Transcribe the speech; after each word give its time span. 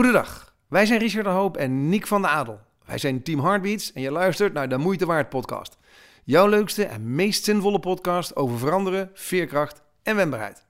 Goedendag, 0.00 0.54
wij 0.68 0.86
zijn 0.86 0.98
Richard 0.98 1.24
de 1.24 1.30
Hoop 1.30 1.56
en 1.56 1.88
Niek 1.88 2.06
van 2.06 2.22
de 2.22 2.28
Adel. 2.28 2.60
Wij 2.86 2.98
zijn 2.98 3.22
Team 3.22 3.40
Heartbeats 3.40 3.92
en 3.92 4.02
je 4.02 4.10
luistert 4.10 4.52
naar 4.52 4.68
de 4.68 4.76
Moeite 4.78 5.06
Waard 5.06 5.28
podcast. 5.28 5.78
Jouw 6.24 6.48
leukste 6.48 6.84
en 6.84 7.14
meest 7.14 7.44
zinvolle 7.44 7.78
podcast 7.78 8.36
over 8.36 8.58
veranderen, 8.58 9.10
veerkracht 9.14 9.82
en 10.02 10.16
wendbaarheid. 10.16 10.66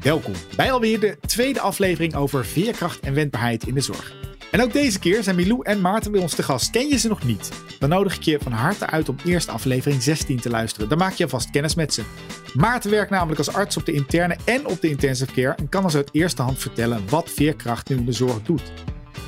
Welkom 0.00 0.32
bij 0.56 0.72
alweer 0.72 1.00
de 1.00 1.18
tweede 1.20 1.60
aflevering 1.60 2.14
over 2.14 2.44
veerkracht 2.44 3.00
en 3.00 3.14
wendbaarheid 3.14 3.66
in 3.66 3.74
de 3.74 3.80
zorg. 3.80 4.23
En 4.54 4.62
ook 4.62 4.72
deze 4.72 4.98
keer 4.98 5.22
zijn 5.22 5.36
Milou 5.36 5.60
en 5.62 5.80
Maarten 5.80 6.12
bij 6.12 6.20
ons 6.20 6.34
te 6.34 6.42
gast. 6.42 6.70
Ken 6.70 6.88
je 6.88 6.98
ze 6.98 7.08
nog 7.08 7.24
niet? 7.24 7.48
Dan 7.78 7.88
nodig 7.88 8.16
ik 8.16 8.22
je 8.22 8.38
van 8.42 8.52
harte 8.52 8.86
uit 8.86 9.08
om 9.08 9.16
eerst 9.24 9.48
aflevering 9.48 10.02
16 10.02 10.40
te 10.40 10.50
luisteren. 10.50 10.88
Dan 10.88 10.98
maak 10.98 11.12
je 11.12 11.24
alvast 11.24 11.50
kennis 11.50 11.74
met 11.74 11.94
ze. 11.94 12.02
Maarten 12.54 12.90
werkt 12.90 13.10
namelijk 13.10 13.38
als 13.38 13.52
arts 13.52 13.76
op 13.76 13.86
de 13.86 13.92
interne 13.92 14.36
en 14.44 14.66
op 14.66 14.80
de 14.80 14.88
intensive 14.88 15.32
care 15.32 15.54
en 15.54 15.68
kan 15.68 15.84
ons 15.84 15.96
uit 15.96 16.08
eerste 16.12 16.42
hand 16.42 16.58
vertellen 16.58 17.08
wat 17.08 17.30
veerkracht 17.30 17.90
in 17.90 18.04
de 18.04 18.12
zorg 18.12 18.42
doet. 18.42 18.72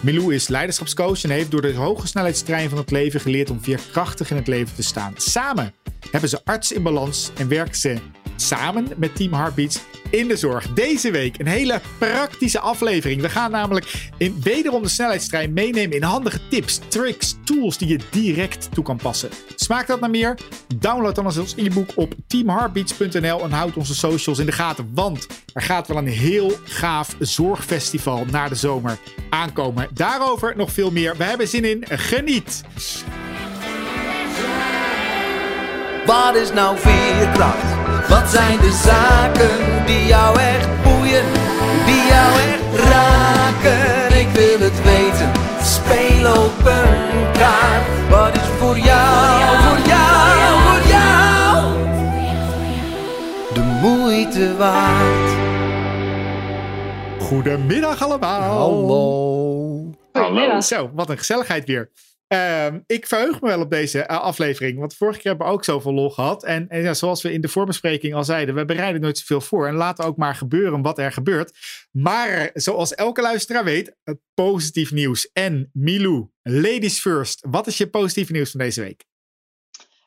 Milou 0.01 0.35
is 0.35 0.49
leiderschapscoach 0.49 1.25
en 1.25 1.31
heeft 1.31 1.51
door 1.51 1.63
de 1.63 1.75
hoge 1.75 2.07
snelheidstrein 2.07 2.69
van 2.69 2.79
het 2.79 2.91
leven 2.91 3.21
geleerd 3.21 3.51
om 3.51 3.63
veerkrachtig 3.63 4.31
in 4.31 4.37
het 4.37 4.47
leven 4.47 4.75
te 4.75 4.83
staan. 4.83 5.13
Samen 5.17 5.75
hebben 6.11 6.31
ze 6.31 6.41
arts 6.45 6.73
in 6.73 6.83
balans 6.83 7.31
en 7.39 7.49
werken 7.49 7.77
ze 7.77 7.99
samen 8.37 8.89
met 8.97 9.17
Team 9.17 9.33
Heartbeats 9.33 9.81
in 10.11 10.29
de 10.29 10.37
zorg. 10.37 10.73
Deze 10.73 11.11
week 11.11 11.39
een 11.39 11.47
hele 11.47 11.81
praktische 11.99 12.61
aflevering. 12.61 13.21
We 13.21 13.29
gaan 13.29 13.51
namelijk 13.51 14.11
in 14.19 14.41
wederom 14.43 14.83
de 14.83 14.89
snelheidstrein 14.89 15.53
meenemen 15.53 15.97
in 15.97 16.03
handige 16.03 16.41
tips, 16.49 16.81
tricks, 16.89 17.37
tools 17.45 17.79
die 17.79 17.89
je 17.89 17.99
direct 18.11 18.69
toe 18.73 18.85
kan 18.85 18.97
passen. 18.97 19.31
Smaakt 19.55 19.89
dat 19.89 20.01
naar 20.01 20.11
meer? 20.11 20.39
Download 20.77 21.15
dan 21.15 21.25
ons 21.25 21.55
e-book 21.57 21.91
op 21.95 22.15
teamheartbeats.nl 22.27 23.43
en 23.43 23.51
houd 23.51 23.77
onze 23.77 23.95
socials 23.95 24.39
in 24.39 24.47
de 24.47 24.53
gaten, 24.53 24.91
want 24.95 25.27
er 25.53 25.63
gaat 25.63 25.89
wel 25.89 25.97
een 25.97 26.07
heel 26.07 26.53
gaaf 26.65 27.17
zorgfestival 27.19 28.25
na 28.31 28.49
de 28.49 28.55
zomer 28.55 28.99
aankomen. 29.31 29.89
Daarover 29.93 30.57
nog 30.57 30.73
veel 30.73 30.91
meer. 30.91 31.17
We 31.17 31.25
hebben 31.25 31.49
zin 31.49 31.65
in. 31.65 31.85
Geniet! 31.89 32.65
Wat 36.07 36.37
is 36.37 36.53
nou 36.53 36.79
veerkracht? 36.79 37.76
Wat 38.09 38.31
zijn 38.31 38.59
de 38.61 38.73
zaken 38.85 39.87
die 39.87 40.07
jou 40.07 40.39
echt 40.39 40.83
boeien, 40.83 41.25
die 41.87 42.07
jou 42.07 42.33
echt 42.51 42.89
raken? 42.89 44.19
Ik 44.19 44.29
wil 44.29 44.61
het 44.61 44.83
weten, 44.83 45.31
speel 45.63 46.45
op 46.45 46.67
een 46.67 47.33
kaart. 47.33 48.09
Wat 48.11 48.35
is 48.37 48.49
voor 48.59 48.79
jou, 48.79 49.57
voor 49.63 49.87
jou, 49.87 50.61
voor 50.63 50.89
jou 50.89 51.17
de 53.55 53.63
moeite 53.83 54.57
waard? 54.57 55.31
Goedemiddag 57.19 58.03
allemaal. 58.03 58.59
Hallo. 58.59 59.95
Goedemiddag. 60.13 60.65
Zo, 60.65 60.91
wat 60.95 61.11
een 61.11 61.19
gezelligheid 61.19 61.65
weer. 61.65 61.91
Ehm, 62.29 62.81
ik 62.87 63.07
verheug 63.07 63.41
me 63.41 63.49
wel 63.49 63.61
op 63.61 63.71
deze 63.71 64.03
eh, 64.03 64.21
aflevering. 64.21 64.79
Want 64.79 64.95
vorige 64.95 65.19
keer 65.21 65.29
hebben 65.31 65.47
we 65.47 65.53
ook 65.53 65.65
zoveel 65.65 65.93
lol 65.93 66.11
gehad. 66.11 66.45
En, 66.45 66.69
en 66.69 66.83
ja, 66.83 66.95
zoals 66.95 67.23
we 67.23 67.33
in 67.33 67.41
de 67.41 67.49
voorbespreking 67.49 68.15
al 68.15 68.25
zeiden, 68.25 68.55
we 68.55 68.65
bereiden 68.65 69.01
nooit 69.01 69.19
zoveel 69.19 69.41
voor. 69.41 69.67
En 69.67 69.75
laten 69.75 70.05
ook 70.05 70.17
maar 70.17 70.35
gebeuren 70.35 70.83
wat 70.83 70.99
er 70.99 71.13
gebeurt. 71.13 71.59
Maar 71.91 72.51
zoals 72.55 72.95
elke 72.95 73.21
luisteraar 73.21 73.65
weet, 73.65 73.97
positief 74.35 74.93
nieuws. 74.93 75.31
En 75.33 75.71
Milou, 75.73 76.29
ladies 76.43 77.01
first. 77.01 77.47
Wat 77.51 77.67
is 77.67 77.77
je 77.77 77.91
positieve 77.91 78.33
nieuws 78.33 78.51
van 78.51 78.61
deze 78.61 78.81
week? 78.81 79.05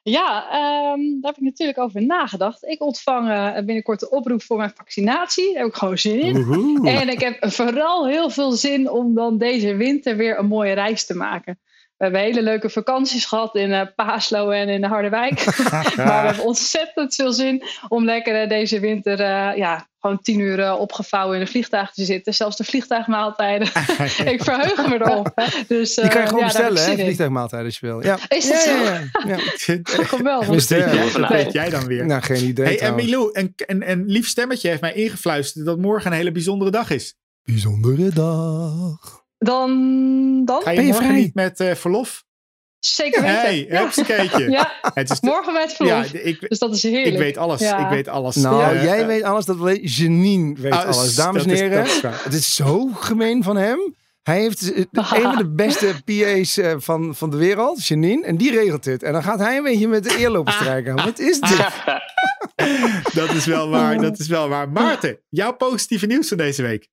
Ja, 0.03 0.49
ehm, 0.49 1.01
daar 1.21 1.31
heb 1.31 1.37
ik 1.37 1.43
natuurlijk 1.43 1.77
over 1.77 2.05
nagedacht. 2.05 2.63
Ik 2.63 2.81
ontvang 2.81 3.29
eh, 3.29 3.53
binnenkort 3.55 3.99
de 3.99 4.09
oproep 4.09 4.41
voor 4.41 4.57
mijn 4.57 4.73
vaccinatie. 4.75 5.53
Daar 5.53 5.61
heb 5.61 5.71
ik 5.71 5.77
gewoon 5.77 5.97
zin 5.97 6.19
in. 6.19 6.43
Woehoe. 6.43 6.89
En 6.89 7.09
ik 7.09 7.19
heb 7.19 7.37
vooral 7.39 8.07
heel 8.07 8.29
veel 8.29 8.51
zin 8.51 8.89
om 8.89 9.15
dan 9.15 9.37
deze 9.37 9.75
winter 9.75 10.17
weer 10.17 10.39
een 10.39 10.47
mooie 10.47 10.73
reis 10.73 11.05
te 11.05 11.15
maken. 11.15 11.59
We 11.99 12.05
hebben 12.05 12.21
hele 12.23 12.41
leuke 12.41 12.69
vakanties 12.69 13.25
gehad 13.25 13.55
in 13.55 13.71
eh, 13.73 13.87
Paaslo 13.95 14.49
en 14.49 14.69
in 14.69 14.83
Harderwijk. 14.83 15.45
maar 15.71 16.21
we 16.21 16.27
hebben 16.27 16.45
ontzettend 16.45 17.15
veel 17.15 17.33
zin 17.33 17.63
om 17.87 18.05
lekker 18.05 18.41
eh, 18.41 18.49
deze 18.49 18.79
winter 18.79 19.19
eh, 19.19 19.57
ja, 19.57 19.87
gewoon 19.99 20.21
tien 20.21 20.39
uur 20.39 20.73
opgevouwen 20.77 21.35
in 21.35 21.41
een 21.41 21.47
vliegtuig 21.47 21.91
te 21.91 22.05
zitten. 22.05 22.33
Zelfs 22.33 22.57
de 22.57 22.63
vliegtuigmaaltijden. 22.63 23.67
ik 24.33 24.43
verheug 24.43 24.87
me 24.87 24.95
erop. 24.95 25.33
Dus, 25.67 25.93
Die 25.95 26.07
kan 26.07 26.13
je 26.13 26.23
eh, 26.23 26.27
gewoon 26.27 26.39
ja, 26.39 26.45
bestellen, 26.45 26.77
hè? 26.77 26.83
zin 26.83 26.97
in. 26.97 27.03
Vliegtuigmaaltijd 27.03 27.65
als 27.65 27.79
je 27.79 27.85
wil. 27.85 28.03
Ja. 28.03 28.17
Is 28.27 28.47
dat 28.49 28.63
ja, 28.63 28.77
zo? 28.77 28.83
ja, 28.83 28.99
ja. 29.27 29.37
ja. 29.65 29.79
Geweldig. 29.83 30.47
Wat 30.47 30.55
weet 30.55 30.67
jij- 30.67 30.93
Ja. 30.95 31.19
wat 31.19 31.29
weet 31.29 31.51
jij 31.53 31.69
dan 31.69 31.85
weer? 31.85 32.05
Nou, 32.05 32.21
geen 32.21 32.43
idee 32.47 32.65
Hey, 32.65 32.79
en. 32.79 32.95
Milou, 32.95 33.29
een, 33.33 33.53
een, 33.57 33.89
een 33.89 34.03
lief 34.05 34.27
stemmetje 34.27 34.69
heeft 34.69 34.81
mij 34.81 34.93
ingefluisterd 34.93 35.65
dat 35.65 35.77
morgen 35.77 36.11
een 36.11 36.17
hele 36.17 36.31
bijzondere 36.31 36.71
dag 36.71 36.89
is. 36.89 37.15
Bijzondere 37.43 38.09
dag. 38.09 39.18
Dan, 39.39 40.45
dan? 40.45 40.61
Ga 40.61 40.69
je, 40.69 40.75
Ben 40.75 40.85
je 40.85 40.91
morgen 40.91 41.09
vrij? 41.09 41.21
niet 41.21 41.33
met 41.33 41.59
eh, 41.59 41.75
verlof? 41.75 42.23
Zeker 42.79 43.21
weten. 43.21 43.39
Hey, 43.39 43.65
ja. 43.69 43.89
ja, 44.49 44.71
Het 44.93 45.09
is 45.09 45.19
de- 45.19 45.27
morgen 45.27 45.53
met 45.53 45.69
ja, 45.69 45.75
verlof. 45.75 46.13
ik, 46.13 46.49
dus 46.49 46.59
dat 46.59 46.75
is 46.75 46.83
heerlijk. 46.83 47.07
ik 47.13 47.17
weet 47.17 47.37
alles. 47.37 47.59
Ja. 47.59 47.77
Ik 47.77 47.89
weet 47.89 48.07
alles. 48.07 48.35
Nou, 48.35 48.79
jij 48.79 49.05
weet 49.05 49.23
alles, 49.23 49.45
dat 49.45 49.57
weet 49.57 49.95
Janine 49.95 50.55
weet 50.59 50.71
ah, 50.71 50.85
alles. 50.85 51.15
Dames 51.15 51.43
en 51.43 51.49
heren, 51.49 51.85
is 51.85 52.01
het 52.01 52.33
is 52.33 52.53
zo 52.55 52.87
gemeen 52.93 53.43
van 53.43 53.57
hem. 53.57 53.95
Hij 54.23 54.39
heeft 54.39 54.73
eh, 54.73 54.83
een 54.91 55.21
van 55.21 55.37
de 55.37 55.49
beste 55.49 55.93
PA's 56.05 56.57
eh, 56.57 56.73
van, 56.77 57.15
van 57.15 57.29
de 57.29 57.37
wereld, 57.37 57.87
Janine, 57.87 58.25
en 58.25 58.37
die 58.37 58.51
regelt 58.51 58.83
dit. 58.83 59.03
En 59.03 59.13
dan 59.13 59.23
gaat 59.23 59.39
hij 59.39 59.57
een 59.57 59.63
beetje 59.63 59.87
met 59.87 60.03
de 60.03 60.19
eer 60.19 60.29
lopen 60.29 60.53
strijken. 60.53 60.95
Wat 61.05 61.19
is 61.19 61.39
dit? 61.39 61.65
dat 63.19 63.29
is 63.33 63.45
wel 63.45 63.69
waar. 63.69 64.01
Dat 64.01 64.19
is 64.19 64.27
wel 64.27 64.49
waar. 64.49 64.69
Maarten, 64.69 65.19
jouw 65.29 65.55
positieve 65.55 66.05
nieuws 66.05 66.27
van 66.27 66.37
deze 66.37 66.61
week. 66.61 66.87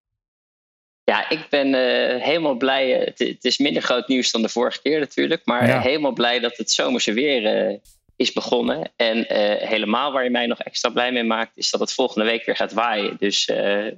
Ja, 1.11 1.29
ik 1.29 1.47
ben 1.51 1.75
eh, 1.75 2.23
helemaal 2.23 2.55
blij. 2.55 2.95
eh, 3.01 3.07
Het, 3.07 3.19
het 3.19 3.45
is 3.45 3.59
minder 3.59 3.83
groot 3.83 4.09
nieuws 4.09 4.31
dan 4.31 4.43
de 4.43 4.49
vorige 4.49 4.83
keer 4.83 4.99
natuurlijk. 4.99 5.43
Maar 5.45 5.67
Ja. 5.67 5.81
helemaal 5.81 6.13
blij 6.13 6.41
dat 6.41 6.57
het 6.57 6.71
zomerse 6.71 7.13
weer 7.13 7.47
eh, 7.47 7.77
is 8.17 8.33
begonnen. 8.33 8.93
En 8.97 9.25
helemaal 9.69 10.13
waar 10.13 10.25
je 10.25 10.31
mij 10.31 10.47
nog 10.47 10.61
extra 10.61 10.91
blij 10.91 11.13
mee 11.13 11.23
maakt, 11.25 11.57
is 11.57 11.71
dat 11.71 11.81
het 11.81 11.93
volgende 11.93 12.27
week 12.31 12.45
weer 12.45 12.57
gaat 12.57 12.73
waaien. 12.73 13.17
Dus 13.19 13.45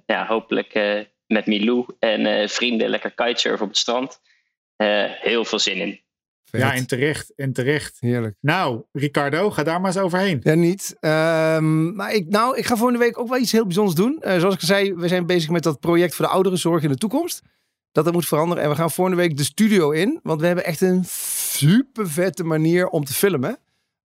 ja, 0.06 0.26
hopelijk 0.26 0.72
met 1.26 1.46
Milou 1.46 1.86
en 1.98 2.48
vrienden 2.48 2.88
lekker 2.88 3.10
kitesurfen 3.10 3.62
op 3.64 3.68
het 3.68 3.78
strand. 3.78 4.20
Heel 5.20 5.44
veel 5.44 5.58
zin 5.58 5.76
in. 5.76 6.00
Vet. 6.50 6.60
Ja, 6.60 6.74
en 6.74 6.86
terecht. 6.86 7.34
En 7.34 7.52
terecht. 7.52 7.96
Heerlijk. 8.00 8.36
Nou, 8.40 8.82
Ricardo, 8.92 9.50
ga 9.50 9.62
daar 9.62 9.80
maar 9.80 9.90
eens 9.94 10.02
overheen. 10.02 10.40
Ja, 10.42 10.54
niet. 10.54 10.96
Ehm, 11.00 11.94
maar 11.94 12.14
ik, 12.14 12.28
nou, 12.28 12.56
ik 12.56 12.66
ga 12.66 12.76
volgende 12.76 13.00
week 13.04 13.18
ook 13.18 13.28
wel 13.28 13.38
iets 13.38 13.52
heel 13.52 13.64
bijzonders 13.64 13.96
doen. 13.96 14.16
Eh, 14.20 14.38
zoals 14.38 14.54
ik 14.54 14.60
zei, 14.60 14.94
we 14.94 15.08
zijn 15.08 15.26
bezig 15.26 15.50
met 15.50 15.62
dat 15.62 15.80
project 15.80 16.14
voor 16.14 16.24
de 16.24 16.30
ouderenzorg 16.30 16.82
in 16.82 16.88
de 16.88 16.96
toekomst. 16.96 17.42
Dat 17.92 18.04
dat 18.04 18.12
moet 18.12 18.26
veranderen. 18.26 18.64
En 18.64 18.70
we 18.70 18.76
gaan 18.76 18.90
volgende 18.90 19.20
week 19.20 19.36
de 19.36 19.44
studio 19.44 19.90
in. 19.90 20.20
Want 20.22 20.40
we 20.40 20.46
hebben 20.46 20.64
echt 20.64 20.80
een 20.80 21.04
super 21.04 22.10
vette 22.10 22.44
manier 22.44 22.88
om 22.88 23.04
te 23.04 23.14
filmen. 23.14 23.58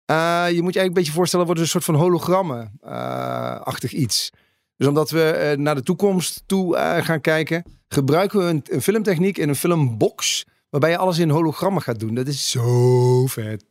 Eh, 0.05 0.45
je 0.51 0.63
moet 0.63 0.75
je 0.75 0.79
eigenlijk 0.79 0.87
een 0.87 0.93
beetje 0.93 1.13
voorstellen, 1.13 1.47
wordt 1.47 1.61
een 1.61 1.69
soort 1.69 1.85
van 1.85 1.95
hologrammen-achtig 1.95 3.93
iets. 3.93 4.31
Dus 4.77 4.87
omdat 4.87 5.11
we 5.11 5.23
eh, 5.23 5.59
naar 5.59 5.75
de 5.75 5.83
toekomst 5.83 6.43
toe 6.47 6.77
eh, 6.77 7.05
gaan 7.05 7.21
kijken, 7.21 7.65
gebruiken 7.89 8.39
we 8.39 8.45
een, 8.45 8.63
een 8.65 8.83
filmtechniek 8.83 9.39
in 9.39 9.49
een 9.49 9.57
filmbox. 9.57 10.45
Waarbij 10.73 10.91
je 10.91 10.97
alles 10.97 11.19
in 11.19 11.31
hologrammen 11.31 11.83
gaat 11.83 12.01
doen. 12.01 12.15
Dat 12.15 12.27
is 12.27 12.51
zo 12.51 13.27
vet. 13.27 13.65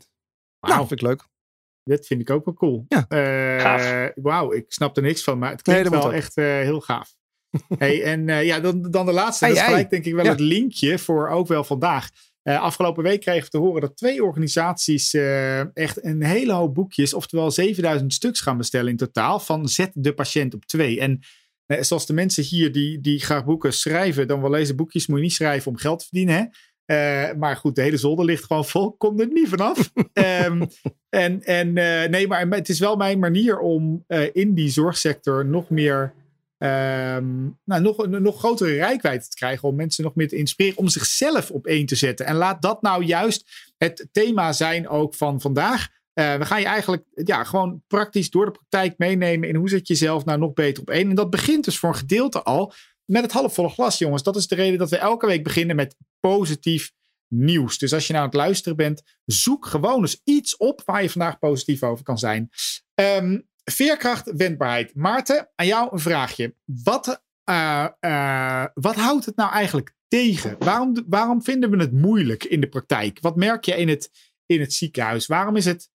Nou, 0.59 0.77
vind 0.87 0.91
ik 0.91 1.01
leuk. 1.01 1.23
Dat 1.83 2.05
vind 2.05 2.21
ik 2.21 2.29
ook 2.29 2.45
wel 2.45 2.53
cool. 2.53 2.85
Ja. 2.87 3.05
Eh, 3.07 3.61
Gaaf. 3.61 4.11
Wauw, 4.15 4.51
ik 4.53 4.65
snap 4.67 4.97
er 4.97 5.03
niks 5.03 5.23
van, 5.23 5.39
maar 5.39 5.51
het 5.51 5.61
klinkt 5.61 5.89
wel 5.89 6.13
echt 6.13 6.37
eh, 6.37 6.45
heel 6.45 6.79
gaaf. 6.81 7.15
hey, 7.77 8.03
en 8.03 8.29
eh, 8.29 8.45
ja, 8.45 8.59
dan, 8.59 8.81
dan 8.91 9.05
de 9.05 9.11
laatste. 9.11 9.45
Hey, 9.45 9.53
dat 9.53 9.63
is 9.63 9.69
hey. 9.69 9.75
gelijk 9.75 9.91
denk 9.91 10.05
ik 10.05 10.13
wel 10.13 10.23
Ja. 10.23 10.31
het 10.31 10.39
linkje 10.39 10.99
voor 10.99 11.29
ook 11.29 11.47
wel 11.47 11.63
vandaag. 11.63 12.09
Eh, 12.41 12.61
afgelopen 12.61 13.03
week 13.03 13.21
kregen 13.21 13.43
we 13.43 13.49
te 13.49 13.57
horen 13.57 13.81
dat 13.81 13.97
twee 13.97 14.23
organisaties 14.23 15.13
eh, 15.13 15.75
echt 15.75 16.03
een 16.03 16.23
hele 16.23 16.53
hoop 16.53 16.73
boekjes, 16.73 17.13
oftewel 17.13 17.51
7000 17.51 18.13
stuks 18.13 18.41
gaan 18.41 18.57
bestellen 18.57 18.91
in 18.91 18.97
totaal, 18.97 19.39
van 19.39 19.67
Zet 19.67 19.91
de 19.93 20.13
patiënt 20.13 20.53
op 20.53 20.65
twee. 20.65 20.99
En 20.99 21.19
zoals 21.79 22.05
de 22.05 22.13
mensen 22.13 22.43
hier 22.43 22.71
die, 22.71 23.01
die 23.01 23.19
graag 23.19 23.45
boeken 23.45 23.73
schrijven, 23.73 24.27
dan 24.27 24.41
wel 24.41 24.49
lezen 24.49 24.75
boekjes, 24.75 25.07
moet 25.07 25.17
je 25.17 25.23
niet 25.23 25.33
schrijven 25.33 25.71
om 25.71 25.77
geld 25.77 25.99
te 25.99 26.05
verdienen. 26.05 26.35
Hè? 26.35 26.45
Eh, 26.85 27.31
maar 27.37 27.55
goed, 27.55 27.75
de 27.75 27.81
hele 27.81 27.97
zolder 27.97 28.25
ligt 28.25 28.43
gewoon 28.43 28.65
vol. 28.65 28.91
Komt 28.91 29.19
er 29.19 29.27
niet 29.27 29.49
vanaf. 29.49 29.91
Ehm, 30.13 30.65
en 31.09 31.43
en 31.43 31.77
eh, 31.77 32.09
nee, 32.09 32.27
maar 32.27 32.47
het 32.47 32.69
is 32.69 32.79
wel 32.79 32.95
mijn 32.95 33.19
manier 33.19 33.59
om 33.59 34.03
eh, 34.07 34.29
in 34.33 34.53
die 34.53 34.69
zorgsector 34.69 35.45
nog 35.45 35.69
meer. 35.69 36.13
ehm, 36.57 37.41
nou, 37.63 37.81
nog, 37.81 37.97
een 37.97 38.21
nog 38.21 38.39
grotere 38.39 38.73
rijkwijde 38.73 39.27
te 39.27 39.35
krijgen. 39.35 39.67
Om 39.67 39.75
mensen 39.75 40.03
nog 40.03 40.15
meer 40.15 40.27
te 40.27 40.35
inspireren. 40.35 40.79
Om 40.79 40.87
zichzelf 40.87 41.51
op 41.51 41.65
één 41.65 41.85
te 41.85 41.95
zetten. 41.95 42.25
En 42.25 42.35
laat 42.35 42.61
dat 42.61 42.81
nou 42.81 43.03
juist 43.03 43.71
het 43.77 44.07
thema 44.11 44.53
zijn 44.53 44.87
ook 44.89 45.15
van 45.15 45.41
vandaag. 45.41 45.87
We 46.13 46.45
gaan 46.45 46.59
je 46.59 46.65
eigenlijk 46.65 47.03
ja, 47.13 47.43
gewoon 47.43 47.83
praktisch 47.87 48.29
door 48.29 48.45
de 48.45 48.51
praktijk 48.51 48.97
meenemen. 48.97 49.49
in 49.49 49.55
hoe 49.55 49.69
zet 49.69 49.87
je 49.87 49.93
jezelf 49.93 50.25
nou 50.25 50.39
nog 50.39 50.53
beter 50.53 50.81
op 50.81 50.89
één. 50.89 51.09
En 51.09 51.15
dat 51.15 51.29
begint 51.29 51.65
dus 51.65 51.77
voor 51.77 51.89
een 51.89 51.95
gedeelte 51.95 52.43
al 52.43 52.73
met 53.11 53.21
het 53.21 53.31
halfvolle 53.31 53.69
glas, 53.69 53.97
jongens. 53.97 54.23
Dat 54.23 54.35
is 54.35 54.47
de 54.47 54.55
reden 54.55 54.79
dat 54.79 54.89
we 54.89 54.97
elke 54.97 55.25
week 55.25 55.43
beginnen 55.43 55.75
met 55.75 55.95
positief 56.19 56.91
nieuws. 57.27 57.77
Dus 57.77 57.93
als 57.93 58.07
je 58.07 58.13
nou 58.13 58.25
aan 58.25 58.31
het 58.31 58.39
luisteren 58.39 58.77
bent, 58.77 59.01
zoek 59.25 59.65
gewoon 59.65 60.01
eens 60.01 60.21
iets 60.23 60.57
op 60.57 60.81
waar 60.85 61.01
je 61.01 61.09
vandaag 61.09 61.39
positief 61.39 61.83
over 61.83 62.03
kan 62.03 62.17
zijn. 62.17 62.49
Ehm, 62.93 63.39
veerkracht, 63.63 64.31
wendbaarheid. 64.35 64.95
Maarten, 64.95 65.49
aan 65.55 65.65
jou 65.65 65.89
een 65.91 65.99
vraagje. 65.99 66.55
Wat, 66.65 67.23
eh, 67.43 67.87
eh, 67.99 68.65
wat 68.73 68.95
houdt 68.95 69.25
het 69.25 69.35
nou 69.35 69.51
eigenlijk 69.51 69.95
tegen? 70.07 70.55
Waarom, 70.59 71.05
waarom 71.07 71.43
vinden 71.43 71.69
we 71.69 71.77
het 71.77 71.91
moeilijk 71.91 72.43
in 72.43 72.61
de 72.61 72.69
praktijk? 72.69 73.19
Wat 73.19 73.35
merk 73.35 73.65
je 73.65 73.75
in 73.75 73.89
het, 73.89 74.11
in 74.45 74.59
het 74.59 74.73
ziekenhuis? 74.73 75.27
Waarom 75.27 75.55
is 75.55 75.65
het 75.65 75.89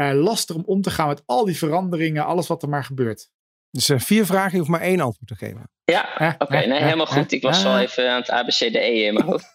uh, 0.00 0.12
lastig 0.12 0.56
om 0.56 0.62
om 0.66 0.82
te 0.82 0.90
gaan 0.90 1.08
met 1.08 1.22
al 1.26 1.44
die 1.44 1.56
veranderingen, 1.56 2.24
alles 2.24 2.46
wat 2.46 2.62
er 2.62 2.68
maar 2.68 2.84
gebeurt? 2.84 3.30
Dus 3.78 3.88
uh, 3.88 3.98
vier 3.98 4.26
vragen, 4.26 4.50
je 4.50 4.58
hoeft 4.58 4.70
maar 4.70 4.80
één 4.80 5.00
antwoord 5.00 5.28
te 5.28 5.34
geven. 5.34 5.70
Ja, 5.84 6.08
oké, 6.14 6.44
okay, 6.44 6.66
nee, 6.66 6.82
helemaal 6.82 7.06
goed. 7.06 7.32
Ik 7.32 7.42
was 7.42 7.64
al 7.64 7.78
even 7.78 8.10
aan 8.10 8.20
het 8.20 8.30
ABCDE 8.30 9.04
in 9.04 9.14
mijn 9.14 9.26
hoofd. 9.30 9.54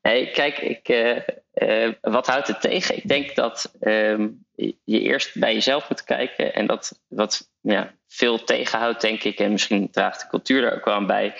hey, 0.00 0.30
kijk, 0.30 0.58
ik, 0.58 0.88
uh, 0.88 1.92
wat 2.00 2.26
houdt 2.26 2.48
het 2.48 2.60
tegen? 2.60 2.96
Ik 2.96 3.08
denk 3.08 3.34
dat 3.34 3.72
um, 3.80 4.46
je 4.84 5.00
eerst 5.00 5.38
bij 5.38 5.54
jezelf 5.54 5.88
moet 5.88 6.04
kijken. 6.04 6.54
En 6.54 6.66
dat 6.66 7.02
wat 7.08 7.50
ja, 7.60 7.94
veel 8.06 8.44
tegenhoudt, 8.44 9.00
denk 9.00 9.22
ik, 9.22 9.38
en 9.38 9.52
misschien 9.52 9.90
draagt 9.90 10.20
de 10.20 10.28
cultuur 10.28 10.60
daar 10.60 10.74
ook 10.74 10.84
wel 10.84 10.94
aan 10.94 11.06
bij, 11.06 11.34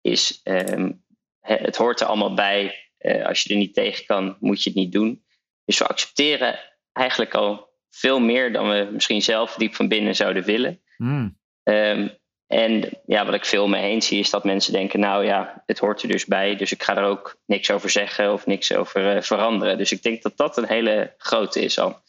is 0.00 0.40
um, 0.44 1.04
het 1.40 1.76
hoort 1.76 2.00
er 2.00 2.06
allemaal 2.06 2.34
bij. 2.34 2.90
Uh, 2.98 3.26
als 3.26 3.42
je 3.42 3.50
er 3.50 3.58
niet 3.58 3.74
tegen 3.74 4.06
kan, 4.06 4.36
moet 4.40 4.62
je 4.62 4.70
het 4.70 4.78
niet 4.78 4.92
doen. 4.92 5.24
Dus 5.64 5.78
we 5.78 5.86
accepteren 5.86 6.58
eigenlijk 6.92 7.34
al 7.34 7.68
veel 7.90 8.20
meer 8.20 8.52
dan 8.52 8.68
we 8.68 8.88
misschien 8.92 9.22
zelf 9.22 9.54
diep 9.54 9.74
van 9.74 9.88
binnen 9.88 10.14
zouden 10.14 10.44
willen. 10.44 10.80
Mm. 10.96 11.44
Um, 11.68 12.10
en 12.46 12.98
ja, 13.06 13.24
wat 13.24 13.34
ik 13.34 13.44
veel 13.44 13.68
mee 13.68 13.82
heen 13.82 14.02
zie, 14.02 14.18
is 14.18 14.30
dat 14.30 14.44
mensen 14.44 14.72
denken: 14.72 15.00
nou 15.00 15.24
ja, 15.24 15.62
het 15.66 15.78
hoort 15.78 16.02
er 16.02 16.08
dus 16.08 16.24
bij, 16.24 16.56
dus 16.56 16.72
ik 16.72 16.82
ga 16.82 16.96
er 16.96 17.04
ook 17.04 17.36
niks 17.46 17.70
over 17.70 17.90
zeggen 17.90 18.32
of 18.32 18.46
niks 18.46 18.72
over 18.72 19.16
uh, 19.16 19.22
veranderen. 19.22 19.78
Dus 19.78 19.92
ik 19.92 20.02
denk 20.02 20.22
dat 20.22 20.36
dat 20.36 20.56
een 20.56 20.66
hele 20.66 21.14
grote 21.18 21.60
is 21.60 21.78
al. 21.78 22.00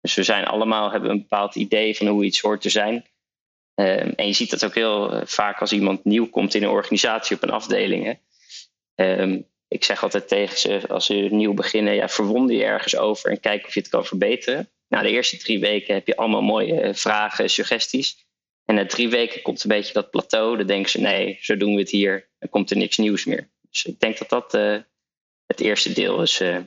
Dus 0.00 0.14
we 0.14 0.22
zijn 0.22 0.44
allemaal, 0.44 0.90
hebben 0.90 1.10
een 1.10 1.20
bepaald 1.20 1.54
idee 1.54 1.96
van 1.96 2.06
hoe 2.06 2.24
iets 2.24 2.40
hoort 2.40 2.60
te 2.60 2.70
zijn. 2.70 2.94
Um, 3.80 4.12
en 4.16 4.26
je 4.26 4.32
ziet 4.32 4.50
dat 4.50 4.64
ook 4.64 4.74
heel 4.74 5.14
uh, 5.14 5.20
vaak 5.24 5.60
als 5.60 5.72
iemand 5.72 6.04
nieuw 6.04 6.28
komt 6.30 6.54
in 6.54 6.62
een 6.62 6.68
organisatie 6.68 7.36
op 7.36 7.42
een 7.42 7.50
afdeling. 7.50 8.18
Um, 8.94 9.46
ik 9.68 9.84
zeg 9.84 10.02
altijd 10.02 10.28
tegen 10.28 10.58
ze, 10.58 10.88
als 10.88 11.06
ze 11.06 11.14
nieuw 11.14 11.54
beginnen, 11.54 11.94
ja, 11.94 12.08
verwonder 12.08 12.56
je 12.56 12.64
ergens 12.64 12.96
over 12.96 13.30
en 13.30 13.40
kijk 13.40 13.66
of 13.66 13.74
je 13.74 13.80
het 13.80 13.88
kan 13.88 14.04
verbeteren. 14.04 14.70
Na 14.88 15.02
de 15.02 15.10
eerste 15.10 15.36
drie 15.36 15.60
weken 15.60 15.94
heb 15.94 16.06
je 16.06 16.16
allemaal 16.16 16.42
mooie 16.42 16.82
uh, 16.82 16.94
vragen, 16.94 17.50
suggesties. 17.50 18.25
En 18.66 18.74
na 18.74 18.86
drie 18.86 19.08
weken 19.08 19.42
komt 19.42 19.62
een 19.62 19.68
beetje 19.68 19.92
dat 19.92 20.10
plateau. 20.10 20.56
Dan 20.56 20.66
denken 20.66 20.90
ze, 20.90 21.00
nee, 21.00 21.38
zo 21.40 21.56
doen 21.56 21.74
we 21.74 21.80
het 21.80 21.90
hier. 21.90 22.28
Dan 22.38 22.48
komt 22.48 22.70
er 22.70 22.76
niks 22.76 22.96
nieuws 22.96 23.24
meer. 23.24 23.50
Dus 23.70 23.84
ik 23.84 24.00
denk 24.00 24.18
dat 24.18 24.28
dat 24.28 24.54
uh, 24.54 24.76
het 25.46 25.60
eerste 25.60 25.92
deel 25.92 26.22
is 26.22 26.40
uh, 26.40 26.58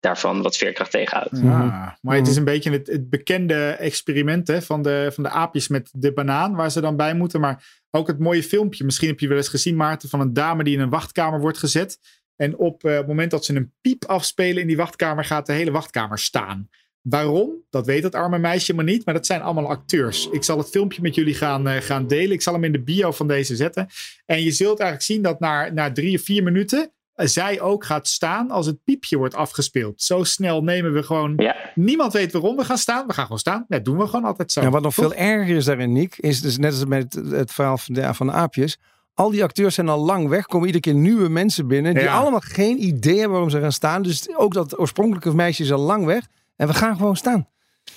daarvan 0.00 0.42
wat 0.42 0.56
veerkracht 0.56 0.90
tegenhoudt. 0.90 1.38
Ja, 1.42 1.98
maar 2.00 2.16
het 2.16 2.28
is 2.28 2.36
een 2.36 2.44
beetje 2.44 2.70
het, 2.70 2.86
het 2.86 3.10
bekende 3.10 3.70
experiment 3.70 4.48
hè, 4.48 4.62
van, 4.62 4.82
de, 4.82 5.10
van 5.12 5.22
de 5.22 5.28
aapjes 5.28 5.68
met 5.68 5.90
de 5.92 6.12
banaan, 6.12 6.54
waar 6.54 6.70
ze 6.70 6.80
dan 6.80 6.96
bij 6.96 7.14
moeten. 7.14 7.40
Maar 7.40 7.84
ook 7.90 8.06
het 8.06 8.18
mooie 8.18 8.42
filmpje, 8.42 8.84
misschien 8.84 9.08
heb 9.08 9.20
je 9.20 9.28
wel 9.28 9.36
eens 9.36 9.48
gezien, 9.48 9.76
Maarten, 9.76 10.08
van 10.08 10.20
een 10.20 10.32
dame 10.32 10.64
die 10.64 10.74
in 10.74 10.80
een 10.80 10.90
wachtkamer 10.90 11.40
wordt 11.40 11.58
gezet. 11.58 11.98
En 12.36 12.56
op 12.56 12.84
uh, 12.84 12.96
het 12.96 13.06
moment 13.06 13.30
dat 13.30 13.44
ze 13.44 13.54
een 13.54 13.74
piep 13.80 14.04
afspelen 14.04 14.60
in 14.60 14.66
die 14.66 14.76
wachtkamer, 14.76 15.24
gaat 15.24 15.46
de 15.46 15.52
hele 15.52 15.70
wachtkamer 15.70 16.18
staan. 16.18 16.68
Waarom? 17.08 17.50
Dat 17.70 17.86
weet 17.86 18.02
het 18.02 18.14
arme 18.14 18.38
meisje 18.38 18.74
maar 18.74 18.84
niet. 18.84 19.04
Maar 19.04 19.14
dat 19.14 19.26
zijn 19.26 19.42
allemaal 19.42 19.68
acteurs. 19.68 20.28
Ik 20.32 20.44
zal 20.44 20.58
het 20.58 20.68
filmpje 20.68 21.02
met 21.02 21.14
jullie 21.14 21.34
gaan, 21.34 21.68
uh, 21.68 21.74
gaan 21.76 22.06
delen. 22.06 22.32
Ik 22.32 22.42
zal 22.42 22.52
hem 22.52 22.64
in 22.64 22.72
de 22.72 22.82
bio 22.82 23.12
van 23.12 23.26
deze 23.28 23.56
zetten. 23.56 23.86
En 24.26 24.42
je 24.42 24.50
zult 24.50 24.78
eigenlijk 24.80 25.02
zien 25.10 25.22
dat 25.22 25.40
na, 25.40 25.70
na 25.72 25.92
drie 25.92 26.16
of 26.18 26.24
vier 26.24 26.42
minuten. 26.42 26.90
Uh, 27.16 27.26
zij 27.26 27.60
ook 27.60 27.84
gaat 27.84 28.08
staan 28.08 28.50
als 28.50 28.66
het 28.66 28.84
piepje 28.84 29.16
wordt 29.16 29.34
afgespeeld. 29.34 30.02
Zo 30.02 30.24
snel 30.24 30.62
nemen 30.62 30.92
we 30.92 31.02
gewoon. 31.02 31.32
Ja. 31.36 31.56
Niemand 31.74 32.12
weet 32.12 32.32
waarom 32.32 32.56
we 32.56 32.64
gaan 32.64 32.78
staan. 32.78 33.06
We 33.06 33.12
gaan 33.12 33.22
gewoon 33.24 33.38
staan. 33.38 33.64
Dat 33.68 33.84
doen 33.84 33.98
we 33.98 34.06
gewoon 34.06 34.24
altijd 34.24 34.52
zo. 34.52 34.60
Ja, 34.60 34.70
wat 34.70 34.82
nog 34.82 34.94
veel 34.94 35.14
erger 35.14 35.56
is 35.56 35.64
daarin, 35.64 35.92
Nick. 35.92 36.16
Is 36.18 36.40
dus 36.40 36.58
net 36.58 36.72
als 36.72 36.84
met 36.84 37.14
het, 37.14 37.30
het 37.30 37.52
verhaal 37.52 37.78
van 37.78 37.94
de, 37.94 38.14
van 38.14 38.26
de 38.26 38.32
aapjes. 38.32 38.78
Al 39.14 39.30
die 39.30 39.42
acteurs 39.42 39.74
zijn 39.74 39.88
al 39.88 40.04
lang 40.04 40.28
weg. 40.28 40.46
Komen 40.46 40.66
iedere 40.66 40.84
keer 40.84 40.94
nieuwe 40.94 41.28
mensen 41.28 41.66
binnen. 41.66 41.94
Die 41.94 42.02
Ja. 42.02 42.18
allemaal 42.18 42.40
geen 42.40 42.84
idee 42.84 43.14
hebben 43.14 43.30
waarom 43.30 43.50
ze 43.50 43.60
gaan 43.60 43.72
staan. 43.72 44.02
Dus 44.02 44.36
ook 44.36 44.54
dat 44.54 44.78
oorspronkelijke 44.78 45.34
meisje 45.34 45.62
is 45.62 45.72
al 45.72 45.80
lang 45.80 46.04
weg. 46.04 46.26
En 46.56 46.66
we 46.66 46.74
gaan 46.74 46.96
gewoon 46.96 47.16
staan. 47.16 47.48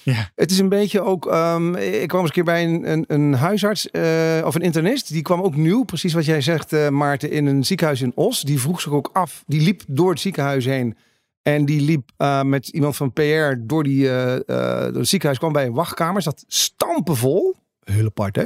Ja. 0.04 0.32
Het 0.36 0.52
is 0.52 0.60
een 0.60 0.70
beetje 0.70 1.02
ook. 1.02 1.28
ehm, 1.28 1.76
ik 1.76 2.08
kwam 2.08 2.20
eens 2.20 2.30
een 2.30 2.36
keer 2.36 2.44
bij 2.44 2.64
een, 2.64 2.92
een, 2.92 3.06
een 3.08 3.34
huisarts 3.34 3.92
eh, 3.92 4.42
of 4.46 4.56
een 4.56 4.62
internist. 4.62 5.08
Die 5.12 5.22
kwam 5.22 5.42
ook 5.42 5.56
nieuw, 5.56 5.84
precies 5.84 6.14
wat 6.14 6.26
jij 6.26 6.42
zegt, 6.42 6.74
eh, 6.74 6.90
Maarten, 6.90 7.32
in 7.32 7.46
een 7.46 7.66
ziekenhuis 7.66 8.02
in 8.02 8.12
Os. 8.16 8.42
Die 8.42 8.60
vroeg 8.60 8.82
zich 8.82 8.92
ook 8.92 9.10
af. 9.14 9.44
Die 9.48 9.62
liep 9.62 9.82
door 9.88 10.10
het 10.10 10.20
ziekenhuis 10.20 10.66
heen. 10.66 10.98
En 11.42 11.66
die 11.66 11.82
liep 11.82 12.12
eh, 12.18 12.42
met 12.42 12.68
iemand 12.68 12.96
van 12.96 13.14
PR 13.14 13.54
door, 13.60 13.84
die, 13.84 14.04
door 14.04 14.94
het 14.94 15.08
ziekenhuis. 15.08 15.38
kwam 15.38 15.52
bij 15.52 15.66
een 15.66 15.74
wachtkamer. 15.74 16.22
Zat 16.22 16.44
stampenvol. 16.48 17.56
Heel 17.84 18.06
apart, 18.06 18.36
hè? 18.36 18.46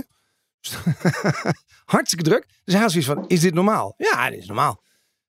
Hartstikke 1.85 2.23
druk. 2.23 2.47
Dus 2.63 2.73
hij 2.73 2.83
had 2.83 2.91
zoiets 2.91 3.09
van: 3.09 3.27
Is 3.27 3.39
dit 3.39 3.53
normaal? 3.53 3.93
Ja, 3.97 4.29
dit 4.29 4.39
is 4.39 4.47
normaal. 4.47 4.81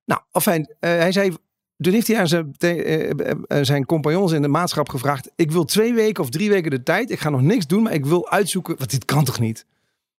Nou, 0.05 0.21
eh, 0.33 0.71
hij 0.81 1.13
zei. 1.13 1.37
Toen 1.77 1.93
heeft 1.93 2.07
hij 2.07 2.19
aan 2.19 2.29
zijn, 2.29 2.55
eh, 2.59 3.11
eh, 3.11 3.31
eh, 3.47 3.59
zijn 3.65 3.87
compagnons 3.87 4.33
in 4.33 4.43
de 4.43 4.49
maatschap 4.49 4.89
gevraagd: 4.89 5.31
Ik 5.37 5.51
wil 5.51 5.65
twee 5.65 5.95
weken 5.95 6.23
of 6.23 6.31
drie 6.31 6.51
weken 6.51 6.71
de 6.71 6.83
tijd. 6.83 7.11
Ik 7.11 7.21
ga 7.21 7.31
nog 7.31 7.43
niks 7.43 7.67
doen, 7.67 7.83
maar 7.83 7.93
ik 7.93 8.07
wil 8.07 8.31
uitzoeken. 8.31 8.77
Want 8.79 8.91
dit 8.91 9.05
kan 9.05 9.25
toch 9.25 9.41
niet? 9.41 9.67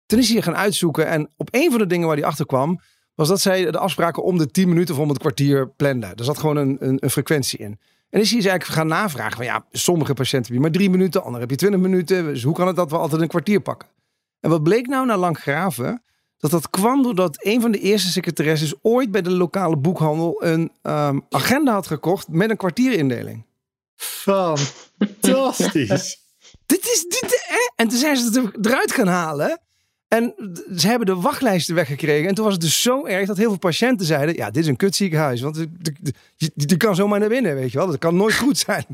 Toen 0.05 0.19
is 0.19 0.29
hij 0.29 0.41
gaan 0.41 0.55
uitzoeken. 0.55 1.07
En 1.07 1.29
op 1.37 1.47
een 1.51 1.69
van 1.69 1.79
de 1.79 1.87
dingen 1.87 2.07
waar 2.07 2.17
hij 2.17 2.25
achter 2.25 2.45
kwam. 2.45 2.79
was 3.15 3.27
dat 3.27 3.41
zij 3.41 3.71
de 3.71 3.77
afspraken 3.77 4.23
om 4.23 4.37
de 4.37 4.51
10 4.51 4.69
minuten 4.69 4.95
of 4.95 5.01
om 5.01 5.09
het 5.09 5.17
kwartier 5.17 5.69
planden. 5.69 6.15
Er 6.15 6.23
zat 6.23 6.37
gewoon 6.37 6.57
een, 6.57 6.77
een, 6.79 6.97
een 6.99 7.09
frequentie 7.09 7.59
in. 7.59 7.79
En 8.09 8.19
is 8.19 8.29
hij 8.29 8.39
is 8.39 8.45
eigenlijk 8.45 8.79
gaan 8.79 8.87
navragen: 8.87 9.35
van 9.35 9.45
ja, 9.45 9.65
sommige 9.71 10.13
patiënten 10.13 10.53
heb 10.53 10.55
je 10.55 10.69
maar 10.69 10.77
drie 10.77 10.89
minuten, 10.89 11.21
anderen 11.21 11.41
heb 11.41 11.49
je 11.49 11.55
20 11.55 11.79
minuten. 11.79 12.23
Dus 12.25 12.43
hoe 12.43 12.53
kan 12.53 12.67
het 12.67 12.75
dat 12.75 12.89
we 12.89 12.97
altijd 12.97 13.21
een 13.21 13.27
kwartier 13.27 13.59
pakken? 13.59 13.89
En 14.39 14.49
wat 14.49 14.63
bleek 14.63 14.87
nou 14.87 15.05
na 15.05 15.17
lang 15.17 15.37
graven? 15.37 16.03
Dat 16.51 16.61
dat 16.61 16.69
kwam 16.69 17.03
doordat 17.03 17.37
een 17.45 17.61
van 17.61 17.71
de 17.71 17.79
eerste 17.79 18.11
secretaresses 18.11 18.73
ooit 18.81 19.11
bij 19.11 19.21
de 19.21 19.29
lokale 19.31 19.77
boekhandel 19.77 20.43
een 20.43 20.71
ehm, 20.81 21.19
agenda 21.29 21.73
had 21.73 21.87
gekocht 21.87 22.27
met 22.27 22.49
een 22.49 22.57
kwartierindeling. 22.57 23.45
Fantastisch. 23.95 26.17
Dit 26.65 26.83
is 26.83 27.05
dit, 27.07 27.43
hè? 27.47 27.71
En 27.75 27.87
toen 27.87 27.99
zijn 27.99 28.17
ze 28.17 28.25
het 28.25 28.35
er- 28.35 28.55
eruit 28.61 28.91
gaan 28.91 29.07
halen. 29.07 29.59
En 30.07 30.33
ze 30.75 30.87
hebben 30.87 31.05
de 31.07 31.15
wachtlijsten 31.15 31.75
weggekregen. 31.75 32.29
En 32.29 32.35
toen 32.35 32.43
was 32.43 32.53
het 32.53 32.61
dus 32.61 32.81
zo 32.81 33.05
erg 33.05 33.27
dat 33.27 33.37
heel 33.37 33.49
veel 33.49 33.57
patiënten 33.57 34.05
zeiden: 34.05 34.35
Ja, 34.35 34.51
dit 34.51 34.63
is 34.63 34.69
een 34.69 34.75
kutziekenhuis. 34.75 35.41
Want 35.41 35.65
je 36.55 36.77
kan 36.77 36.95
zomaar 36.95 37.19
naar 37.19 37.29
binnen, 37.29 37.55
weet 37.55 37.71
je 37.71 37.77
wel. 37.77 37.87
Dat 37.87 37.97
kan 37.97 38.15
nooit 38.15 38.35
goed 38.35 38.57
zijn. 38.57 38.85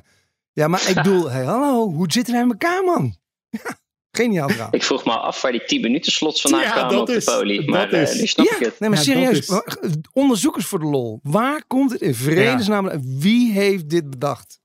Ja, 0.53 0.67
maar 0.67 0.89
ik 0.89 0.95
bedoel, 1.03 1.31
hey, 1.31 1.43
hallo, 1.43 1.91
hoe 1.93 2.11
zitten 2.11 2.33
wij 2.33 2.43
in 2.43 2.49
elkaar, 2.49 2.83
man? 2.83 3.15
Ja, 3.49 3.77
geniaal 4.11 4.49
verhaal. 4.49 4.67
Ik 4.71 4.83
vroeg 4.83 5.05
me 5.05 5.11
af 5.11 5.41
waar 5.41 5.51
die 5.51 5.65
10 5.65 5.81
minuten 5.81 6.11
slots 6.11 6.41
vandaan 6.41 6.61
Ja, 6.61 6.71
kwamen 6.71 6.91
dat 6.91 6.99
op 7.01 7.07
de 7.07 7.13
is- 7.15 7.23
poli. 7.23 7.57
dat 7.57 7.65
Maar 7.65 7.91
eh, 7.91 8.01
is- 8.01 8.19
nu 8.19 8.25
snap 8.27 8.45
Ja, 8.45 8.55
ik 8.55 8.65
het. 8.65 8.79
nee, 8.79 8.89
maar 8.89 8.97
Ja, 8.97 9.03
serieus. 9.03 9.45
dat 9.47 9.77
Onderzoekers 10.13 10.65
voor 10.65 10.79
de 10.79 10.85
lol. 10.85 11.19
Waar 11.23 11.63
komt 11.67 11.91
het 11.91 12.01
in 12.01 12.15
vredesnaam? 12.15 12.89
Wie 13.19 13.51
heeft 13.51 13.89
dit 13.89 14.09
bedacht? 14.09 14.59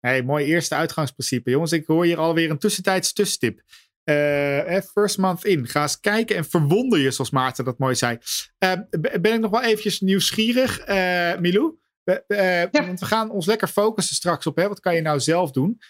Hey, 0.00 0.22
mooi 0.22 0.44
eerste 0.46 0.74
uitgangsprincipe. 0.74 1.50
Jongens, 1.50 1.72
ik 1.72 1.86
hoor 1.86 2.04
hier 2.04 2.18
alweer 2.18 2.50
een 2.50 2.58
tussentijds 2.58 3.12
tussenstip. 3.12 3.60
Eh, 4.04 4.76
eh, 4.76 4.82
first 4.92 5.18
month 5.18 5.44
in. 5.44 5.66
Ga 5.66 5.82
eens 5.82 6.00
kijken 6.00 6.36
en 6.36 6.44
verwonder 6.44 6.98
je, 6.98 7.10
zoals 7.10 7.30
Maarten 7.30 7.64
dat 7.64 7.78
mooi 7.78 7.94
zei. 7.94 8.18
Eh, 8.58 8.72
ben 9.20 9.32
ik 9.34 9.40
nog 9.40 9.50
wel 9.50 9.62
eventjes 9.62 10.00
nieuwsgierig, 10.00 10.78
eh 10.78 11.36
Milou? 11.38 11.78
We- 12.04 12.24
eh, 12.26 12.82
Want 12.86 13.00
we 13.00 13.06
gaan 13.06 13.30
ons 13.30 13.46
lekker 13.46 13.68
focussen 13.68 14.14
straks 14.14 14.46
op, 14.46 14.56
hè, 14.56 14.68
wat 14.68 14.80
kan 14.80 14.94
je 14.94 15.00
nou 15.00 15.20
zelf 15.20 15.50
doen? 15.50 15.80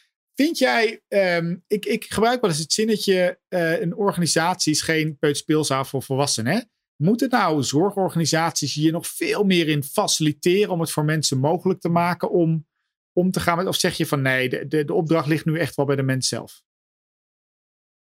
Vind 0.41 0.59
jij, 0.59 1.01
ehm, 1.09 1.57
ik, 1.67 1.87
ik 1.87 2.05
gebruik 2.05 2.41
wel 2.41 2.51
eens 2.51 2.59
het 2.59 2.73
zinnetje, 2.73 3.39
eh, 3.49 3.81
een 3.81 3.97
organisatie 3.97 4.73
is 4.73 4.83
geen 4.83 5.19
peuterspeelzaal 5.19 5.85
voor 5.85 6.03
volwassenen. 6.03 6.71
Moeten 6.97 7.29
nou 7.29 7.63
zorgorganisaties 7.63 8.75
hier 8.75 8.93
nog 8.93 9.07
veel 9.07 9.45
meer 9.45 9.69
in 9.69 9.83
faciliteren 9.83 10.73
om 10.73 10.81
het 10.81 10.91
voor 10.91 11.05
mensen 11.05 11.39
mogelijk 11.39 11.81
te 11.81 11.89
maken 11.89 12.31
om 12.31 12.67
om 13.13 13.31
te 13.31 13.41
gaan 13.41 13.57
met? 13.57 13.67
Of 13.67 13.77
zeg 13.77 13.97
je 13.97 14.07
van 14.07 14.23
nee, 14.23 14.49
de, 14.49 14.67
de, 14.67 14.85
de 14.85 14.95
opdracht 14.95 15.27
ligt 15.27 15.45
nu 15.45 15.59
echt 15.59 15.77
wel 15.77 15.87
bij 15.87 15.97
de 15.97 16.03
mens 16.03 16.29
zelf? 16.29 16.63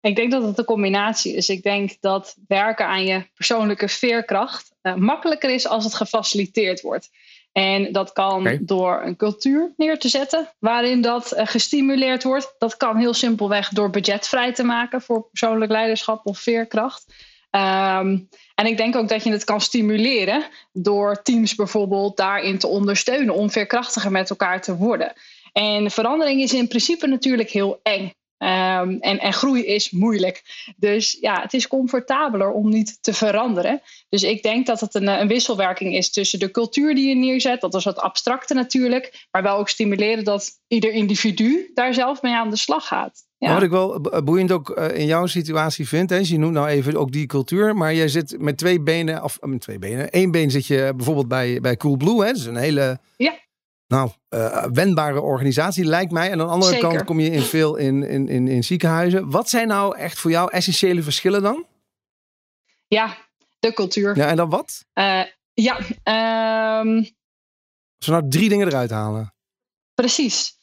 Ik 0.00 0.16
denk 0.16 0.30
dat 0.30 0.42
het 0.42 0.58
een 0.58 0.64
combinatie 0.64 1.34
is. 1.34 1.48
Ik 1.48 1.62
denk 1.62 1.96
dat 2.00 2.36
werken 2.46 2.86
aan 2.86 3.04
je 3.04 3.30
persoonlijke 3.34 3.88
veerkracht 3.88 4.74
eh, 4.80 4.94
makkelijker 4.94 5.50
is 5.50 5.66
als 5.66 5.84
het 5.84 5.94
gefaciliteerd 5.94 6.80
wordt. 6.80 7.10
En 7.54 7.92
dat 7.92 8.12
kan 8.12 8.58
door 8.60 9.02
een 9.04 9.16
cultuur 9.16 9.72
neer 9.76 9.98
te 9.98 10.08
zetten 10.08 10.48
waarin 10.58 11.00
dat 11.00 11.32
eh, 11.32 11.46
gestimuleerd 11.46 12.22
wordt. 12.22 12.54
Dat 12.58 12.76
kan 12.76 12.96
heel 12.96 13.14
simpelweg 13.14 13.68
door 13.68 13.90
budget 13.90 14.28
vrij 14.28 14.52
te 14.52 14.64
maken 14.64 15.02
voor 15.02 15.28
persoonlijk 15.28 15.70
leiderschap 15.70 16.26
of 16.26 16.38
veerkracht. 16.38 17.14
Ehm, 17.50 18.18
en 18.54 18.66
ik 18.66 18.76
denk 18.76 18.96
ook 18.96 19.08
dat 19.08 19.24
je 19.24 19.30
het 19.30 19.44
kan 19.44 19.60
stimuleren 19.60 20.44
door 20.72 21.22
teams 21.22 21.54
bijvoorbeeld 21.54 22.16
daarin 22.16 22.58
te 22.58 22.66
ondersteunen 22.66 23.34
om 23.34 23.50
veerkrachtiger 23.50 24.10
met 24.10 24.30
elkaar 24.30 24.60
te 24.60 24.76
worden. 24.76 25.12
En 25.52 25.90
verandering 25.90 26.40
is 26.40 26.52
in 26.52 26.68
principe 26.68 27.06
natuurlijk 27.06 27.50
heel 27.50 27.80
eng. 27.82 28.12
Ehm, 28.44 28.96
en, 29.00 29.18
en 29.18 29.32
groei 29.32 29.64
is 29.64 29.90
moeilijk. 29.90 30.42
Dus 30.76 31.16
ja, 31.20 31.40
het 31.40 31.54
is 31.54 31.68
comfortabeler 31.68 32.50
om 32.50 32.68
niet 32.68 32.98
te 33.02 33.14
veranderen. 33.14 33.82
Dus 34.08 34.22
ik 34.22 34.42
denk 34.42 34.66
dat 34.66 34.80
het 34.80 34.94
een, 34.94 35.06
een 35.08 35.28
wisselwerking 35.28 35.94
is 35.94 36.10
tussen 36.10 36.38
de 36.38 36.50
cultuur 36.50 36.94
die 36.94 37.08
je 37.08 37.14
neerzet, 37.14 37.60
dat 37.60 37.74
is 37.74 37.84
wat 37.84 37.98
abstracte 37.98 38.54
natuurlijk, 38.54 39.26
maar 39.30 39.42
wel 39.42 39.56
ook 39.56 39.68
stimuleren 39.68 40.24
dat 40.24 40.50
ieder 40.68 40.92
individu 40.92 41.70
daar 41.74 41.94
zelf 41.94 42.22
mee 42.22 42.34
aan 42.34 42.50
de 42.50 42.56
slag 42.56 42.86
gaat. 42.86 43.22
Ja. 43.38 43.54
Wat 43.54 43.62
ik 43.62 43.70
wel 43.70 44.00
boeiend 44.24 44.52
ook 44.52 44.70
eh, 44.70 44.98
in 44.98 45.06
jouw 45.06 45.26
situatie 45.26 45.88
vind, 45.88 46.10
hè, 46.10 46.16
je 46.16 46.38
noemt 46.38 46.54
nou 46.54 46.68
even 46.68 46.96
ook 46.96 47.12
die 47.12 47.26
cultuur, 47.26 47.76
maar 47.76 47.94
jij 47.94 48.08
zit 48.08 48.36
met 48.38 48.58
twee 48.58 48.80
benen, 48.80 49.22
of 49.22 49.38
met 49.40 49.60
twee 49.60 49.78
benen, 49.78 50.10
één 50.10 50.30
been 50.30 50.50
zit 50.50 50.66
je 50.66 50.92
bijvoorbeeld 50.96 51.28
bij, 51.28 51.60
bij 51.60 51.76
Coolblue, 51.76 52.20
hè, 52.20 52.26
dat 52.26 52.36
is 52.36 52.46
een 52.46 52.56
hele 52.56 52.98
ja. 53.16 53.34
Nou, 53.86 54.10
uh, 54.30 54.64
wendbare 54.72 55.20
organisatie, 55.20 55.84
lijkt 55.84 56.12
mij. 56.12 56.30
En 56.30 56.40
aan 56.40 56.46
de 56.46 56.52
andere 56.52 56.72
Zeker. 56.72 56.88
kant 56.88 57.04
kom 57.04 57.20
je 57.20 57.30
in 57.30 57.42
veel 57.42 57.76
in, 57.76 58.02
in, 58.02 58.28
in, 58.28 58.48
in 58.48 58.64
ziekenhuizen. 58.64 59.30
Wat 59.30 59.48
zijn 59.48 59.68
nou 59.68 59.96
echt 59.96 60.18
voor 60.18 60.30
jou 60.30 60.50
essentiële 60.50 61.02
verschillen 61.02 61.42
dan? 61.42 61.66
Ja, 62.86 63.16
de 63.58 63.72
cultuur. 63.72 64.16
Ja, 64.16 64.28
en 64.28 64.36
dan 64.36 64.50
wat? 64.50 64.84
Uh, 64.94 65.22
ja, 65.54 65.78
um... 66.80 66.96
Als 67.96 68.06
we 68.06 68.12
nou 68.12 68.28
drie 68.28 68.48
dingen 68.48 68.66
eruit 68.66 68.90
halen. 68.90 69.34
Precies. 69.94 70.56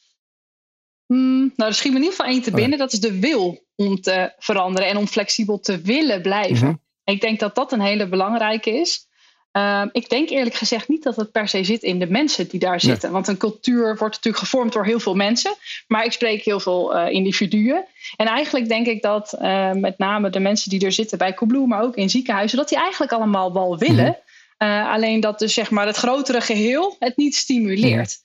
Hmm, 1.06 1.54
nou, 1.56 1.70
er 1.70 1.76
schiet 1.76 1.92
me 1.92 1.98
in 1.98 2.04
ieder 2.04 2.18
geval 2.18 2.32
één 2.32 2.42
te 2.42 2.52
binnen. 2.52 2.78
Dat 2.80 2.94
is 2.94 3.00
de 3.00 3.20
wil 3.20 3.66
om 3.76 4.02
te 4.02 4.34
veranderen 4.38 4.90
en 4.90 4.98
om 4.98 5.08
flexibel 5.08 5.60
te 5.60 5.82
willen 5.82 6.22
blijven. 6.22 6.68
Mhm. 6.68 6.76
Ik 7.04 7.22
denk 7.22 7.40
dat 7.40 7.56
dat 7.56 7.72
een 7.72 7.82
hele 7.82 8.10
belangrijke 8.10 8.70
is. 8.70 9.08
Uh, 9.54 9.86
ik 9.92 10.10
denk 10.10 10.30
eerlijk 10.30 10.56
gezegd 10.56 10.88
niet 10.88 11.04
dat 11.04 11.16
het 11.16 11.32
per 11.32 11.48
se 11.48 11.64
zit 11.64 11.84
in 11.84 12.00
de 12.00 12.08
mensen 12.08 12.48
die 12.48 12.60
daar 12.60 12.80
zitten. 12.80 13.12
Want 13.12 13.28
een 13.28 13.38
cultuur 13.38 13.86
wordt 13.86 14.16
natuurlijk 14.16 14.44
gevormd 14.44 14.74
door 14.74 14.86
heel 14.86 15.00
veel 15.00 15.16
mensen. 15.16 15.54
Maar 15.88 16.06
ik 16.06 16.12
spreek 16.12 16.44
heel 16.44 16.60
veel 16.60 16.96
uh, 16.96 17.10
individuen. 17.10 17.86
En 18.16 18.26
eigenlijk 18.26 18.68
denk 18.68 18.88
ik 18.88 19.02
dat 19.02 19.36
uh, 19.42 19.72
met 19.72 19.98
name 19.98 20.30
de 20.30 20.40
mensen 20.40 20.70
die 20.70 20.86
er 20.86 20.92
zitten 20.92 21.18
bij 21.18 21.34
Coolblue, 21.34 21.68
maar 21.68 21.82
ook 21.82 21.96
in 21.96 22.10
ziekenhuizen, 22.10 22.58
dat 22.58 22.70
die 22.70 22.78
eigenlijk 22.78 23.12
allemaal 23.12 23.54
wel 23.54 23.78
willen. 23.78 24.18
Mm. 24.58 24.68
alleen 24.68 25.20
dat 25.20 25.40
dus 25.40 25.54
zeg 25.54 25.72
maar 25.72 25.86
het 25.86 25.98
grotere 25.98 26.42
geheel 26.42 26.96
het 27.00 27.18
niet 27.18 27.36
stimuleert. 27.36 28.18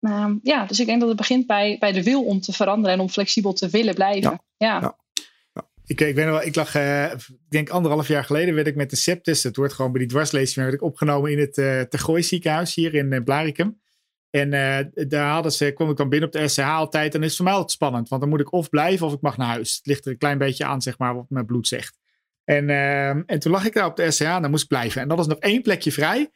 Mm. 0.00 0.40
ja, 0.42 0.64
dus 0.64 0.80
ik 0.80 0.86
denk 0.86 1.00
dat 1.00 1.08
het 1.08 1.18
begint 1.18 1.46
bij, 1.46 1.76
bij 1.78 1.92
de 1.92 2.02
wil 2.02 2.24
om 2.24 2.40
te 2.40 2.52
veranderen 2.52 2.96
en 2.96 3.02
om 3.02 3.08
flexibel 3.08 3.52
te 3.52 3.68
willen 3.68 3.94
blijven. 3.94 4.30
Ja. 4.30 4.40
ja. 4.56 4.80
ja. 4.80 4.96
Ik, 5.88 6.00
ik 6.00 6.14
weet 6.14 6.26
nog 6.26 6.34
wel, 6.34 6.46
ik 6.46 6.54
lag, 6.54 6.76
uh, 6.76 7.04
ik 7.12 7.36
denk 7.48 7.68
anderhalf 7.68 8.08
jaar 8.08 8.24
geleden 8.24 8.54
werd 8.54 8.66
ik 8.66 8.76
met 8.76 8.90
de 8.90 8.96
septis, 8.96 9.42
het 9.42 9.56
wordt 9.56 9.72
gewoon 9.72 9.92
bij 9.92 10.00
die 10.00 10.10
dwarslezing, 10.10 10.64
werd 10.64 10.74
ik 10.74 10.82
opgenomen 10.82 11.30
in 11.32 11.38
het 11.38 11.56
uh, 11.56 11.80
Tergooi 11.80 12.22
ziekenhuis 12.22 12.74
hier 12.74 12.94
in 12.94 13.12
uh, 13.12 13.22
Blaricum. 13.24 13.80
En 14.30 14.50
daar 15.08 15.30
hadden 15.30 15.52
ze, 15.52 15.72
kwam 15.72 15.90
ik 15.90 15.96
dan 15.96 16.08
binnen 16.08 16.28
op 16.28 16.34
de 16.34 16.48
SCH 16.48 16.58
altijd. 16.58 17.14
En 17.14 17.22
is 17.22 17.36
voor 17.36 17.44
mij 17.44 17.54
altijd 17.54 17.70
spannend, 17.70 18.08
want 18.08 18.20
dan 18.20 18.30
moet 18.30 18.40
ik 18.40 18.52
of 18.52 18.68
blijven 18.68 19.06
of 19.06 19.12
ik 19.12 19.20
mag 19.20 19.36
naar 19.36 19.46
huis. 19.46 19.76
Het 19.76 19.86
ligt 19.86 20.04
er 20.04 20.10
een 20.12 20.18
klein 20.18 20.38
beetje 20.38 20.64
aan, 20.64 20.82
zeg 20.82 20.98
maar, 20.98 21.14
wat 21.14 21.24
mijn 21.28 21.46
bloed 21.46 21.68
zegt. 21.68 21.98
En, 22.44 22.70
en 23.26 23.38
toen 23.38 23.52
lag 23.52 23.66
ik 23.66 23.74
daar 23.74 23.86
op 23.86 23.96
de 23.96 24.10
SCH 24.10 24.20
en 24.20 24.42
dan 24.42 24.50
moest 24.50 24.62
ik 24.62 24.68
blijven. 24.68 25.02
En 25.02 25.08
dat 25.08 25.18
is 25.18 25.26
nog 25.26 25.38
één 25.38 25.62
plekje 25.62 25.92
vrij 25.92 26.30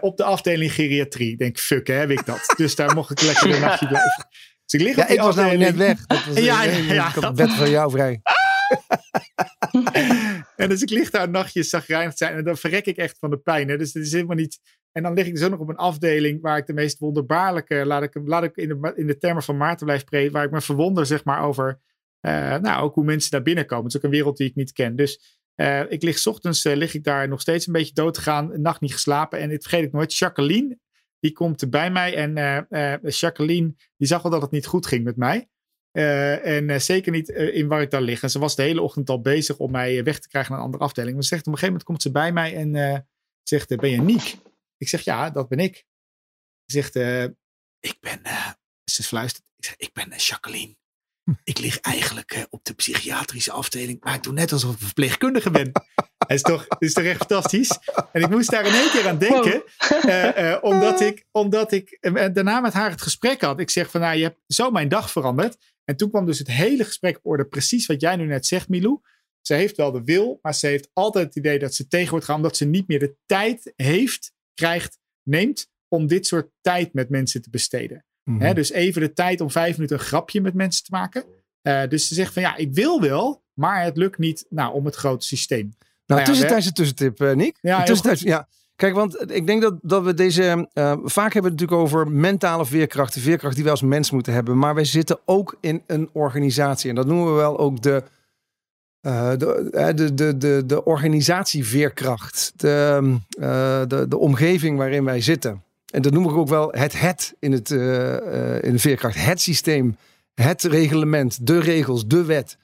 op 0.00 0.16
de 0.16 0.24
afdeling 0.24 0.72
geriatrie. 0.72 1.30
Ik 1.30 1.38
denk, 1.38 1.58
fuck, 1.58 1.86
hè, 1.86 1.94
heb 1.94 2.10
ik 2.10 2.26
dat. 2.26 2.54
dus 2.56 2.74
daar 2.74 2.94
mocht 2.94 3.10
ik 3.10 3.20
lekker 3.20 3.54
een 3.54 3.60
nachtje 3.68 3.86
blijven. 3.86 4.26
Dus 4.66 4.80
ik 4.80 4.86
lig 4.86 4.96
ja, 4.96 5.02
op 5.02 5.08
die 5.08 5.16
ik 5.16 5.22
was 5.22 5.36
nou 5.36 5.56
net 5.56 5.76
weg. 5.76 6.06
Dat 6.06 6.24
was, 6.24 6.36
ja, 6.44 6.62
ja, 6.62 6.70
ja, 6.70 6.92
ja, 6.92 7.08
ik 7.08 7.14
had 7.14 7.22
het 7.22 7.34
bed 7.34 7.52
van 7.52 7.70
jou 7.70 7.90
vrij. 7.90 8.20
en 10.56 10.68
dus 10.68 10.82
ik 10.82 10.90
lig 10.90 11.10
daar 11.10 11.22
een 11.22 11.30
nachtje 11.30 11.62
zagrijnig 11.62 12.16
zijn. 12.16 12.34
En 12.34 12.44
dan 12.44 12.56
verrek 12.56 12.86
ik 12.86 12.96
echt 12.96 13.18
van 13.18 13.30
de 13.30 13.38
pijn. 13.38 13.68
Hè. 13.68 13.76
Dus 13.76 13.92
het 13.92 14.04
is 14.04 14.12
helemaal 14.12 14.36
niet... 14.36 14.58
En 14.92 15.02
dan 15.02 15.14
lig 15.14 15.26
ik 15.26 15.38
zo 15.38 15.48
nog 15.48 15.60
op 15.60 15.68
een 15.68 15.76
afdeling 15.76 16.40
waar 16.40 16.58
ik 16.58 16.66
de 16.66 16.72
meest 16.72 16.98
wonderbaarlijke... 16.98 17.86
Laat 17.86 18.02
ik, 18.02 18.20
laat 18.24 18.42
ik 18.42 18.56
in, 18.56 18.68
de, 18.68 18.92
in 18.94 19.06
de 19.06 19.18
termen 19.18 19.42
van 19.42 19.56
Maarten 19.56 19.86
blijf 19.86 20.00
spreken. 20.00 20.32
Waar 20.32 20.44
ik 20.44 20.50
me 20.50 20.60
verwonder, 20.60 21.06
zeg 21.06 21.24
maar, 21.24 21.42
over... 21.42 21.80
Uh, 22.20 22.56
nou, 22.56 22.82
ook 22.82 22.94
hoe 22.94 23.04
mensen 23.04 23.30
daar 23.30 23.42
binnenkomen. 23.42 23.84
Het 23.84 23.94
is 23.94 23.98
ook 23.98 24.04
een 24.04 24.16
wereld 24.16 24.36
die 24.36 24.48
ik 24.48 24.54
niet 24.54 24.72
ken. 24.72 24.96
Dus 24.96 25.40
uh, 25.56 25.90
ik 25.90 26.02
lig 26.02 26.26
ochtends 26.26 26.64
uh, 26.64 26.76
lig 26.76 26.94
ik 26.94 27.04
daar 27.04 27.28
nog 27.28 27.40
steeds 27.40 27.66
een 27.66 27.72
beetje 27.72 27.94
dood. 27.94 28.26
Een 28.26 28.62
nacht 28.62 28.80
niet 28.80 28.92
geslapen. 28.92 29.38
En 29.38 29.48
dit 29.48 29.62
vergeet 29.62 29.84
ik 29.84 29.92
nooit. 29.92 30.16
Jacqueline, 30.16 30.78
die 31.20 31.32
komt 31.32 31.70
bij 31.70 31.90
mij. 31.90 32.14
En 32.14 32.66
Jacqueline, 33.02 33.74
die 33.96 34.08
zag 34.08 34.22
wel 34.22 34.30
dat 34.30 34.42
het 34.42 34.50
niet 34.50 34.66
goed 34.66 34.86
ging 34.86 35.04
met 35.04 35.16
mij. 35.16 35.48
Uh, 35.96 36.46
en 36.46 36.68
uh, 36.68 36.78
zeker 36.78 37.12
niet 37.12 37.28
uh, 37.28 37.54
in 37.54 37.68
waar 37.68 37.82
ik 37.82 37.90
daar 37.90 38.02
lig. 38.02 38.22
En 38.22 38.30
ze 38.30 38.38
was 38.38 38.56
de 38.56 38.62
hele 38.62 38.82
ochtend 38.82 39.08
al 39.08 39.20
bezig 39.20 39.56
om 39.56 39.70
mij 39.70 40.04
weg 40.04 40.18
te 40.18 40.28
krijgen 40.28 40.50
naar 40.50 40.60
een 40.60 40.66
andere 40.66 40.84
afdeling. 40.84 41.14
Maar 41.14 41.22
ze 41.22 41.28
zegt 41.28 41.46
op 41.46 41.52
een 41.52 41.58
gegeven 41.58 41.72
moment 41.72 41.88
komt 41.88 42.02
ze 42.02 42.10
bij 42.10 42.32
mij 42.32 42.56
en 42.56 43.06
zegt: 43.42 43.76
Ben 43.76 43.90
je 43.90 44.00
Niek? 44.00 44.36
Ik 44.76 44.88
zeg: 44.88 45.02
Ja, 45.02 45.30
dat 45.30 45.48
ben 45.48 45.58
ik. 45.58 45.84
Ze 46.66 46.80
zegt: 46.80 46.94
Ik 47.80 47.96
ben. 48.00 48.20
ze 48.84 49.02
fluistert: 49.02 49.44
Ik 49.56 49.64
zeg: 49.64 49.76
Ik 49.76 49.92
ben 49.92 50.08
Jacqueline. 50.16 50.76
Ik 51.44 51.58
lig 51.58 51.80
eigenlijk 51.80 52.46
op 52.50 52.64
de 52.64 52.74
psychiatrische 52.74 53.52
afdeling, 53.52 54.04
maar 54.04 54.14
ik 54.14 54.22
doe 54.22 54.32
net 54.32 54.52
alsof 54.52 54.74
ik 54.74 54.80
verpleegkundige 54.80 55.50
ben. 55.50 55.72
Het 56.26 56.36
is 56.36 56.42
toch, 56.42 56.66
is 56.78 56.92
toch 56.92 57.04
echt 57.04 57.16
fantastisch? 57.16 57.78
En 58.12 58.22
ik 58.22 58.30
moest 58.30 58.50
daar 58.50 58.66
in 58.66 58.72
één 58.72 58.90
keer 58.90 59.08
aan 59.08 59.18
denken, 59.18 59.62
wow. 60.02 60.64
omdat 60.64 61.00
ik, 61.00 61.24
omdat 61.30 61.72
ik 61.72 61.98
daarna 62.32 62.60
met 62.60 62.72
haar 62.72 62.90
het 62.90 63.02
gesprek 63.02 63.40
had. 63.40 63.60
Ik 63.60 63.70
zeg 63.70 63.90
van, 63.90 64.00
nou, 64.00 64.16
je 64.16 64.22
hebt 64.22 64.40
zo 64.46 64.70
mijn 64.70 64.88
dag 64.88 65.10
veranderd. 65.10 65.56
En 65.86 65.96
toen 65.96 66.10
kwam 66.10 66.26
dus 66.26 66.38
het 66.38 66.48
hele 66.48 66.84
gesprek 66.84 67.16
op 67.16 67.26
orde, 67.26 67.44
precies 67.44 67.86
wat 67.86 68.00
jij 68.00 68.16
nu 68.16 68.26
net 68.26 68.46
zegt, 68.46 68.68
Milou. 68.68 69.00
Ze 69.40 69.54
heeft 69.54 69.76
wel 69.76 69.92
de 69.92 70.04
wil, 70.04 70.38
maar 70.42 70.54
ze 70.54 70.66
heeft 70.66 70.90
altijd 70.92 71.26
het 71.26 71.36
idee 71.36 71.58
dat 71.58 71.74
ze 71.74 71.88
tegen 71.88 72.10
wordt 72.10 72.24
gaan, 72.24 72.36
omdat 72.36 72.56
ze 72.56 72.64
niet 72.64 72.88
meer 72.88 72.98
de 72.98 73.16
tijd 73.26 73.72
heeft, 73.76 74.32
krijgt, 74.54 74.98
neemt 75.22 75.70
om 75.88 76.06
dit 76.06 76.26
soort 76.26 76.50
tijd 76.60 76.92
met 76.92 77.08
mensen 77.08 77.42
te 77.42 77.50
besteden. 77.50 78.04
He, 78.38 78.54
dus 78.54 78.70
even 78.70 79.00
de 79.00 79.12
tijd 79.12 79.40
om 79.40 79.50
vijf 79.50 79.76
minuten 79.76 79.98
een 79.98 80.04
grapje 80.04 80.40
met 80.40 80.54
mensen 80.54 80.84
te 80.84 80.90
maken. 80.90 81.24
Uh, 81.62 81.88
dus 81.88 82.08
ze 82.08 82.14
zegt 82.14 82.32
van 82.32 82.42
ja, 82.42 82.56
ik 82.56 82.74
wil 82.74 83.00
wel, 83.00 83.44
maar 83.52 83.84
het 83.84 83.96
lukt 83.96 84.18
niet 84.18 84.46
nou, 84.48 84.74
om 84.74 84.84
het 84.84 84.94
grote 84.94 85.26
systeem. 85.26 85.74
Nou, 85.78 85.80
nou 86.06 86.20
ja, 86.20 86.26
tussentijdse 86.26 86.72
tussentip, 86.72 87.20
uh, 87.20 87.32
Nick. 87.32 87.58
Ja, 87.60 87.82
tussentijds, 87.82 88.22
ja. 88.22 88.48
Kijk, 88.76 88.94
want 88.94 89.32
ik 89.32 89.46
denk 89.46 89.62
dat, 89.62 89.74
dat 89.82 90.04
we 90.04 90.14
deze. 90.14 90.68
Uh, 90.74 90.92
vaak 91.04 91.32
hebben 91.32 91.52
we 91.52 91.58
het 91.58 91.60
natuurlijk 91.60 91.80
over 91.80 92.10
mentale 92.10 92.66
veerkracht. 92.66 93.14
De 93.14 93.20
veerkracht 93.20 93.54
die 93.54 93.64
we 93.64 93.70
als 93.70 93.82
mens 93.82 94.10
moeten 94.10 94.32
hebben. 94.32 94.58
Maar 94.58 94.74
wij 94.74 94.84
zitten 94.84 95.18
ook 95.24 95.56
in 95.60 95.82
een 95.86 96.08
organisatie. 96.12 96.88
En 96.88 96.94
dat 96.94 97.06
noemen 97.06 97.26
we 97.26 97.32
wel 97.32 97.58
ook 97.58 97.82
de. 97.82 98.02
Uh, 99.02 99.30
de, 99.30 99.70
de, 99.94 100.14
de, 100.14 100.36
de, 100.36 100.62
de 100.66 100.84
organisatieveerkracht. 100.84 102.52
De, 102.56 103.16
de, 103.88 104.06
de 104.08 104.18
omgeving 104.18 104.78
waarin 104.78 105.04
wij 105.04 105.20
zitten. 105.20 105.62
En 105.92 106.02
dat 106.02 106.12
noem 106.12 106.28
ik 106.28 106.36
ook 106.36 106.48
wel 106.48 106.68
het 106.70 107.00
het 107.00 107.34
in, 107.38 107.52
het, 107.52 107.70
in 107.70 108.72
de 108.72 108.78
veerkracht. 108.78 109.24
Het 109.24 109.40
systeem, 109.40 109.96
het 110.34 110.62
reglement, 110.62 111.46
de 111.46 111.58
regels, 111.58 112.06
de 112.06 112.24
wet. 112.24 112.56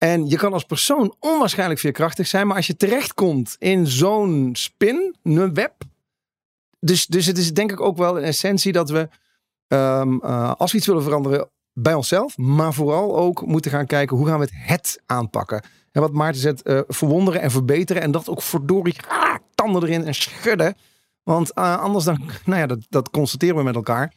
En 0.00 0.28
je 0.28 0.36
kan 0.36 0.52
als 0.52 0.64
persoon 0.64 1.14
onwaarschijnlijk 1.18 1.80
veerkrachtig 1.80 2.26
zijn, 2.26 2.46
maar 2.46 2.56
als 2.56 2.66
je 2.66 2.76
terechtkomt 2.76 3.56
in 3.58 3.86
zo'n 3.86 4.50
spin, 4.52 5.16
een 5.22 5.54
web. 5.54 5.74
Dus, 6.78 7.06
dus 7.06 7.26
het 7.26 7.38
is 7.38 7.52
denk 7.52 7.72
ik 7.72 7.80
ook 7.80 7.96
wel 7.96 8.18
een 8.18 8.24
essentie 8.24 8.72
dat 8.72 8.90
we, 8.90 9.08
um, 9.68 10.20
uh, 10.24 10.52
als 10.56 10.72
we 10.72 10.78
iets 10.78 10.86
willen 10.86 11.02
veranderen 11.02 11.50
bij 11.72 11.94
onszelf, 11.94 12.36
maar 12.36 12.74
vooral 12.74 13.16
ook 13.16 13.46
moeten 13.46 13.70
gaan 13.70 13.86
kijken 13.86 14.16
hoe 14.16 14.26
gaan 14.26 14.38
we 14.38 14.44
het 14.44 14.54
het 14.54 15.02
aanpakken. 15.06 15.64
En 15.92 16.00
wat 16.00 16.12
Maarten 16.12 16.40
zegt, 16.40 16.68
uh, 16.68 16.80
verwonderen 16.88 17.40
en 17.40 17.50
verbeteren 17.50 18.02
en 18.02 18.10
dat 18.10 18.28
ook 18.28 18.42
verdorie 18.42 18.96
ah, 19.08 19.34
tanden 19.54 19.82
erin 19.82 20.04
en 20.04 20.14
schudden. 20.14 20.76
Want 21.22 21.58
uh, 21.58 21.80
anders 21.80 22.04
dan, 22.04 22.30
nou 22.44 22.60
ja, 22.60 22.66
dat, 22.66 22.86
dat 22.88 23.10
constateren 23.10 23.56
we 23.56 23.62
met 23.62 23.74
elkaar. 23.74 24.14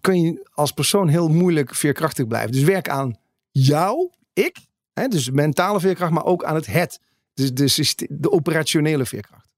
Kun 0.00 0.20
je 0.20 0.48
als 0.52 0.72
persoon 0.72 1.08
heel 1.08 1.28
moeilijk 1.28 1.74
veerkrachtig 1.74 2.26
blijven. 2.26 2.52
Dus 2.52 2.62
werk 2.62 2.88
aan 2.88 3.16
jou, 3.50 4.10
ik. 4.32 4.70
Hè, 4.92 5.08
dus 5.08 5.30
mentale 5.30 5.80
veerkracht, 5.80 6.12
maar 6.12 6.24
ook 6.24 6.44
aan 6.44 6.54
het 6.54 6.66
het. 6.66 7.00
Dus 7.32 7.54
de, 7.54 8.08
de 8.10 8.30
operationele 8.30 9.06
veerkracht. 9.06 9.54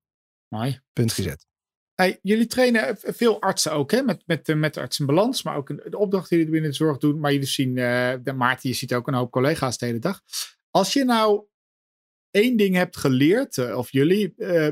Mooi. 0.48 0.80
Punt 0.92 1.12
gezet. 1.12 1.46
Hey, 1.94 2.18
jullie 2.22 2.46
trainen 2.46 2.96
veel 3.00 3.40
artsen 3.40 3.72
ook, 3.72 3.90
hè? 3.90 4.02
Met, 4.02 4.22
met, 4.26 4.54
met 4.56 4.76
artsenbalans, 4.76 5.42
maar 5.42 5.56
ook 5.56 5.90
de 5.90 5.98
opdracht 5.98 6.28
die 6.28 6.38
jullie 6.38 6.52
binnen 6.52 6.70
de 6.70 6.76
zorg 6.76 6.98
doen. 6.98 7.20
Maar 7.20 7.32
jullie 7.32 7.46
zien, 7.46 7.76
uh, 7.76 8.14
de 8.22 8.32
Maarten, 8.32 8.68
je 8.68 8.74
ziet 8.74 8.94
ook 8.94 9.08
een 9.08 9.14
hoop 9.14 9.30
collega's 9.30 9.78
de 9.78 9.86
hele 9.86 9.98
dag. 9.98 10.22
Als 10.70 10.92
je 10.92 11.04
nou 11.04 11.46
één 12.30 12.56
ding 12.56 12.74
hebt 12.74 12.96
geleerd, 12.96 13.56
uh, 13.56 13.76
of 13.76 13.92
jullie, 13.92 14.34
uh, 14.36 14.68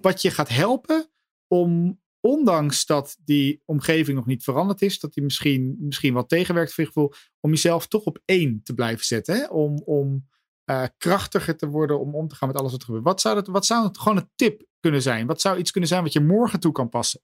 wat 0.00 0.22
je 0.22 0.30
gaat 0.30 0.48
helpen 0.48 1.10
om, 1.46 2.02
ondanks 2.24 2.86
dat 2.86 3.16
die 3.24 3.62
omgeving 3.64 4.16
nog 4.16 4.26
niet 4.26 4.44
veranderd 4.44 4.82
is, 4.82 5.00
dat 5.00 5.14
die 5.14 5.22
misschien, 5.22 5.76
misschien 5.78 6.14
wat 6.14 6.28
tegenwerkt 6.28 6.72
voor 6.72 6.84
je 6.84 6.90
gevoel, 6.90 7.12
om 7.40 7.50
jezelf 7.50 7.86
toch 7.86 8.04
op 8.04 8.18
één 8.24 8.60
te 8.62 8.74
blijven 8.74 9.06
zetten. 9.06 9.34
Hè? 9.34 9.46
Om, 9.46 9.82
om 9.84 10.28
uh, 10.70 10.84
krachtiger 10.98 11.56
te 11.56 11.68
worden, 11.68 12.00
om 12.00 12.14
om 12.14 12.28
te 12.28 12.34
gaan 12.34 12.48
met 12.48 12.56
alles 12.56 12.70
wat 12.70 12.80
er 12.80 12.86
gebeurt. 12.86 13.04
Wat 13.04 13.20
zou, 13.20 13.34
dat, 13.34 13.46
wat 13.46 13.66
zou 13.66 13.86
het 13.86 13.98
gewoon 13.98 14.16
een 14.16 14.30
tip 14.34 14.62
kunnen 14.80 15.02
zijn? 15.02 15.26
Wat 15.26 15.40
zou 15.40 15.58
iets 15.58 15.70
kunnen 15.70 15.90
zijn 15.90 16.02
wat 16.02 16.12
je 16.12 16.20
morgen 16.20 16.60
toe 16.60 16.72
kan 16.72 16.88
passen? 16.88 17.20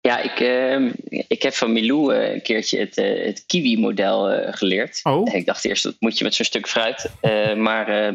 Ja, 0.00 0.18
ik, 0.18 0.40
uh, 0.40 0.94
ik 1.28 1.42
heb 1.42 1.52
van 1.52 1.72
Milou 1.72 2.14
uh, 2.14 2.32
een 2.32 2.42
keertje 2.42 2.78
het, 2.78 2.98
uh, 2.98 3.24
het 3.24 3.46
Kiwi-model 3.46 4.52
geleerd. 4.52 5.00
Oh. 5.02 5.34
Ik 5.34 5.46
dacht 5.46 5.64
eerst, 5.64 5.82
dat 5.82 5.96
moet 5.98 6.18
je 6.18 6.24
met 6.24 6.34
zo'n 6.34 6.44
stuk 6.44 6.68
fruit. 6.68 7.10
maar 7.56 8.14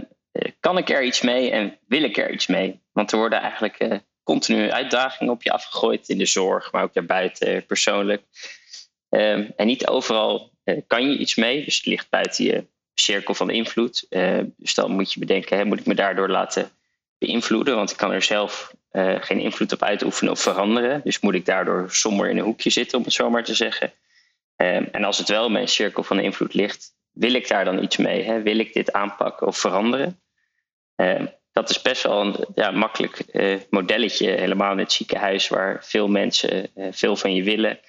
kan 0.60 0.78
ik 0.78 0.90
er 0.90 1.04
iets 1.04 1.22
mee 1.22 1.52
en 1.52 1.80
wil 1.88 2.04
ik 2.04 2.18
er 2.18 2.32
iets 2.32 2.48
mee? 2.48 2.82
Want 2.92 3.12
er 3.12 3.18
worden 3.18 3.42
eigenlijk 3.42 4.04
continu 4.26 4.72
uitdagingen 4.72 5.34
op 5.34 5.44
je 5.44 5.52
afgegooid 5.52 6.10
in 6.10 6.18
de 6.18 6.26
zorg, 6.26 6.72
maar 6.72 6.84
ook 6.84 6.94
daarbuiten 6.94 7.66
persoonlijk. 7.66 8.24
Ehm, 9.10 9.50
en 9.56 9.68
niet 9.68 9.88
overal 9.88 10.52
eh, 10.64 10.82
kan 10.88 11.10
je 11.10 11.18
iets 11.18 11.36
mee. 11.36 11.66
Dus 11.66 11.78
het 11.78 11.86
ligt 11.86 12.10
buiten 12.10 12.46
je 12.46 12.66
cirkel 12.94 13.34
van 13.34 13.50
invloed. 13.50 14.06
Uh, 14.10 14.40
dus 14.58 14.74
dan 14.74 14.92
moet 14.92 15.14
je 15.14 15.20
bedenken, 15.20 15.58
hè, 15.58 15.66
moet 15.66 15.80
ik 15.80 15.86
me 15.86 15.96
daardoor 15.96 16.30
laten 16.30 16.72
beïnvloeden? 17.18 17.76
Want 17.76 17.92
ik 17.92 17.98
kan 17.98 18.12
er 18.12 18.22
zelf 18.22 18.76
uh, 18.92 19.16
geen 19.20 19.40
invloed 19.40 19.72
op 19.72 19.84
uitoefenen 19.84 20.32
of 20.32 20.40
veranderen. 20.40 21.02
Dus 21.04 21.20
moet 21.20 21.34
ik 21.34 21.46
daardoor 21.46 21.92
somber 21.92 22.30
in 22.30 22.38
een 22.38 22.44
hoekje 22.44 22.70
zitten, 22.70 22.98
om 22.98 23.04
het 23.04 23.14
zo 23.14 23.30
maar 23.30 23.44
te 23.44 23.54
zeggen. 23.54 23.94
Um, 24.58 24.88
en 24.92 25.04
als 25.04 25.18
het 25.18 25.30
wel 25.30 25.46
in 25.46 25.52
mijn 25.52 25.68
cirkel 25.68 26.04
van 26.04 26.20
invloed 26.20 26.54
ligt, 26.54 26.96
wil 27.12 27.34
ik 27.34 27.48
daar 27.48 27.66
dan 27.66 27.84
iets 27.84 27.98
mee? 27.98 28.24
Hè? 28.24 28.42
Wil 28.42 28.60
ik 28.60 28.74
dit 28.74 28.92
aanpakken 28.92 29.48
of 29.48 29.58
veranderen? 29.58 30.20
Dat 31.56 31.70
is 31.70 31.82
best 31.82 32.04
wel 32.04 32.22
een 32.22 32.36
ja, 32.56 32.72
makkelijk 32.72 33.22
uh, 33.32 33.56
modelletje, 33.70 34.30
helemaal 34.30 34.72
in 34.72 34.78
het 34.78 34.92
ziekenhuis, 34.92 35.48
waar 35.48 35.86
veel 35.86 36.08
mensen 36.08 36.70
uh, 36.76 36.88
veel 36.92 37.16
van 37.16 37.34
je 37.34 37.44
willen. 37.44 37.80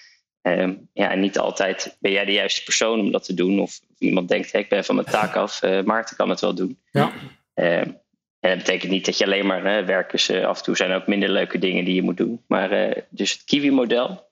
Um, 0.43 0.89
ja, 0.93 1.11
en 1.11 1.21
niet 1.21 1.39
altijd 1.39 1.97
ben 2.01 2.13
jij 2.13 2.25
de 2.25 2.33
juiste 2.33 2.65
persoon 2.65 3.01
om 3.01 3.13
dat 3.13 3.25
te 3.25 3.35
doen. 3.35 3.61
Of 3.61 3.81
iemand 3.99 4.29
denkt, 4.29 4.53
hey, 4.53 4.61
ik 4.61 4.69
ben 4.69 4.85
van 4.85 4.95
mijn 4.95 5.07
taak 5.07 5.37
af, 5.37 5.63
uh, 5.63 5.83
Maarten 5.83 6.17
kan 6.17 6.29
het 6.29 6.41
wel 6.41 6.55
doen. 6.55 6.79
Ja. 6.91 7.13
en 7.55 8.01
dat 8.41 8.57
betekent 8.57 8.93
niet 8.93 9.05
dat 9.05 9.19
je 9.19 9.25
alleen 9.25 9.47
maar 9.47 9.81
uh, 9.81 9.87
werkers, 9.87 10.31
af 10.31 10.59
en 10.59 10.65
toe 10.65 10.77
zijn 10.77 10.93
ook 10.93 11.07
minder 11.07 11.29
leuke 11.29 11.59
dingen 11.59 11.85
die 11.85 11.95
je 11.95 12.03
moet 12.03 12.17
doen. 12.17 12.45
Maar 12.49 12.95
dus 13.09 13.33
het 13.33 13.45
Kiwi-model. 13.45 14.31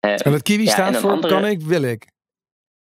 en 0.00 0.32
het 0.32 0.42
Kiwi 0.42 0.64
ja, 0.64 0.70
staat 0.70 0.96
voor 0.96 1.10
andere... 1.10 1.34
kan 1.34 1.46
ik, 1.46 1.60
wil 1.60 1.82
ik? 1.82 2.06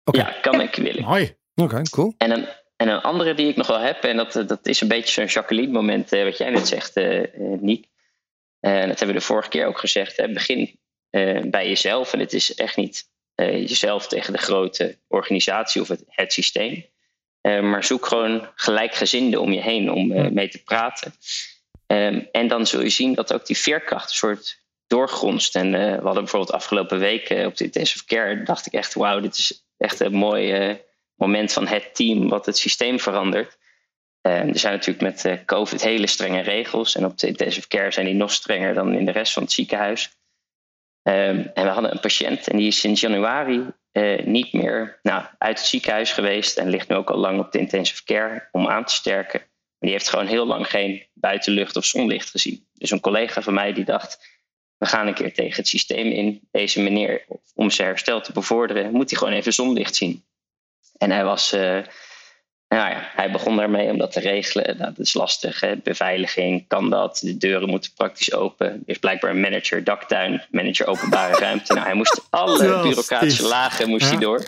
Okay. 0.04 0.24
Ja, 0.24 0.40
kan 0.40 0.60
ik, 0.60 0.74
wil 0.74 0.96
ik. 0.96 1.04
Mooi. 1.04 1.36
Oké, 1.54 1.62
okay, 1.62 1.82
cool. 1.82 2.14
En 2.18 2.30
een, 2.30 2.46
en 2.80 2.88
een 2.88 3.00
andere 3.00 3.34
die 3.34 3.48
ik 3.48 3.56
nog 3.56 3.66
wel 3.66 3.78
heb, 3.78 4.04
en 4.04 4.16
dat, 4.16 4.32
dat 4.32 4.66
is 4.66 4.80
een 4.80 4.88
beetje 4.88 5.12
zo'n 5.12 5.24
Jacqueline-moment, 5.24 6.10
wat 6.10 6.36
jij 6.36 6.50
net 6.50 6.68
zegt, 6.68 6.96
uh, 6.96 7.26
Niek. 7.60 7.86
En 8.60 8.88
dat 8.88 8.98
hebben 8.98 9.06
we 9.16 9.20
de 9.20 9.26
vorige 9.26 9.48
keer 9.48 9.66
ook 9.66 9.78
gezegd. 9.78 10.16
Hè. 10.16 10.32
Begin 10.32 10.78
uh, 11.10 11.40
bij 11.44 11.68
jezelf. 11.68 12.12
En 12.12 12.18
het 12.18 12.32
is 12.32 12.54
echt 12.54 12.76
niet 12.76 13.08
uh, 13.36 13.52
jezelf 13.52 14.08
tegen 14.08 14.32
de 14.32 14.38
grote 14.38 14.98
organisatie 15.08 15.80
of 15.80 15.88
het, 15.88 16.04
het 16.06 16.32
systeem. 16.32 16.84
maar 17.42 17.84
zoek 17.84 18.06
gewoon 18.06 18.50
gelijkgezinden 18.54 19.40
om 19.40 19.52
je 19.52 19.60
heen 19.60 19.92
om 19.92 20.34
mee 20.34 20.48
te 20.48 20.62
praten. 20.62 21.14
Um, 21.86 22.28
en 22.32 22.48
dan 22.48 22.66
zul 22.66 22.82
je 22.82 22.90
zien 22.90 23.14
dat 23.14 23.32
ook 23.32 23.46
die 23.46 23.58
veerkracht 23.58 24.10
een 24.10 24.16
soort 24.16 24.58
doorgronst. 24.86 25.56
En 25.56 25.70
we 25.70 26.00
hadden 26.02 26.22
bijvoorbeeld 26.22 26.52
afgelopen 26.52 26.98
week 26.98 27.30
op 27.30 27.56
de 27.56 27.64
intensive 27.64 28.04
care, 28.04 28.42
dacht 28.42 28.66
ik 28.66 28.72
echt, 28.72 28.94
wauw, 28.94 29.20
dit 29.20 29.36
is 29.36 29.64
echt 29.76 30.00
een 30.00 30.14
mooi 30.14 30.78
moment 31.20 31.52
van 31.52 31.66
het 31.66 31.94
team 31.94 32.28
wat 32.28 32.46
het 32.46 32.58
systeem 32.58 33.00
verandert. 33.00 33.58
Uh, 34.22 34.48
er 34.48 34.58
zijn 34.58 34.72
natuurlijk 34.72 35.00
met 35.00 35.24
uh, 35.24 35.44
COVID 35.44 35.82
hele 35.82 36.06
strenge 36.06 36.40
regels. 36.40 36.96
En 36.96 37.04
op 37.04 37.18
de 37.18 37.26
intensive 37.26 37.68
care 37.68 37.90
zijn 37.90 38.06
die 38.06 38.14
nog 38.14 38.32
strenger 38.32 38.74
dan 38.74 38.94
in 38.94 39.04
de 39.04 39.12
rest 39.12 39.32
van 39.32 39.42
het 39.42 39.52
ziekenhuis. 39.52 40.18
Um, 41.02 41.50
en 41.54 41.64
we 41.64 41.68
hadden 41.68 41.90
een 41.90 42.00
patiënt 42.00 42.48
en 42.48 42.56
die 42.56 42.66
is 42.66 42.80
sinds 42.80 43.00
januari 43.00 43.66
uh, 43.92 44.24
niet 44.24 44.52
meer 44.52 44.98
nou, 45.02 45.24
uit 45.38 45.58
het 45.58 45.66
ziekenhuis 45.66 46.12
geweest. 46.12 46.56
En 46.56 46.68
ligt 46.68 46.88
nu 46.88 46.96
ook 46.96 47.10
al 47.10 47.18
lang 47.18 47.40
op 47.40 47.52
de 47.52 47.58
intensive 47.58 48.04
care 48.04 48.48
om 48.52 48.68
aan 48.68 48.84
te 48.84 48.94
sterken. 48.94 49.42
Die 49.78 49.90
heeft 49.90 50.08
gewoon 50.08 50.26
heel 50.26 50.46
lang 50.46 50.70
geen 50.70 51.06
buitenlucht 51.12 51.76
of 51.76 51.84
zonlicht 51.84 52.30
gezien. 52.30 52.66
Dus 52.72 52.90
een 52.90 53.00
collega 53.00 53.42
van 53.42 53.54
mij 53.54 53.72
die 53.72 53.84
dacht, 53.84 54.18
we 54.76 54.86
gaan 54.86 55.06
een 55.06 55.14
keer 55.14 55.34
tegen 55.34 55.56
het 55.56 55.68
systeem 55.68 56.06
in. 56.06 56.48
Deze 56.50 56.82
meneer, 56.82 57.24
om 57.54 57.70
zijn 57.70 57.88
herstel 57.88 58.20
te 58.20 58.32
bevorderen, 58.32 58.92
moet 58.92 59.10
hij 59.10 59.18
gewoon 59.18 59.34
even 59.34 59.52
zonlicht 59.52 59.94
zien. 59.94 60.24
En 61.02 61.10
hij 61.10 61.24
was, 61.24 61.52
uh, 61.52 61.60
nou 62.68 62.90
ja, 62.90 63.10
hij 63.14 63.30
begon 63.30 63.56
daarmee 63.56 63.90
om 63.90 63.98
dat 63.98 64.12
te 64.12 64.20
regelen. 64.20 64.76
Nou, 64.76 64.94
dat 64.94 65.06
is 65.06 65.14
lastig. 65.14 65.60
Hè? 65.60 65.76
Beveiliging, 65.76 66.68
kan 66.68 66.90
dat? 66.90 67.18
De 67.22 67.36
deuren 67.36 67.68
moeten 67.68 67.92
praktisch 67.94 68.34
open. 68.34 68.66
Er 68.66 68.80
is 68.84 68.98
blijkbaar 68.98 69.30
een 69.30 69.40
manager 69.40 69.84
daktuin, 69.84 70.42
manager 70.50 70.86
openbare 70.86 71.38
ruimte. 71.38 71.72
Nou, 71.72 71.86
hij 71.86 71.94
moest 71.94 72.26
alle 72.30 72.58
bureaucratische 72.58 73.46
lagen 73.46 73.88
moest 73.88 74.10
hij 74.10 74.18
door. 74.18 74.46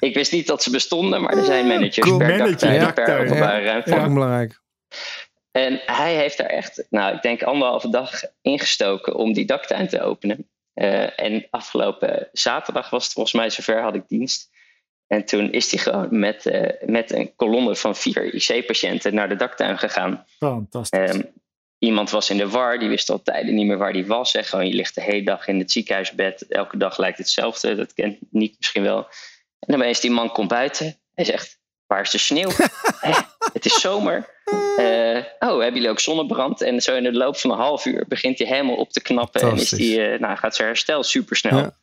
Ik 0.00 0.14
wist 0.14 0.32
niet 0.32 0.46
dat 0.46 0.62
ze 0.62 0.70
bestonden, 0.70 1.22
maar 1.22 1.36
er 1.36 1.44
zijn 1.44 1.66
managers 1.66 1.98
cool. 2.06 2.18
per 2.18 2.38
Manager, 2.38 2.80
daktuin, 2.80 2.94
per 2.94 3.20
openbare 3.20 3.64
ruimte. 3.64 3.90
Ja, 3.90 4.08
belangrijk. 4.08 4.60
En 5.50 5.80
hij 5.86 6.14
heeft 6.14 6.36
daar 6.36 6.46
echt, 6.46 6.86
nou, 6.90 7.14
ik 7.14 7.22
denk 7.22 7.42
anderhalve 7.42 7.90
dag 7.90 8.22
ingestoken 8.42 9.14
om 9.14 9.32
die 9.32 9.46
daktuin 9.46 9.88
te 9.88 10.02
openen. 10.02 10.48
Uh, 10.74 11.20
en 11.20 11.46
afgelopen 11.50 12.28
zaterdag 12.32 12.90
was 12.90 13.04
het 13.04 13.12
volgens 13.12 13.34
mij 13.34 13.50
zover, 13.50 13.82
had 13.82 13.94
ik 13.94 14.08
dienst. 14.08 14.50
En 15.10 15.24
toen 15.24 15.52
is 15.52 15.70
hij 15.70 15.80
gewoon 15.80 16.18
met, 16.18 16.46
uh, 16.46 16.68
met 16.86 17.12
een 17.12 17.32
kolonne 17.36 17.76
van 17.76 17.96
vier 17.96 18.34
IC-patiënten 18.34 19.14
naar 19.14 19.28
de 19.28 19.36
daktuin 19.36 19.78
gegaan. 19.78 20.24
Fantastisch. 20.38 21.14
Um, 21.14 21.32
iemand 21.78 22.10
was 22.10 22.30
in 22.30 22.36
de 22.36 22.48
war, 22.48 22.78
die 22.78 22.88
wist 22.88 23.10
al 23.10 23.22
tijden 23.22 23.54
niet 23.54 23.66
meer 23.66 23.78
waar 23.78 23.92
die 23.92 24.06
was. 24.06 24.30
Zeg, 24.30 24.48
gewoon, 24.48 24.66
je 24.66 24.74
ligt 24.74 24.94
de 24.94 25.02
hele 25.02 25.24
dag 25.24 25.46
in 25.48 25.58
het 25.58 25.70
ziekenhuisbed. 25.72 26.46
Elke 26.48 26.76
dag 26.76 26.98
lijkt 26.98 27.18
hetzelfde. 27.18 27.74
Dat 27.74 27.94
kent 27.94 28.18
niet 28.30 28.54
misschien 28.58 28.82
wel. 28.82 29.06
En 29.58 29.78
dan 29.78 29.82
is 29.82 30.00
die 30.00 30.10
man 30.10 30.32
komt 30.32 30.48
buiten. 30.48 30.98
Hij 31.14 31.24
zegt, 31.24 31.58
waar 31.86 32.00
is 32.00 32.10
de 32.10 32.18
sneeuw? 32.18 32.50
Het 33.52 33.64
is 33.64 33.80
zomer. 33.80 34.38
Uh, 34.78 35.16
oh, 35.38 35.60
hebben 35.60 35.74
jullie 35.74 35.88
ook 35.88 36.00
zonnebrand? 36.00 36.60
En 36.62 36.80
zo 36.80 36.96
in 36.96 37.02
de 37.02 37.12
loop 37.12 37.36
van 37.36 37.50
een 37.50 37.58
half 37.58 37.84
uur 37.86 38.04
begint 38.08 38.38
hij 38.38 38.46
helemaal 38.46 38.76
op 38.76 38.92
te 38.92 39.02
knappen. 39.02 39.40
En 39.40 39.56
is 39.56 39.68
die, 39.68 40.12
uh, 40.12 40.18
nou, 40.18 40.36
gaat 40.36 40.54
zijn 40.54 40.68
herstel 40.68 41.02
supersnel. 41.02 41.58
Ja. 41.58 41.76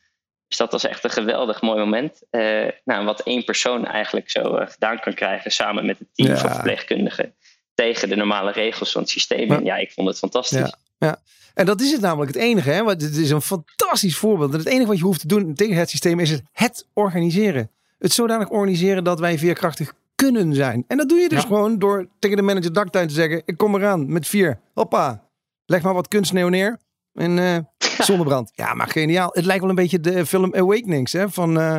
Dus 0.48 0.58
dat 0.58 0.72
was 0.72 0.86
echt 0.86 1.04
een 1.04 1.10
geweldig 1.10 1.62
mooi 1.62 1.80
moment. 1.80 2.22
Uh, 2.32 2.68
nou, 2.86 3.06
wat 3.06 3.22
één 3.22 3.44
persoon 3.44 3.86
eigenlijk 3.86 4.30
zo 4.30 4.58
uh, 4.58 4.68
gedaan 4.68 5.00
kan 5.00 5.14
krijgen 5.14 5.52
samen 5.52 5.86
met 5.86 6.00
het 6.00 6.08
team 6.14 6.30
ja. 6.30 6.38
van 6.38 6.52
verpleegkundigen 6.52 7.36
tegen 7.74 8.10
de 8.10 8.16
normale 8.16 8.52
regels 8.52 8.92
van 8.92 9.02
het 9.02 9.10
systeem. 9.10 9.52
Ja, 9.52 9.60
ja 9.64 9.76
ik 9.76 9.92
vond 9.92 10.08
het 10.08 10.18
fantastisch. 10.18 10.60
Ja. 10.60 10.78
ja. 10.98 11.22
En 11.54 11.66
dat 11.66 11.82
is 11.82 11.92
het 11.92 12.02
namelijk 12.02 12.34
het 12.34 12.42
enige. 12.42 12.70
Hè? 12.70 12.84
Want 12.84 13.02
het 13.02 13.16
is 13.16 13.30
een 13.30 13.42
fantastisch 13.42 14.18
voorbeeld. 14.18 14.52
En 14.52 14.58
het 14.58 14.68
enige 14.68 14.88
wat 14.88 14.98
je 14.98 15.04
hoeft 15.04 15.20
te 15.20 15.28
doen 15.28 15.54
tegen 15.54 15.76
het 15.76 15.90
systeem 15.90 16.20
is 16.20 16.30
het, 16.30 16.44
het 16.52 16.88
organiseren. 16.94 17.72
Het 18.00 18.14
zodanig 18.14 18.50
organiseren 18.50 19.04
dat 19.04 19.20
wij 19.20 19.38
veerkrachtig 19.38 19.94
kunnen 20.16 20.54
zijn. 20.54 20.84
En 20.88 20.98
dat 20.98 21.10
doe 21.10 21.20
je 21.20 21.30
dus 21.30 21.44
gewoon 21.44 21.80
door 21.80 22.08
tegen 22.20 22.38
de 22.38 22.44
manager 22.44 22.74
daktuin 22.74 23.08
te 23.08 23.14
zeggen: 23.14 23.42
Ik 23.46 23.58
kom 23.58 23.76
eraan 23.76 24.12
met 24.12 24.28
vier. 24.28 24.60
Hoppa. 24.74 25.24
Leg 25.66 25.82
maar 25.82 25.94
wat 25.94 26.08
kunstsneeuw 26.08 26.48
neer. 26.48 26.80
En 27.18 27.38
uh, 27.38 27.58
zonnebrand. 28.06 28.52
Ja, 28.56 28.74
maar 28.74 28.88
geniaal. 28.88 29.30
Het 29.32 29.46
lijkt 29.46 29.62
wel 29.62 29.70
een 29.70 29.76
beetje 29.76 30.00
de 30.00 30.26
film 30.26 30.56
Awakenings 30.56 31.14
hè, 31.14 31.30
van 31.30 31.58
uh, 31.58 31.78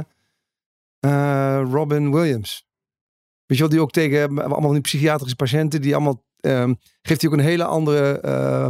uh, 1.01 1.63
Robin 1.71 2.13
Williams. 2.13 2.67
Weet 3.47 3.57
je 3.59 3.63
wat 3.63 3.73
die 3.73 3.81
ook 3.81 3.91
tegen 3.91 4.39
allemaal 4.39 4.73
die 4.73 4.81
psychiatrische 4.81 5.37
patiënten, 5.37 5.83
die 5.83 5.95
allemaal 5.95 6.25
um, 6.41 6.79
geeft 7.03 7.21
hij 7.21 7.31
ook 7.31 7.37
een 7.37 7.45
hele 7.45 7.65
andere 7.65 8.21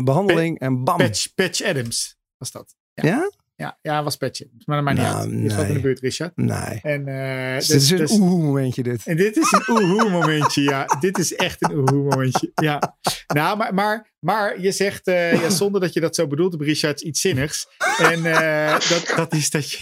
behandeling. 0.05 0.59
en 0.59 0.85
bam. 0.85 0.97
Patch, 0.97 1.35
Patch 1.35 1.63
Adams 1.63 2.19
was 2.37 2.51
dat. 2.51 2.77
Ja? 2.95 3.07
ja? 3.07 3.31
Ja, 3.59 3.79
ja, 3.83 4.03
was 4.03 4.17
Petje. 4.17 4.51
Maar 4.65 4.77
dat 4.77 4.85
maakt 4.85 4.99
niet 4.99 5.07
nou, 5.07 5.21
uit. 5.21 5.31
Nee. 5.31 5.45
is 5.45 5.57
wat 5.57 5.67
in 5.67 5.75
de 5.75 5.81
buurt, 5.81 6.01
Richard. 6.01 6.37
Nee. 6.37 6.81
En, 6.83 7.09
uh, 7.09 7.55
dus, 7.55 7.67
dit 7.67 7.81
is 7.81 7.91
een 7.91 7.97
dus, 7.97 8.11
oehoe 8.11 8.43
momentje 8.43 8.83
dit. 8.83 9.07
En 9.07 9.17
dit 9.17 9.37
is 9.37 9.53
een 9.53 9.75
oehoe 9.75 10.11
momentje, 10.11 10.63
ja. 10.63 10.85
dit 11.01 11.19
is 11.19 11.35
echt 11.35 11.65
een 11.65 11.77
oehoe 11.77 12.03
momentje, 12.03 12.51
ja. 12.55 12.97
Nou, 13.27 13.57
maar, 13.57 13.75
maar, 13.75 14.11
maar 14.19 14.61
je 14.61 14.73
zegt, 14.73 15.09
uh, 15.09 15.33
ja, 15.33 15.51
zonder 15.51 15.81
dat 15.81 15.93
je 15.93 16.01
dat 16.01 16.15
zo 16.15 16.27
bedoelt, 16.27 16.61
Richard, 16.61 17.01
iets 17.01 17.21
zinnigs. 17.21 17.69
En 17.99 18.19
uh, 18.19 18.73
dat, 18.73 19.13
dat 19.17 19.33
is 19.33 19.51
dat 19.51 19.71
je, 19.71 19.79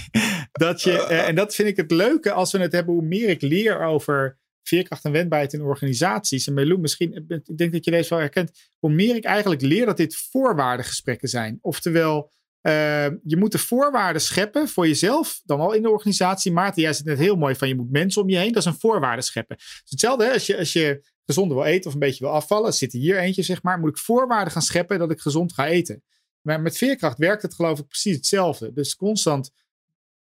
dat 0.53 0.83
je 0.83 1.03
en 1.03 1.35
dat 1.35 1.55
vind 1.55 1.69
ik 1.69 1.77
het 1.77 1.91
leuke 1.91 2.33
als 2.33 2.53
we 2.53 2.59
het 2.59 2.73
hebben, 2.73 2.95
hoe 2.95 3.05
meer 3.05 3.29
ik 3.29 3.43
leer 3.43 3.81
over 3.81 4.39
veerkracht 4.63 5.05
en 5.05 5.13
wendbaarheid 5.13 5.53
in 5.53 5.63
organisaties. 5.63 6.47
En 6.47 6.55
Melou, 6.55 6.81
misschien, 6.81 7.25
ik 7.29 7.57
denk 7.57 7.73
dat 7.73 7.85
je 7.85 7.91
deze 7.91 8.09
wel 8.09 8.19
herkent. 8.19 8.71
Hoe 8.79 8.91
meer 8.91 9.17
ik 9.17 9.25
eigenlijk 9.25 9.63
leer 9.63 9.87
dat 9.87 9.97
dit 9.97 10.17
voorwaardengesprekken 10.17 11.29
zijn. 11.29 11.59
Oftewel, 11.61 12.31
uh, 12.67 13.07
je 13.25 13.37
moet 13.37 13.53
de 13.53 13.59
voorwaarden 13.59 14.23
scheppen 14.23 14.69
voor 14.69 14.87
jezelf, 14.87 15.41
dan 15.45 15.59
wel 15.59 15.73
in 15.73 15.83
de 15.83 15.91
organisatie. 15.91 16.53
Maarten, 16.53 16.83
jij 16.83 16.93
zit 16.93 17.05
net 17.05 17.19
heel 17.19 17.37
mooi 17.37 17.55
van 17.55 17.69
je 17.69 17.77
moet 17.77 17.91
mensen 17.91 18.23
om 18.23 18.29
je 18.29 18.37
heen. 18.37 18.53
Dat 18.53 18.63
is 18.63 18.69
een 18.69 18.79
voorwaarde 18.79 19.23
scheppen. 19.23 19.57
Dus 19.57 19.83
hetzelfde 19.85 20.25
hè, 20.25 20.33
als 20.33 20.47
je, 20.47 20.59
als 20.59 20.73
je 20.73 21.07
gezonder 21.25 21.57
wil 21.57 21.67
eten 21.67 21.87
of 21.87 21.93
een 21.93 22.01
beetje 22.01 22.25
wil 22.25 22.33
afvallen. 22.33 22.73
Zit 22.73 22.93
hier 22.93 23.19
eentje, 23.19 23.43
zeg 23.43 23.63
maar. 23.63 23.79
Moet 23.79 23.91
ik 23.91 23.99
voorwaarden 23.99 24.53
gaan 24.53 24.63
scheppen 24.63 24.99
dat 24.99 25.11
ik 25.11 25.21
gezond 25.21 25.53
ga 25.53 25.67
eten. 25.67 26.03
Maar 26.41 26.61
met 26.61 26.77
veerkracht 26.77 27.19
werkt 27.19 27.43
het 27.43 27.55
geloof 27.55 27.79
ik 27.79 27.87
precies 27.87 28.17
hetzelfde. 28.17 28.73
Dus 28.73 28.97
constant 28.97 29.51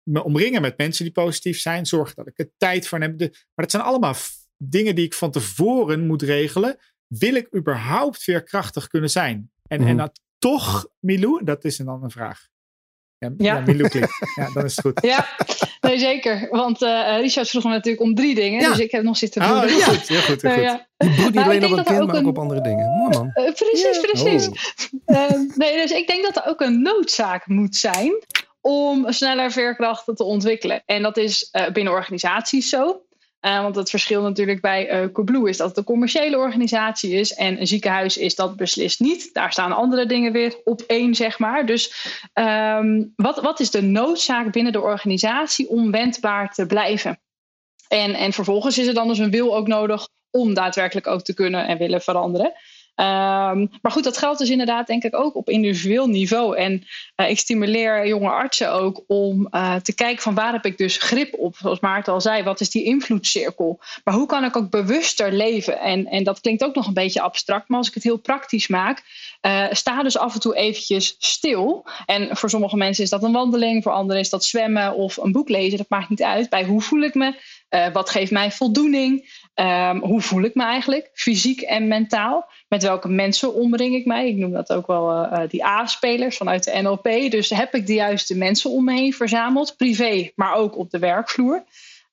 me 0.04 0.24
omringen 0.24 0.62
met 0.62 0.78
mensen 0.78 1.04
die 1.04 1.14
positief 1.14 1.60
zijn. 1.60 1.86
Zorg 1.86 2.14
dat 2.14 2.28
ik 2.28 2.40
er 2.40 2.50
tijd 2.58 2.88
voor 2.88 3.00
heb. 3.00 3.20
Maar 3.20 3.30
dat 3.56 3.72
zijn 3.72 3.84
allemaal 3.84 4.16
dingen 4.58 4.96
die 4.96 5.06
ik 5.06 5.14
van 5.14 5.32
tevoren 5.32 6.08
moet 6.08 6.22
regelen. 6.22 6.78
Wil 7.08 7.36
ik 7.36 7.56
überhaupt 7.56 8.24
veerkrachtig 8.24 8.88
kunnen 8.88 9.10
zijn? 9.10 9.52
En, 9.68 9.82
mm. 9.82 9.88
en 9.88 9.98
dat 9.98 10.22
toch, 10.38 10.88
Milou? 11.00 11.44
Dat 11.44 11.64
is 11.64 11.80
een 11.80 11.88
andere 11.88 12.12
vraag. 12.12 12.48
Ja, 13.18 13.34
ja. 13.38 13.56
ja 13.56 13.60
Milou 13.60 13.90
klikt. 13.90 14.12
Ja, 14.36 14.50
dan 14.54 14.66
is 14.66 14.76
het 14.76 14.86
goed. 14.86 15.02
Ja, 15.14 15.28
nee, 15.82 16.00
zeker. 16.00 16.48
Want 16.52 16.82
uh, 16.82 17.20
Richard 17.20 17.50
vroeg 17.50 17.64
me 17.64 17.70
natuurlijk 17.70 18.04
om 18.04 18.16
drie 18.16 18.36
dingen. 18.36 18.62
Ja. 18.62 18.70
Dus 18.70 18.80
ik 18.80 18.92
heb 18.92 19.04
nog 19.04 19.18
zitten 19.18 19.42
doen. 19.42 19.52
Oh, 19.52 19.62
heel 19.62 19.82
goed, 19.82 20.08
heel 20.08 20.22
goed. 20.30 20.42
Heel 20.42 20.52
goed. 20.52 20.58
Uh, 20.58 20.62
ja. 20.64 20.88
Je 20.98 21.10
broedt 21.10 21.36
niet 21.36 21.44
alleen 21.44 21.66
op 21.66 21.78
een 21.78 21.84
kind, 21.84 22.08
maar 22.08 22.16
ook 22.16 22.28
op 22.28 22.38
andere 22.38 22.62
dingen. 22.62 22.90
Mooi 22.90 23.10
man. 23.10 23.32
Uh, 23.34 23.54
precies, 23.54 24.00
precies. 24.00 24.50
Oh. 25.06 25.30
nee, 25.56 25.78
dus 25.82 25.92
ik 25.92 26.08
denk 26.08 26.24
dat 26.24 26.36
er 26.36 26.50
ook 26.52 26.62
een 26.62 26.82
noodzaak 26.82 27.48
moet 27.48 27.76
zijn 27.76 28.24
om 28.62 29.12
sneller 29.12 29.52
veerkrachten 29.52 30.16
te 30.16 30.24
ontwikkelen. 30.24 30.84
En 30.86 31.02
dat 31.02 31.18
is 31.18 31.52
binnen 31.74 31.94
organisaties 31.94 32.70
zo. 32.70 33.02
Uh, 33.48 33.62
want 33.62 33.76
het 33.76 33.90
verschil 33.90 34.22
natuurlijk 34.22 34.62
bij 34.62 35.10
uh, 35.16 35.48
is 35.48 35.58
dat 35.58 35.68
het 35.68 35.78
een 35.78 35.84
commerciële 35.84 36.38
organisatie 36.38 37.12
is. 37.12 37.34
En 37.34 37.60
een 37.60 37.68
ziekenhuis 37.68 38.18
is 38.18 38.36
dat 38.36 38.56
beslist 38.56 39.00
niet. 39.00 39.34
Daar 39.34 39.52
staan 39.52 39.72
andere 39.72 40.06
dingen 40.06 40.32
weer 40.32 40.62
op 40.64 40.82
één, 40.82 41.16
zeg 41.16 41.40
maar. 41.40 41.66
Dus 41.66 42.14
um, 42.34 43.14
wat, 43.16 43.42
wat 43.42 43.60
is 43.60 43.72
de 43.72 43.82
noodzaak 43.82 44.52
binnen 44.52 44.72
de 44.72 44.82
organisatie 44.82 45.70
om 45.70 45.92
wendbaar 45.92 46.54
te 46.54 46.66
blijven? 46.66 47.20
En, 47.88 48.14
en 48.14 48.34
vervolgens 48.34 48.78
is 48.78 48.88
er 48.88 48.94
dan 48.94 49.08
dus 49.08 49.18
een 49.18 49.32
wil 49.32 49.56
ook 49.56 49.68
nodig 49.68 50.08
om 50.32 50.54
daadwerkelijk 50.54 51.08
ook 51.08 51.22
te 51.22 51.34
kunnen 51.34 51.68
en 51.68 51.78
willen 51.78 52.02
veranderen. 52.02 52.54
Um, 53.00 53.70
maar 53.82 53.92
goed, 53.92 54.04
dat 54.04 54.18
geldt 54.18 54.40
dus 54.40 54.50
inderdaad 54.50 54.88
denk 54.88 55.04
ik 55.04 55.16
ook 55.16 55.36
op 55.36 55.50
individueel 55.50 56.08
niveau. 56.08 56.58
En 56.58 56.84
uh, 57.16 57.30
ik 57.30 57.40
stimuleer 57.40 58.08
jonge 58.08 58.30
artsen 58.30 58.72
ook 58.72 59.04
om 59.08 59.48
uh, 59.52 59.76
te 59.76 59.96
kijken 59.96 60.24
van 60.24 60.36
waar 60.36 60.52
heb 60.52 60.66
ik 60.66 60.78
dus 60.78 60.98
grip 60.98 61.34
op. 61.34 61.56
Zoals 61.56 61.80
Maarten 61.80 62.14
al 62.14 62.22
zei, 62.22 62.44
wat 62.44 62.60
is 62.60 62.70
die 62.70 62.84
invloedcirkel? 62.84 63.80
Maar 64.04 64.14
hoe 64.14 64.26
kan 64.26 64.44
ik 64.44 64.58
ook 64.58 64.70
bewuster 64.70 65.32
leven? 65.32 65.80
En, 65.80 66.06
en 66.06 66.24
dat 66.24 66.42
klinkt 66.42 66.64
ook 66.64 66.76
nog 66.76 66.88
een 66.88 66.94
beetje 66.94 67.22
abstract, 67.22 67.70
maar 67.70 67.78
als 67.78 67.88
ik 67.88 67.94
het 67.94 68.04
heel 68.04 68.18
praktisch 68.18 68.68
maak, 68.68 69.04
uh, 69.42 69.66
sta 69.72 70.04
dus 70.04 70.18
af 70.18 70.34
en 70.34 70.40
toe 70.40 70.56
eventjes 70.56 71.16
stil. 71.20 71.86
En 72.06 72.38
voor 72.38 72.50
sommige 72.50 72.78
mensen 72.78 73.04
is 73.04 73.10
dat 73.10 73.24
een 73.24 73.32
wandeling, 73.32 73.84
voor 73.84 73.92
anderen 73.92 74.22
is 74.22 74.30
dat 74.30 74.46
zwemmen 74.46 74.94
of 74.94 75.18
een 75.18 75.32
boek 75.32 75.50
lezen. 75.50 75.78
Dat 75.78 75.90
maakt 75.90 76.10
niet 76.10 76.24
uit. 76.24 76.50
Bij 76.50 76.66
hoe 76.66 76.82
voel 76.82 77.02
ik 77.02 77.14
me? 77.14 77.56
wat 77.94 78.10
geeft 78.10 78.32
mij 78.32 78.52
voldoening? 78.52 79.30
Um, 79.60 80.00
hoe 80.00 80.22
voel 80.22 80.44
ik 80.44 80.56
me 80.56 80.64
eigenlijk, 80.64 81.10
fysiek 81.14 81.62
en 81.62 81.88
mentaal? 81.88 82.50
Met 82.68 82.84
welke 82.84 83.10
mensen 83.10 83.54
omring 83.54 83.96
ik 83.96 84.06
mij? 84.06 84.28
Ik 84.28 84.36
noem 84.36 84.52
dat 84.52 84.74
ook 84.74 84.88
wel 84.88 85.12
uh, 85.12 85.40
die 85.50 85.66
A-spelers 85.66 86.38
vanuit 86.38 86.64
de 86.64 86.82
NLP. 86.82 87.32
Dus 87.32 87.50
heb 87.50 87.76
ik 87.76 87.88
de 87.88 87.94
juiste 87.94 88.38
mensen 88.38 88.70
om 88.70 88.84
me 88.84 88.94
heen 88.94 89.14
verzameld, 89.14 89.78
privé, 89.78 90.32
maar 90.36 90.54
ook 90.54 90.78
op 90.78 90.92
de 90.92 91.00
werkvloer. 91.00 91.64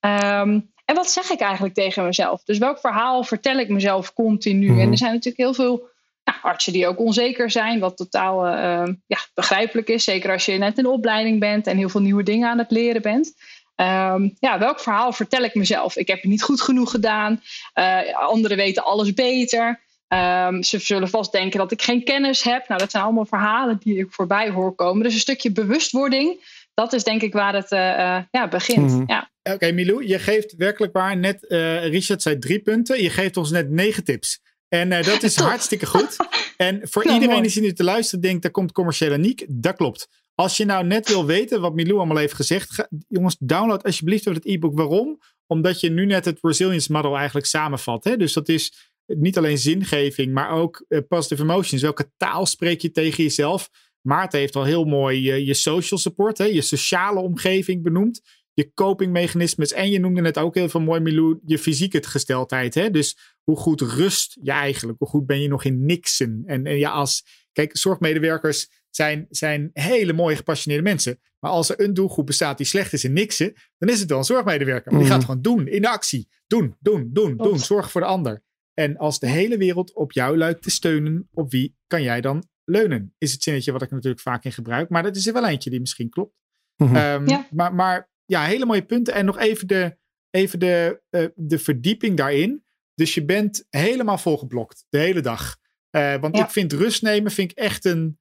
Um, 0.01 0.73
en 0.85 0.95
wat 0.95 1.11
zeg 1.11 1.31
ik 1.31 1.41
eigenlijk 1.41 1.75
tegen 1.75 2.05
mezelf? 2.05 2.45
Dus 2.45 2.59
welk 2.59 2.79
verhaal 2.79 3.25
vertel 3.25 3.59
ik 3.59 3.69
mezelf 3.69 4.13
continu? 4.13 4.67
Mm 4.67 4.73
-hmm. 4.73 4.81
En 4.81 4.91
er 4.91 4.99
zijn 4.99 5.13
natuurlijk 5.13 5.43
heel 5.43 5.55
veel 5.55 5.89
nou, 6.25 6.39
artsen 6.43 6.73
die 6.73 6.87
ook 6.87 6.99
onzeker 6.99 7.51
zijn, 7.51 7.81
wat 7.81 7.97
totaal 7.97 8.47
uh, 8.47 8.95
ja, 9.07 9.19
begrijpelijk 9.35 9.89
is. 9.89 10.05
Zeker 10.05 10.33
als 10.33 10.45
je 10.45 10.53
net 10.53 10.77
in 10.77 10.83
de 10.83 10.91
opleiding 10.91 11.41
bent 11.41 11.67
en 11.67 11.77
heel 11.77 11.89
veel 11.89 12.01
nieuwe 12.01 12.23
dingen 12.23 12.49
aan 12.49 12.59
het 12.59 12.71
leren 12.71 13.03
bent. 13.03 13.35
Um, 13.77 14.37
ja, 14.39 14.59
welk 14.59 14.81
verhaal 14.81 15.13
vertel 15.13 15.43
ik 15.43 15.55
mezelf? 15.55 15.97
Ik 15.97 16.09
heb 16.09 16.21
het 16.21 16.31
niet 16.31 16.43
goed 16.43 16.61
genoeg 16.61 16.91
gedaan. 16.91 17.43
Uh, 17.75 18.15
anderen 18.15 18.57
weten 18.57 18.85
alles 18.85 19.15
beter. 19.15 19.83
Um, 20.09 20.63
ze 20.63 20.79
zullen 20.79 21.09
vast 21.09 21.33
denken 21.33 21.59
dat 21.59 21.73
ik 21.73 21.83
geen 21.83 22.05
kennis 22.05 22.43
heb. 22.43 22.69
Nou, 22.69 22.81
dat 22.81 22.91
zijn 22.91 23.03
allemaal 23.03 23.27
verhalen 23.27 23.79
die 23.83 23.99
ik 23.99 24.07
voorbij 24.11 24.51
hoor 24.51 24.75
komen. 24.75 25.03
Dus 25.03 25.15
een 25.15 25.21
stukje 25.21 25.53
bewustwording, 25.53 26.41
dat 26.75 26.93
is 26.93 27.05
denk 27.05 27.23
ik 27.23 27.33
waar 27.33 27.55
het 27.55 27.73
uh, 27.73 27.79
uh, 27.79 28.19
ja, 28.31 28.49
begint. 28.49 28.91
Mm 28.91 28.97
-hmm. 28.97 29.05
ja. 29.07 29.31
Oké, 29.43 29.55
okay, 29.55 29.71
Milou, 29.71 30.07
je 30.07 30.19
geeft 30.19 30.55
werkelijk 30.57 30.93
waar 30.93 31.17
net, 31.17 31.39
Richard 31.83 32.23
zei 32.23 32.39
drie 32.39 32.61
punten. 32.61 33.03
Je 33.03 33.11
geeft 33.11 33.37
ons 33.37 33.51
net 33.51 33.71
negen 33.71 34.05
tips. 34.05 34.41
En 34.69 34.89
dat 34.89 35.23
is 35.23 35.37
hartstikke 35.51 35.87
goed. 35.87 36.17
En 36.57 36.81
voor 36.83 37.03
nou, 37.05 37.15
iedereen 37.15 37.41
mooi. 37.43 37.53
die 37.53 37.63
nu 37.63 37.73
te 37.73 37.85
luisteren 37.85 38.21
denkt, 38.21 38.43
daar 38.43 38.51
komt 38.51 38.73
commerciële 38.73 39.19
Niek. 39.19 39.45
Dat 39.49 39.77
klopt. 39.77 40.09
Als 40.35 40.57
je 40.57 40.65
nou 40.65 40.87
net 40.87 41.09
wil 41.09 41.27
weten 41.27 41.61
wat 41.61 41.75
Milou 41.75 41.97
allemaal 41.97 42.17
heeft 42.17 42.35
gezegd, 42.35 42.89
jongens, 43.09 43.37
download 43.39 43.85
alsjeblieft 43.85 44.25
het 44.25 44.47
e-book. 44.47 44.77
Waarom? 44.77 45.21
Omdat 45.47 45.81
je 45.81 45.91
nu 45.91 46.07
net 46.07 46.25
het 46.25 46.39
Resilience 46.41 46.93
Model 46.93 47.17
eigenlijk 47.17 47.47
samenvat. 47.47 48.05
Hè? 48.05 48.17
Dus 48.17 48.33
dat 48.33 48.49
is 48.49 48.93
niet 49.07 49.39
alleen 49.39 49.59
zingeving, 49.59 50.33
maar 50.33 50.51
ook 50.51 50.85
uh, 50.89 50.99
positive 51.09 51.43
emotions. 51.43 51.83
Welke 51.83 52.11
taal 52.17 52.47
spreek 52.47 52.81
je 52.81 52.91
tegen 52.91 53.23
jezelf? 53.23 53.71
Maarten 54.01 54.39
heeft 54.39 54.57
al 54.57 54.65
heel 54.65 54.85
mooi 54.85 55.33
uh, 55.33 55.47
je 55.47 55.55
social 55.55 56.01
support, 56.01 56.39
hè? 56.39 56.45
je 56.45 56.61
sociale 56.61 57.21
omgeving 57.21 57.83
benoemd. 57.83 58.21
Je 58.55 58.73
copingmechanismes. 58.75 59.73
En 59.73 59.91
je 59.91 60.01
noemde 60.01 60.21
net 60.21 60.39
ook 60.39 60.55
heel 60.55 60.69
veel 60.69 60.81
mooi, 60.81 61.01
Milou, 61.01 61.39
je 61.45 61.59
fysieke 61.59 62.03
gesteldheid. 62.03 62.75
Hè? 62.75 62.91
Dus 62.91 63.17
hoe 63.43 63.57
goed 63.57 63.81
rust 63.81 64.39
je 64.43 64.51
eigenlijk? 64.51 64.99
Hoe 64.99 65.09
goed 65.09 65.27
ben 65.27 65.41
je 65.41 65.49
nog 65.49 65.65
in 65.65 65.85
niksen? 65.85 66.43
En, 66.47 66.65
en 66.67 66.79
ja, 66.79 66.91
als, 66.91 67.25
kijk, 67.55 67.77
zorgmedewerkers 67.77 68.69
zijn, 68.91 69.27
zijn 69.31 69.71
hele 69.73 70.13
mooie 70.13 70.37
gepassioneerde 70.37 70.89
mensen. 70.89 71.21
Maar 71.39 71.51
als 71.51 71.69
er 71.69 71.81
een 71.81 71.95
doelgroep 71.95 72.27
bestaat 72.27 72.57
die 72.57 72.67
slecht 72.67 72.93
is 72.93 73.05
in 73.05 73.13
niksen, 73.13 73.53
dan 73.79 73.89
is 73.89 74.01
het 74.01 74.09
wel 74.09 74.19
een 74.19 74.25
zorgmedewerker. 74.25 74.93
Maar 74.93 75.01
die 75.01 75.11
gaat 75.11 75.25
gewoon 75.25 75.43
doen, 75.43 75.69
in 75.69 75.83
de 75.83 75.89
actie. 75.89 76.29
Doen, 76.47 76.77
doen, 76.81 77.11
doen, 77.13 77.37
doen. 77.37 77.59
Zorg 77.59 77.91
voor 77.91 78.01
de 78.01 78.07
ander. 78.07 78.43
En 78.75 78.97
als 78.97 79.19
de 79.19 79.29
hele 79.29 79.57
wereld 79.57 79.95
op 79.95 80.13
jou 80.13 80.37
lijkt 80.37 80.63
te 80.63 80.71
steunen, 80.71 81.29
op 81.33 81.51
wie 81.51 81.77
kan 81.87 82.03
jij 82.03 82.21
dan 82.21 82.49
leunen? 82.65 83.15
Is 83.19 83.33
het 83.33 83.43
zinnetje 83.43 83.73
wat 83.73 83.83
ik 83.83 83.91
natuurlijk 83.91 84.23
vaak 84.23 84.45
in 84.45 84.53
gebruik. 84.53 84.89
Maar 84.89 85.03
dat 85.03 85.17
is 85.17 85.27
er 85.27 85.33
wel 85.33 85.49
eentje 85.49 85.71
die 85.71 85.81
misschien 85.81 86.11
klopt. 86.11 86.37
Um, 86.77 87.29
ja. 87.29 87.49
Maar, 87.51 87.75
maar 87.75 88.11
ja, 88.25 88.45
hele 88.45 88.67
mooie 88.67 88.85
punten. 88.85 89.15
En 89.15 89.25
nog 89.25 89.39
even 89.39 89.67
de, 89.67 89.97
even 90.31 90.59
de, 90.59 91.03
uh, 91.11 91.27
de 91.35 91.59
verdieping 91.59 92.17
daarin. 92.17 92.65
Dus 92.95 93.15
je 93.15 93.25
bent 93.25 93.67
helemaal 93.71 94.19
volgeblokt 94.19 94.87
de 94.89 94.99
hele 94.99 95.21
dag. 95.21 95.57
Uh, 95.97 96.17
want 96.21 96.37
ja. 96.37 96.45
ik 96.45 96.51
vind 96.51 96.73
rust 96.73 97.03
nemen 97.03 97.31
vind 97.31 97.51
ik 97.51 97.57
echt 97.57 97.85
een, 97.85 98.19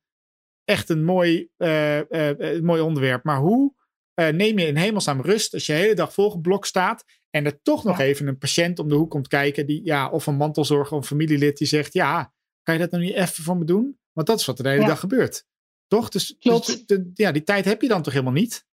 echt 0.64 0.90
een 0.90 1.04
mooi, 1.04 1.50
uh, 1.58 2.00
mooi 2.62 2.82
onderwerp. 2.82 3.24
Maar 3.24 3.38
hoe 3.38 3.74
neem 4.16 4.60
je 4.60 4.68
in 4.68 4.76
hemelsnaam 4.76 5.22
rust 5.22 5.54
als 5.54 5.66
je 5.66 5.74
de 5.74 5.80
hele 5.80 5.96
dag 5.96 6.14
volgeblokt 6.14 6.68
staat 6.68 7.06
en 7.30 7.46
er 7.46 7.62
toch 7.62 7.84
nog 7.84 7.98
ja. 7.98 8.04
even 8.04 8.28
een 8.28 8.38
patiënt 8.38 8.80
om 8.80 8.90
de 8.90 8.96
hoek 8.96 9.10
komt 9.10 9.28
kijken, 9.28 9.66
die, 9.66 9.86
ja, 9.86 10.10
of 10.10 10.28
een 10.28 10.36
mantelzorger 10.36 10.94
of 10.94 11.02
een 11.02 11.08
familielid 11.08 11.58
die 11.58 11.68
zegt: 11.68 11.94
Ja, 11.94 12.34
kan 12.64 12.74
je 12.74 12.80
dat 12.80 12.92
nou 12.92 13.04
niet 13.04 13.14
even 13.14 13.44
voor 13.44 13.58
me 13.58 13.66
doen? 13.66 13.98
Want 14.12 14.28
dat 14.28 14.40
is 14.40 14.46
wat 14.46 14.58
er 14.58 14.64
de 14.64 14.70
hele 14.70 14.82
ja. 14.82 14.88
dag 14.88 15.00
gebeurt. 15.00 15.46
Toch? 15.88 16.10
Dus, 16.10 16.36
dus 16.40 16.86
de, 16.86 17.12
ja, 17.14 17.32
die 17.32 17.44
tijd 17.44 17.66
heb 17.66 17.82
je 17.82 17.88
dan 17.88 18.02
toch 18.02 18.14
helemaal 18.14 18.34
niet? 18.34 18.66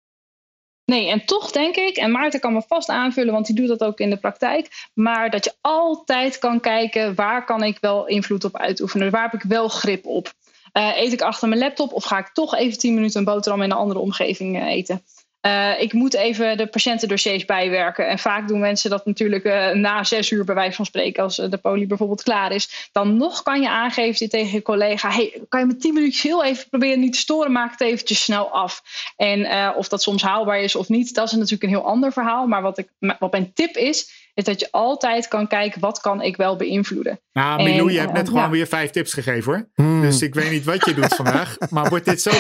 Nee, 0.90 1.10
en 1.10 1.26
toch 1.26 1.52
denk 1.52 1.76
ik, 1.76 1.98
en 1.98 2.12
Maarten 2.12 2.40
kan 2.40 2.54
me 2.54 2.62
vast 2.68 2.90
aanvullen, 2.90 3.34
want 3.34 3.46
die 3.46 3.56
doet 3.56 3.68
dat 3.68 3.84
ook 3.84 4.00
in 4.00 4.10
de 4.10 4.18
praktijk, 4.18 4.90
maar 4.94 5.30
dat 5.30 5.44
je 5.44 5.54
altijd 5.62 6.38
kan 6.38 6.60
kijken 6.60 7.16
waar 7.16 7.46
kan 7.46 7.64
ik 7.64 7.78
wel 7.82 8.08
invloed 8.08 8.44
op 8.44 8.58
uitoefenen, 8.58 9.12
waar 9.12 9.32
heb 9.32 9.42
ik 9.42 9.50
wel 9.50 9.68
grip 9.68 10.06
op. 10.06 10.34
Uh, 10.74 10.98
eet 10.98 11.14
ik 11.14 11.22
achter 11.22 11.48
mijn 11.48 11.62
laptop 11.62 11.94
of 11.94 12.04
ga 12.04 12.18
ik 12.18 12.30
toch 12.34 12.56
even 12.56 12.80
10 12.80 12.94
minuten 12.94 13.20
een 13.20 13.26
boterham 13.26 13.62
in 13.62 13.72
een 13.72 13.78
andere 13.78 14.00
omgeving 14.00 14.58
uh, 14.58 14.66
eten? 14.66 15.04
Uh, 15.42 15.82
ik 15.82 15.94
moet 15.94 16.14
even 16.14 16.58
de 16.58 16.68
patiëntendossiers 16.68 17.46
bijwerken. 17.46 18.08
En 18.08 18.20
vaak 18.20 18.48
doen 18.48 18.60
mensen 18.60 18.90
dat 18.90 19.06
natuurlijk 19.06 19.46
uh, 19.46 19.70
na 19.72 20.04
zes 20.04 20.32
uur, 20.32 20.44
bij 20.46 20.56
wijze 20.56 20.76
van 20.76 20.86
spreken, 20.86 21.24
als 21.24 21.36
de 21.36 21.58
poli 21.58 21.88
bijvoorbeeld 21.88 22.24
klaar 22.24 22.52
is. 22.52 22.90
Dan 22.92 23.18
nog 23.18 23.44
kan 23.44 23.62
je 23.62 23.70
aangeven 23.70 24.30
tegen 24.30 24.52
je 24.52 24.62
collega: 24.62 25.12
hey, 25.12 25.42
kan 25.50 25.60
je 25.60 25.66
me 25.66 25.76
tien 25.76 25.94
minuutjes 25.94 26.24
heel 26.24 26.44
even 26.44 26.70
proberen 26.70 27.00
niet 27.00 27.14
te 27.14 27.20
storen? 27.20 27.52
Maak 27.52 27.72
het 27.72 27.82
eventjes 27.82 28.24
snel 28.24 28.52
af. 28.52 28.82
En 29.16 29.74
of 29.76 29.88
dat 29.88 30.02
soms 30.02 30.22
haalbaar 30.22 30.60
is 30.60 30.76
of 30.76 30.90
niet, 30.90 31.14
dat 31.14 31.26
is 31.28 31.32
natuurlijk 31.32 31.64
een 31.64 31.70
heel 31.70 31.86
ander 31.86 32.12
verhaal. 32.12 32.48
Maar 32.48 32.62
wat, 32.62 32.78
ik, 32.78 32.88
wat 33.20 33.32
mijn 33.32 33.54
tip 33.54 33.76
is, 33.76 34.19
is 34.40 34.46
dat 34.46 34.60
je 34.60 34.72
altijd 34.72 35.28
kan 35.28 35.48
kijken 35.48 35.82
wat 35.82 36.00
kan 36.00 36.22
ik 36.22 36.38
wel 36.38 36.56
beïnvloeden. 36.56 37.20
Nou, 37.34 37.64
Milou, 37.64 37.92
je 37.92 38.00
hebt 38.00 38.14
net 38.14 38.28
gewoon 38.28 38.44
ja. 38.44 38.50
weer 38.50 38.68
vijf 38.68 38.90
tips 38.90 39.14
gegeven 39.14 39.54
hoor. 39.54 39.70
Hmm. 39.74 40.02
Dus 40.02 40.22
ik 40.22 40.34
weet 40.34 40.52
niet 40.52 40.64
wat 40.64 40.86
je 40.86 40.94
doet 40.94 41.16
vandaag. 41.16 41.58
Maar 41.70 41.90
wordt 41.90 42.06
dit 42.06 42.22
zo? 42.22 42.32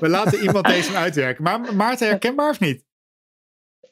We 0.00 0.08
laten 0.08 0.40
iemand 0.40 0.66
deze 0.66 0.96
uitwerken. 0.96 1.44
Maar 1.44 1.74
Maarten, 1.74 2.08
herkenbaar 2.08 2.50
of 2.50 2.60
niet? 2.60 2.84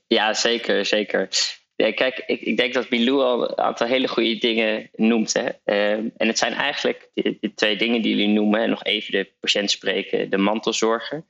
Ja, 0.06 0.34
zeker, 0.34 0.86
zeker. 0.86 1.28
Ja, 1.76 1.92
kijk, 1.92 2.22
ik, 2.26 2.40
ik, 2.40 2.56
denk 2.56 2.74
dat 2.74 2.90
Milou 2.90 3.20
al 3.20 3.50
een 3.50 3.58
aantal 3.58 3.86
hele 3.86 4.08
goede 4.08 4.38
dingen 4.38 4.90
noemt. 4.94 5.32
Hè. 5.32 5.48
Uh, 5.64 5.92
en 5.92 6.26
het 6.26 6.38
zijn 6.38 6.52
eigenlijk 6.52 7.10
de, 7.14 7.36
de, 7.40 7.54
twee 7.54 7.76
dingen 7.76 8.02
die 8.02 8.16
jullie 8.16 8.34
noemen. 8.34 8.60
En 8.60 8.70
nog 8.70 8.84
even 8.84 9.12
de 9.12 9.30
patiënt 9.40 9.70
spreken, 9.70 10.30
de 10.30 10.38
mantelzorger. 10.38 11.24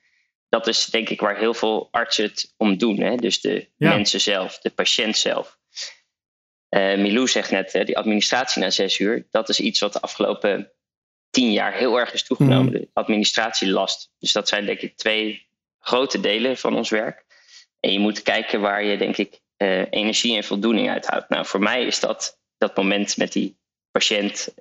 Dat 0.48 0.66
is 0.66 0.84
denk 0.84 1.08
ik 1.08 1.20
waar 1.20 1.38
heel 1.38 1.54
veel 1.54 1.88
artsen 1.90 2.24
het 2.24 2.54
om 2.56 2.78
doen. 2.78 3.00
Hè. 3.00 3.16
Dus 3.16 3.40
de 3.40 3.66
ja. 3.76 3.94
mensen 3.94 4.20
zelf, 4.20 4.58
de 4.58 4.70
patiënt 4.70 5.16
zelf. 5.16 5.57
Uh, 6.70 6.96
Milou 6.96 7.28
zegt 7.28 7.50
net, 7.50 7.72
die 7.84 7.98
administratie 7.98 8.62
na 8.62 8.70
zes 8.70 8.98
uur, 8.98 9.26
dat 9.30 9.48
is 9.48 9.60
iets 9.60 9.80
wat 9.80 9.92
de 9.92 10.00
afgelopen 10.00 10.72
tien 11.30 11.52
jaar 11.52 11.74
heel 11.74 11.98
erg 11.98 12.12
is 12.12 12.24
toegenomen. 12.24 12.72
Mm. 12.72 12.80
De 12.80 12.88
administratielast. 12.92 14.10
Dus 14.18 14.32
dat 14.32 14.48
zijn 14.48 14.66
denk 14.66 14.80
ik 14.80 14.96
twee 14.96 15.46
grote 15.78 16.20
delen 16.20 16.56
van 16.56 16.76
ons 16.76 16.90
werk. 16.90 17.24
En 17.80 17.92
je 17.92 17.98
moet 17.98 18.22
kijken 18.22 18.60
waar 18.60 18.84
je 18.84 18.96
denk 18.96 19.16
ik 19.16 19.40
uh, 19.58 19.82
energie 19.90 20.36
en 20.36 20.44
voldoening 20.44 20.90
uithoudt. 20.90 21.28
Nou, 21.28 21.46
voor 21.46 21.60
mij 21.60 21.84
is 21.84 22.00
dat 22.00 22.38
dat 22.58 22.76
moment 22.76 23.16
met 23.16 23.32
die 23.32 23.58
patiënt 23.90 24.54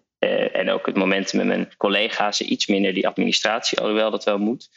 en 0.52 0.70
ook 0.70 0.86
het 0.86 0.96
moment 0.96 1.34
met 1.34 1.46
mijn 1.46 1.74
collega's 1.78 2.41
iets 2.41 2.67
minder 2.67 2.93
die 2.93 3.08
administratie, 3.08 3.80
alhoewel 3.80 4.12
dat 4.12 4.24
wel 4.24 4.38
moet. 4.38 4.70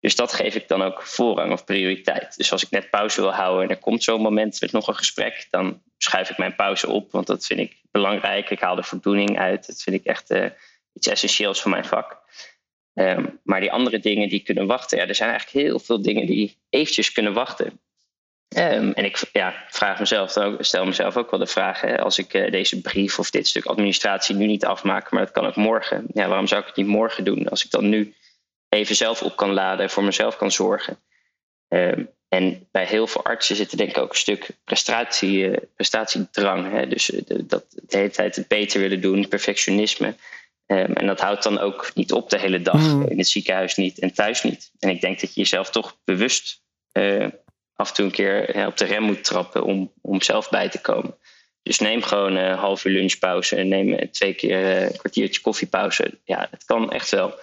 Dus 0.00 0.16
dat 0.16 0.32
geef 0.32 0.54
ik 0.54 0.68
dan 0.68 0.82
ook 0.82 1.02
voorrang 1.02 1.52
of 1.52 1.64
prioriteit. 1.64 2.36
Dus 2.36 2.52
als 2.52 2.62
ik 2.62 2.70
net 2.70 2.90
pauze 2.90 3.20
wil 3.20 3.32
houden 3.32 3.62
en 3.62 3.70
er 3.70 3.78
komt 3.78 4.02
zo'n 4.02 4.20
moment 4.20 4.60
met 4.60 4.72
nog 4.72 4.88
een 4.88 4.96
gesprek, 4.96 5.46
dan 5.50 5.82
schuif 5.98 6.30
ik 6.30 6.38
mijn 6.38 6.56
pauze 6.56 6.88
op, 6.88 7.12
want 7.12 7.26
dat 7.26 7.46
vind 7.46 7.60
ik 7.60 7.76
belangrijk. 7.90 8.50
Ik 8.50 8.60
haal 8.60 8.74
de 8.74 8.82
voldoening 8.82 9.38
uit. 9.38 9.66
Dat 9.66 9.82
vind 9.82 9.96
ik 9.96 10.04
echt 10.04 10.30
uh, 10.30 10.46
iets 10.92 11.06
essentieels 11.06 11.60
voor 11.60 11.70
mijn 11.70 11.84
vak. 11.84 12.18
Um, 12.94 13.40
maar 13.42 13.60
die 13.60 13.72
andere 13.72 13.98
dingen 13.98 14.28
die 14.28 14.42
kunnen 14.42 14.66
wachten, 14.66 14.98
ja, 14.98 15.06
er 15.06 15.14
zijn 15.14 15.30
eigenlijk 15.30 15.66
heel 15.66 15.78
veel 15.78 16.02
dingen 16.02 16.26
die 16.26 16.58
eventjes 16.70 17.12
kunnen 17.12 17.32
wachten. 17.32 17.80
Um, 18.56 18.92
en 18.92 19.04
ik 19.04 19.30
ja, 19.32 19.64
vraag 19.68 19.98
mezelf 19.98 20.32
dan 20.32 20.44
ook, 20.44 20.64
stel 20.64 20.84
mezelf 20.84 21.16
ook 21.16 21.30
wel 21.30 21.40
de 21.40 21.46
vraag: 21.46 21.80
hè, 21.80 21.98
als 22.00 22.18
ik 22.18 22.34
uh, 22.34 22.50
deze 22.50 22.80
brief 22.80 23.18
of 23.18 23.30
dit 23.30 23.46
stuk 23.46 23.64
administratie 23.64 24.34
nu 24.34 24.46
niet 24.46 24.64
afmaak, 24.64 25.10
maar 25.10 25.24
dat 25.24 25.32
kan 25.32 25.46
ook 25.46 25.56
morgen. 25.56 26.06
Ja, 26.12 26.28
waarom 26.28 26.46
zou 26.46 26.60
ik 26.60 26.66
het 26.66 26.76
niet 26.76 26.86
morgen 26.86 27.24
doen? 27.24 27.48
Als 27.48 27.64
ik 27.64 27.70
dan 27.70 27.88
nu 27.88 28.14
even 28.68 28.96
zelf 28.96 29.22
op 29.22 29.36
kan 29.36 29.52
laden 29.52 29.84
en 29.84 29.90
voor 29.90 30.04
mezelf 30.04 30.36
kan 30.36 30.50
zorgen. 30.52 30.98
Um, 31.68 32.10
en 32.28 32.66
bij 32.70 32.84
heel 32.84 33.06
veel 33.06 33.24
artsen 33.24 33.56
zit 33.56 33.70
er 33.70 33.76
denk 33.76 33.90
ik 33.90 33.98
ook 33.98 34.10
een 34.10 34.16
stuk 34.16 34.48
prestatie, 34.64 35.50
prestatiedrang. 35.74 36.70
Hè? 36.70 36.86
Dus 36.86 37.12
dat 37.26 37.64
de 37.70 37.96
hele 37.96 38.10
tijd 38.10 38.36
het 38.36 38.48
beter 38.48 38.80
willen 38.80 39.00
doen, 39.00 39.28
perfectionisme. 39.28 40.14
Ehm, 40.66 40.92
en 40.92 41.06
dat 41.06 41.20
houdt 41.20 41.42
dan 41.42 41.58
ook 41.58 41.90
niet 41.94 42.12
op 42.12 42.30
de 42.30 42.38
hele 42.38 42.62
dag. 42.62 42.80
Mm. 42.80 43.06
In 43.08 43.18
het 43.18 43.28
ziekenhuis 43.28 43.76
niet 43.76 43.98
en 43.98 44.12
thuis 44.12 44.42
niet. 44.42 44.70
En 44.78 44.88
ik 44.88 45.00
denk 45.00 45.20
dat 45.20 45.34
je 45.34 45.40
jezelf 45.40 45.70
toch 45.70 45.98
bewust 46.04 46.62
eh, 46.92 47.26
af 47.74 47.88
en 47.88 47.94
toe 47.94 48.04
een 48.04 48.10
keer 48.10 48.66
op 48.66 48.76
de 48.76 48.84
rem 48.84 49.02
moet 49.02 49.24
trappen 49.24 49.64
om, 49.64 49.92
om 50.00 50.22
zelf 50.22 50.48
bij 50.48 50.68
te 50.68 50.80
komen. 50.80 51.14
Dus 51.62 51.78
neem 51.78 52.02
gewoon 52.02 52.36
een 52.36 52.56
half 52.56 52.84
uur 52.84 52.92
lunchpauze 52.92 53.56
en 53.56 53.68
neem 53.68 54.10
twee 54.10 54.34
keer 54.34 54.82
een 54.82 54.96
kwartiertje 54.96 55.40
koffiepauze. 55.40 56.18
Ja, 56.24 56.48
het 56.50 56.64
kan 56.64 56.90
echt 56.90 57.10
wel. 57.10 57.34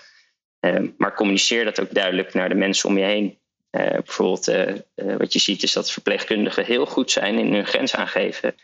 Ehm, 0.59 0.87
maar 0.97 1.15
communiceer 1.15 1.63
dat 1.65 1.79
ook 1.79 1.93
duidelijk 1.93 2.33
naar 2.33 2.49
de 2.49 2.55
mensen 2.55 2.89
om 2.89 2.97
je 2.97 3.03
heen. 3.03 3.37
Uh, 3.75 3.89
bijvoorbeeld, 3.89 4.47
uh, 4.47 5.15
wat 5.17 5.33
je 5.33 5.39
ziet 5.39 5.63
is 5.63 5.73
dat 5.73 5.91
verpleegkundigen 5.91 6.65
heel 6.65 6.85
goed 6.85 7.11
zijn 7.11 7.37
in 7.37 7.53
hun 7.53 7.65
grens 7.65 7.95
aangeven. 7.95 8.55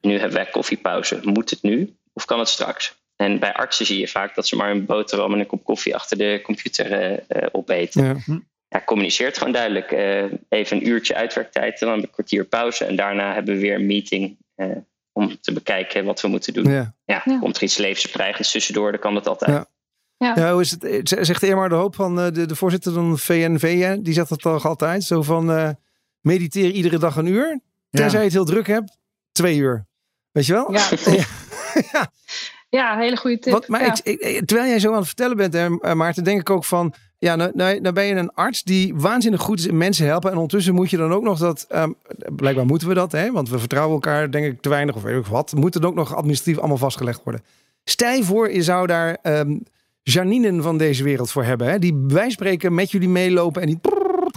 nu 0.00 0.18
hebben 0.18 0.32
wij 0.32 0.46
koffiepauze. 0.46 1.20
Moet 1.22 1.50
het 1.50 1.62
nu 1.62 1.96
of 2.12 2.24
kan 2.24 2.38
het 2.38 2.48
straks? 2.48 2.94
En 3.16 3.38
bij 3.38 3.52
artsen 3.52 3.86
zie 3.86 3.98
je 3.98 4.08
vaak 4.08 4.34
dat 4.34 4.46
ze 4.46 4.56
maar 4.56 4.70
een 4.70 4.84
boterham 4.84 5.32
en 5.32 5.38
een 5.38 5.46
kop 5.46 5.64
koffie 5.64 5.94
achter 5.94 6.18
de 6.18 6.40
computer 6.42 7.10
uh, 7.12 7.46
opeten. 7.52 8.04
Ja. 8.04 8.40
Ja, 8.68 8.82
communiceert 8.84 9.38
gewoon 9.38 9.52
duidelijk. 9.52 9.92
Uh, 9.92 10.24
even 10.48 10.76
een 10.76 10.88
uurtje 10.88 11.14
uitwerktijd, 11.14 11.78
dan 11.78 11.88
een 11.88 12.10
kwartier 12.10 12.44
pauze. 12.44 12.84
En 12.84 12.96
daarna 12.96 13.34
hebben 13.34 13.54
we 13.54 13.60
weer 13.60 13.74
een 13.74 13.86
meeting 13.86 14.36
uh, 14.56 14.76
om 15.12 15.40
te 15.40 15.52
bekijken 15.52 16.04
wat 16.04 16.20
we 16.20 16.28
moeten 16.28 16.52
doen. 16.52 16.70
Ja. 16.70 16.94
Ja, 17.04 17.22
Komt 17.40 17.56
er 17.56 17.62
iets 17.62 17.76
levensbedreigends 17.76 18.50
tussendoor, 18.50 18.90
dan 18.90 19.00
kan 19.00 19.14
dat 19.14 19.28
altijd. 19.28 19.66
Ja. 20.18 20.52
Hoe 20.52 20.60
is 20.60 20.70
het? 20.70 21.08
Zegt 21.26 21.42
Eermar 21.42 21.68
de 21.68 21.74
Hoop 21.74 21.94
van 21.94 22.16
de, 22.16 22.46
de 22.46 22.56
voorzitter 22.56 22.92
van 22.92 23.12
de 23.12 23.18
VNV, 23.18 23.96
die 23.98 24.14
zegt 24.14 24.28
dat 24.28 24.40
toch 24.40 24.66
altijd. 24.66 25.04
Zo 25.04 25.22
van 25.22 25.50
uh, 25.50 25.68
mediteer 26.20 26.70
iedere 26.70 26.98
dag 26.98 27.16
een 27.16 27.26
uur. 27.26 27.60
Tenzij 27.90 28.18
je 28.18 28.24
het 28.24 28.34
heel 28.34 28.44
druk 28.44 28.66
hebt, 28.66 28.98
twee 29.32 29.56
uur. 29.56 29.86
Weet 30.32 30.46
je 30.46 30.52
wel? 30.52 30.72
Ja. 30.72 30.88
ja. 31.92 32.10
Ja, 32.68 32.98
hele 32.98 33.16
goede 33.16 33.38
tip. 33.38 33.52
Wat, 33.52 33.68
maar 33.68 33.80
ja. 33.80 33.96
ik, 34.02 34.20
ik, 34.20 34.46
terwijl 34.46 34.68
jij 34.68 34.78
zo 34.78 34.90
aan 34.90 34.96
het 34.96 35.06
vertellen 35.06 35.36
bent, 35.36 35.52
hè, 35.52 35.94
Maarten, 35.94 36.24
denk 36.24 36.40
ik 36.40 36.50
ook 36.50 36.64
van... 36.64 36.94
Ja, 37.18 37.36
nou, 37.36 37.50
nou, 37.54 37.80
nou 37.80 37.94
ben 37.94 38.04
je 38.04 38.14
een 38.14 38.34
arts 38.34 38.62
die 38.62 38.94
waanzinnig 38.94 39.40
goed 39.40 39.58
is 39.58 39.66
in 39.66 39.76
mensen 39.76 40.06
helpen. 40.06 40.30
En 40.30 40.36
ondertussen 40.36 40.74
moet 40.74 40.90
je 40.90 40.96
dan 40.96 41.12
ook 41.12 41.22
nog 41.22 41.38
dat... 41.38 41.66
Um, 41.74 41.94
blijkbaar 42.36 42.66
moeten 42.66 42.88
we 42.88 42.94
dat, 42.94 43.12
hè? 43.12 43.32
Want 43.32 43.48
we 43.48 43.58
vertrouwen 43.58 43.94
elkaar 43.94 44.30
denk 44.30 44.46
ik 44.46 44.60
te 44.60 44.68
weinig 44.68 44.94
of 44.94 45.02
weet 45.02 45.18
ik 45.18 45.26
wat. 45.26 45.52
Moet 45.52 45.74
het 45.74 45.84
ook 45.84 45.94
nog 45.94 46.14
administratief 46.14 46.58
allemaal 46.58 46.76
vastgelegd 46.76 47.20
worden. 47.24 47.44
Stel 47.84 48.12
je 48.12 48.24
voor, 48.24 48.52
je 48.52 48.62
zou 48.62 48.86
daar 48.86 49.18
um, 49.22 49.62
Janinen 50.12 50.62
van 50.62 50.78
deze 50.78 51.02
wereld 51.02 51.30
voor 51.30 51.44
hebben. 51.44 51.68
Hè? 51.68 51.78
Die 51.78 52.04
wij 52.08 52.30
spreken 52.30 52.74
met 52.74 52.90
jullie 52.90 53.08
meelopen 53.08 53.62
en 53.62 53.68
die... 53.68 53.78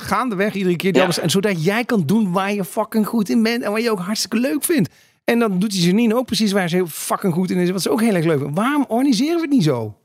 gaandeweg 0.02 0.54
iedere 0.54 0.76
keer. 0.76 0.92
Die 0.92 1.00
ja. 1.00 1.08
alles, 1.08 1.20
en 1.20 1.30
zodat 1.30 1.64
jij 1.64 1.84
kan 1.86 2.06
doen 2.06 2.32
waar 2.32 2.54
je 2.54 2.66
fucking 2.66 3.08
goed 3.08 3.30
in 3.30 3.44
bent. 3.44 3.64
En 3.64 3.72
wat 3.72 3.82
je 3.82 3.92
ook 3.92 4.00
hartstikke 4.00 4.38
leuk 4.38 4.64
vindt. 4.64 4.90
En 5.24 5.40
dan 5.40 5.60
doet 5.60 5.72
die 5.72 5.82
Janine 5.82 6.16
ook 6.16 6.26
precies 6.26 6.52
waar 6.52 6.70
ze 6.70 6.76
heel 6.76 6.88
fucking 6.88 7.34
goed 7.34 7.50
in 7.52 7.58
is. 7.58 7.70
Wat 7.70 7.82
ze 7.82 7.90
ook 7.90 8.02
heel 8.02 8.16
erg 8.16 8.26
leuk 8.26 8.40
vindt. 8.40 8.58
Waarom 8.58 8.86
organiseren 8.88 9.36
we 9.36 9.42
het 9.42 9.50
niet 9.50 9.64
zo? 9.64 9.98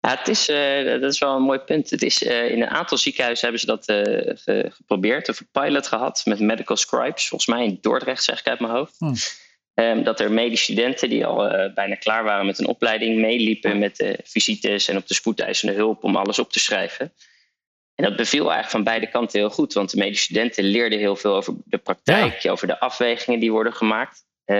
Ja, 0.00 0.10
het 0.16 0.28
is, 0.28 0.48
uh, 0.48 1.00
dat 1.00 1.12
is 1.12 1.18
wel 1.18 1.36
een 1.36 1.42
mooi 1.42 1.58
punt. 1.58 1.90
Het 1.90 2.02
is, 2.02 2.22
uh, 2.22 2.50
in 2.50 2.62
een 2.62 2.68
aantal 2.68 2.98
ziekenhuizen 2.98 3.48
hebben 3.48 3.60
ze 3.60 3.66
dat 3.66 3.88
uh, 3.88 4.34
ge 4.36 4.70
geprobeerd. 4.70 5.28
Of 5.28 5.40
een 5.40 5.48
pilot 5.52 5.86
gehad 5.86 6.22
met 6.24 6.40
medical 6.40 6.76
scribes. 6.76 7.28
Volgens 7.28 7.50
mij 7.50 7.64
in 7.64 7.78
Dordrecht, 7.80 8.24
zeg 8.24 8.40
ik 8.40 8.46
uit 8.46 8.60
mijn 8.60 8.72
hoofd. 8.72 8.94
Hmm. 8.98 9.14
Um, 9.80 10.02
dat 10.02 10.20
er 10.20 10.32
medische 10.32 10.72
studenten 10.72 11.08
die 11.08 11.26
al 11.26 11.72
bijna 11.74 11.94
klaar 11.94 12.24
waren 12.24 12.46
met 12.46 12.58
een 12.58 12.66
opleiding... 12.66 13.20
meeliepen 13.20 13.78
met 13.78 13.96
de 13.96 14.18
visites 14.24 14.88
en 14.88 14.96
op 14.96 15.06
de 15.06 15.14
spoedeisende 15.14 15.74
hulp 15.74 16.04
om 16.04 16.16
alles 16.16 16.38
op 16.38 16.52
te 16.52 16.58
schrijven. 16.58 17.12
En 17.94 18.04
dat 18.04 18.16
beviel 18.16 18.42
eigenlijk 18.42 18.70
van 18.70 18.84
beide 18.84 19.06
kanten 19.06 19.38
heel 19.38 19.50
goed. 19.50 19.72
Want 19.72 19.90
de 19.90 19.96
medische 19.96 20.24
studenten 20.24 20.64
leerden 20.64 20.98
heel 20.98 21.16
veel 21.16 21.34
over 21.34 21.54
de 21.64 21.78
praktijk, 21.78 22.38
ja. 22.38 22.50
over 22.50 22.66
de 22.66 22.80
afwegingen 22.80 23.40
die 23.40 23.52
worden 23.52 23.72
gemaakt. 23.74 24.24
Um, 24.44 24.56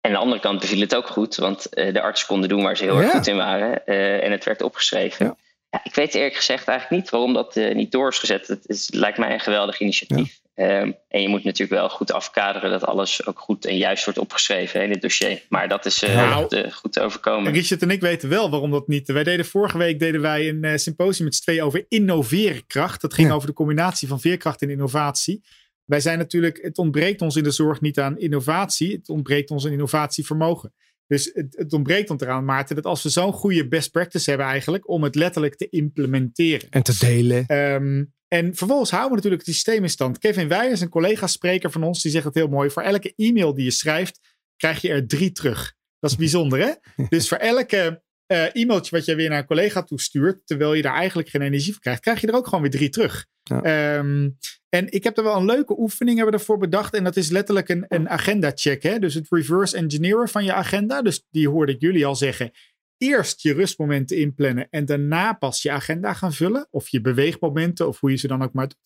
en 0.00 0.10
aan 0.10 0.12
de 0.12 0.16
andere 0.16 0.40
kant 0.40 0.60
beviel 0.60 0.80
het 0.80 0.94
ook 0.94 1.06
goed, 1.06 1.36
want 1.36 1.66
uh, 1.70 1.92
de 1.92 2.00
artsen 2.00 2.26
konden 2.26 2.48
doen 2.48 2.62
waar 2.62 2.76
ze 2.76 2.84
heel 2.84 2.96
ja. 2.96 3.02
erg 3.02 3.10
goed 3.10 3.26
in 3.26 3.36
waren. 3.36 3.82
Uh, 3.86 4.24
en 4.24 4.30
het 4.30 4.44
werd 4.44 4.62
opgeschreven. 4.62 5.26
Ja. 5.70 5.80
Ik 5.82 5.94
weet 5.94 6.14
eerlijk 6.14 6.34
gezegd 6.34 6.68
eigenlijk 6.68 7.02
niet 7.02 7.10
waarom 7.10 7.32
dat 7.32 7.54
niet 7.54 7.92
door 7.92 8.08
is 8.08 8.18
gezet. 8.18 8.46
Het, 8.46 8.64
is, 8.66 8.86
het, 8.86 8.94
lijkt 8.94 9.18
mij 9.18 9.32
een 9.32 9.40
geweldig 9.40 9.80
initiatief. 9.80 10.40
Um, 10.60 10.96
en 11.08 11.22
je 11.22 11.28
moet 11.28 11.44
natuurlijk 11.44 11.80
wel 11.80 11.88
goed 11.88 12.12
afkaderen 12.12 12.70
dat 12.70 12.84
alles 12.84 13.26
ook 13.26 13.38
goed 13.38 13.64
en 13.64 13.76
juist 13.76 14.04
wordt 14.04 14.18
opgeschreven 14.18 14.82
in 14.82 14.90
het 14.90 15.02
dossier. 15.02 15.42
Maar 15.48 15.68
dat 15.68 15.86
is 15.86 16.00
nou, 16.00 16.70
goed 16.70 16.92
te 16.92 17.00
overkomen. 17.00 17.52
Richard 17.52 17.82
en 17.82 17.90
ik 17.90 18.00
weten 18.00 18.28
wel 18.28 18.50
waarom 18.50 18.70
dat 18.70 18.88
niet. 18.88 19.08
Wij 19.08 19.24
deden 19.24 19.44
vorige 19.44 19.78
week 19.78 19.98
deden 19.98 20.20
wij 20.20 20.48
een 20.48 20.78
symposium 20.78 21.24
met 21.24 21.34
z'n 21.34 21.42
twee 21.42 21.62
over 21.62 21.84
innoveerkracht. 21.88 23.00
Dat 23.00 23.14
ging 23.14 23.30
over 23.30 23.48
de 23.48 23.54
combinatie 23.54 24.08
van 24.08 24.20
veerkracht 24.20 24.62
en 24.62 24.70
innovatie. 24.70 25.44
Wij 25.84 26.00
zijn 26.00 26.18
natuurlijk, 26.18 26.58
het 26.62 26.78
ontbreekt 26.78 27.20
ons 27.20 27.36
in 27.36 27.42
de 27.42 27.50
zorg 27.50 27.80
niet 27.80 27.98
aan 27.98 28.18
innovatie. 28.18 28.92
Het 28.92 29.08
ontbreekt 29.08 29.50
ons 29.50 29.66
aan 29.66 29.72
innovatievermogen. 29.72 30.74
Dus 31.08 31.30
het, 31.32 31.56
het 31.56 31.72
ontbreekt 31.72 32.10
ons 32.10 32.22
eraan, 32.22 32.44
Maarten, 32.44 32.76
dat 32.76 32.84
als 32.84 33.02
we 33.02 33.08
zo'n 33.08 33.32
goede 33.32 33.68
best 33.68 33.90
practice 33.90 34.30
hebben 34.30 34.46
eigenlijk, 34.48 34.88
om 34.88 35.02
het 35.02 35.14
letterlijk 35.14 35.56
te 35.56 35.68
implementeren. 35.68 36.70
En 36.70 36.82
te 36.82 36.96
delen. 36.98 37.56
Um, 37.56 38.12
en 38.28 38.54
vervolgens 38.54 38.90
houden 38.90 39.10
we 39.10 39.16
natuurlijk 39.16 39.46
het 39.46 39.54
systeem 39.54 39.82
in 39.82 39.90
stand. 39.90 40.18
Kevin 40.18 40.48
Weijers, 40.48 40.80
een 40.80 40.88
collega-spreker 40.88 41.70
van 41.70 41.82
ons, 41.82 42.02
die 42.02 42.10
zegt 42.10 42.24
het 42.24 42.34
heel 42.34 42.48
mooi. 42.48 42.70
Voor 42.70 42.82
elke 42.82 43.12
e-mail 43.16 43.54
die 43.54 43.64
je 43.64 43.70
schrijft, 43.70 44.20
krijg 44.56 44.80
je 44.80 44.88
er 44.88 45.06
drie 45.06 45.32
terug. 45.32 45.74
Dat 45.98 46.10
is 46.10 46.16
bijzonder, 46.16 46.58
hè? 46.60 46.72
dus 47.16 47.28
voor 47.28 47.38
elke 47.38 48.02
uh, 48.32 48.44
e-mailtje 48.52 48.96
wat 48.96 49.04
je 49.04 49.14
weer 49.14 49.28
naar 49.28 49.38
een 49.38 49.46
collega 49.46 49.82
toestuurt, 49.82 50.46
terwijl 50.46 50.74
je 50.74 50.82
daar 50.82 50.94
eigenlijk 50.94 51.28
geen 51.28 51.42
energie 51.42 51.72
voor 51.72 51.82
krijgt, 51.82 52.00
krijg 52.00 52.20
je 52.20 52.26
er 52.26 52.34
ook 52.34 52.44
gewoon 52.44 52.60
weer 52.60 52.70
drie 52.70 52.88
terug. 52.88 53.26
Ja. 53.42 53.98
Um, 53.98 54.36
en 54.68 54.92
ik 54.92 55.04
heb 55.04 55.16
er 55.16 55.22
wel 55.22 55.36
een 55.36 55.44
leuke 55.44 55.78
oefening 55.78 56.16
hebben 56.16 56.34
we 56.34 56.40
ervoor 56.40 56.58
bedacht. 56.58 56.94
En 56.94 57.04
dat 57.04 57.16
is 57.16 57.30
letterlijk 57.30 57.68
een, 57.68 57.84
een 57.88 58.08
agenda 58.08 58.52
check. 58.54 58.82
Hè? 58.82 58.98
Dus 58.98 59.14
het 59.14 59.26
reverse 59.30 59.76
engineeren 59.76 60.28
van 60.28 60.44
je 60.44 60.52
agenda. 60.52 61.02
Dus 61.02 61.26
die 61.30 61.48
hoorde 61.48 61.72
ik 61.72 61.80
jullie 61.80 62.06
al 62.06 62.16
zeggen. 62.16 62.50
Eerst 62.98 63.42
je 63.42 63.52
rustmomenten 63.52 64.16
inplannen 64.16 64.66
en 64.70 64.84
daarna 64.84 65.32
pas 65.32 65.62
je 65.62 65.70
agenda 65.70 66.12
gaan 66.12 66.32
vullen. 66.32 66.66
Of 66.70 66.88
je 66.88 67.00
beweegmomenten 67.00 67.88
of 67.88 68.00
hoe 68.00 68.10
je 68.10 68.16
ze 68.16 68.26
dan 68.26 68.42
ook 68.42 68.52
maar 68.52 68.68
doet. 68.68 68.78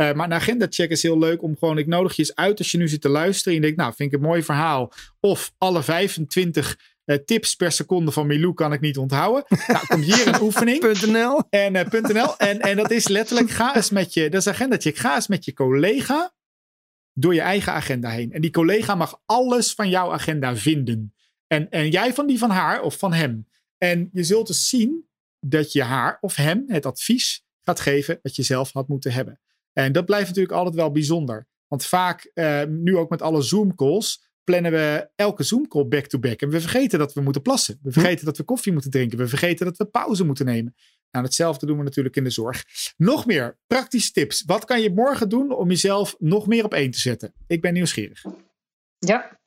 Uh, 0.00 0.12
maar 0.12 0.26
een 0.26 0.32
agenda 0.32 0.66
check 0.70 0.90
is 0.90 1.02
heel 1.02 1.18
leuk 1.18 1.42
om 1.42 1.56
gewoon, 1.58 1.78
ik 1.78 1.86
nodig 1.86 2.16
je 2.16 2.22
eens 2.22 2.34
uit 2.34 2.58
als 2.58 2.70
je 2.70 2.78
nu 2.78 2.88
zit 2.88 3.00
te 3.00 3.08
luisteren. 3.08 3.52
En 3.52 3.58
je 3.58 3.66
denkt, 3.66 3.80
nou 3.80 3.94
vind 3.94 4.12
ik 4.12 4.18
een 4.18 4.26
mooi 4.26 4.42
verhaal. 4.42 4.92
Of 5.20 5.52
alle 5.58 5.82
25 5.82 6.91
uh, 7.04 7.16
tips 7.16 7.54
per 7.54 7.72
seconde 7.72 8.10
van 8.10 8.26
Milou 8.26 8.54
kan 8.54 8.72
ik 8.72 8.80
niet 8.80 8.98
onthouden. 8.98 9.44
nou, 9.66 9.86
komt 9.86 10.04
hier 10.04 10.26
een 10.26 10.40
oefening. 10.48 11.02
.nl. 11.06 11.42
En, 11.50 11.74
uh, 11.74 11.82
.nl. 11.90 12.36
En, 12.36 12.60
en 12.60 12.76
dat 12.76 12.90
is 12.90 13.08
letterlijk, 13.08 13.50
ga 13.50 13.76
eens 13.76 13.90
met 13.90 14.14
je, 14.14 14.30
dat 14.30 14.40
is 14.40 14.46
agenda 14.46 14.76
check. 14.76 14.96
Ga 14.96 15.14
eens 15.14 15.26
met 15.26 15.44
je 15.44 15.52
collega 15.52 16.34
door 17.12 17.34
je 17.34 17.40
eigen 17.40 17.72
agenda 17.72 18.10
heen. 18.10 18.32
En 18.32 18.40
die 18.40 18.50
collega 18.50 18.94
mag 18.94 19.20
alles 19.26 19.74
van 19.74 19.88
jouw 19.88 20.12
agenda 20.12 20.56
vinden. 20.56 21.14
En, 21.46 21.70
en 21.70 21.90
jij 21.90 22.14
van 22.14 22.26
die 22.26 22.38
van 22.38 22.50
haar 22.50 22.82
of 22.82 22.98
van 22.98 23.12
hem. 23.12 23.48
En 23.78 24.10
je 24.12 24.24
zult 24.24 24.46
dus 24.46 24.68
zien 24.68 25.08
dat 25.40 25.72
je 25.72 25.82
haar 25.82 26.18
of 26.20 26.34
hem 26.34 26.64
het 26.66 26.86
advies 26.86 27.44
gaat 27.60 27.80
geven 27.80 28.18
dat 28.22 28.36
je 28.36 28.42
zelf 28.42 28.72
had 28.72 28.88
moeten 28.88 29.12
hebben. 29.12 29.40
En 29.72 29.92
dat 29.92 30.04
blijft 30.04 30.26
natuurlijk 30.26 30.54
altijd 30.54 30.74
wel 30.74 30.90
bijzonder. 30.90 31.46
Want 31.68 31.86
vaak, 31.86 32.30
uh, 32.34 32.62
nu 32.64 32.96
ook 32.96 33.10
met 33.10 33.22
alle 33.22 33.42
Zoom-calls, 33.42 34.30
plannen 34.44 34.72
we 34.72 35.08
elke 35.16 35.42
Zoom-call 35.42 35.86
back-to-back. 35.86 36.40
En 36.40 36.48
we 36.48 36.60
vergeten 36.60 36.98
dat 36.98 37.12
we 37.12 37.20
moeten 37.20 37.42
plassen. 37.42 37.78
We 37.82 37.92
vergeten 37.92 38.18
hm. 38.18 38.24
dat 38.24 38.36
we 38.36 38.42
koffie 38.42 38.72
moeten 38.72 38.90
drinken. 38.90 39.18
We 39.18 39.28
vergeten 39.28 39.66
dat 39.66 39.76
we 39.76 39.84
pauze 39.84 40.24
moeten 40.24 40.46
nemen. 40.46 40.74
Nou, 41.10 41.24
hetzelfde 41.24 41.66
doen 41.66 41.78
we 41.78 41.84
natuurlijk 41.84 42.16
in 42.16 42.24
de 42.24 42.30
zorg. 42.30 42.64
Nog 42.96 43.26
meer 43.26 43.58
praktische 43.66 44.12
tips. 44.12 44.42
Wat 44.46 44.64
kan 44.64 44.80
je 44.80 44.92
morgen 44.92 45.28
doen 45.28 45.52
om 45.54 45.68
jezelf 45.68 46.14
nog 46.18 46.46
meer 46.46 46.64
op 46.64 46.74
één 46.74 46.90
te 46.90 46.98
zetten? 46.98 47.34
Ik 47.46 47.60
ben 47.60 47.72
nieuwsgierig. 47.72 48.24
Ja, 48.98 49.40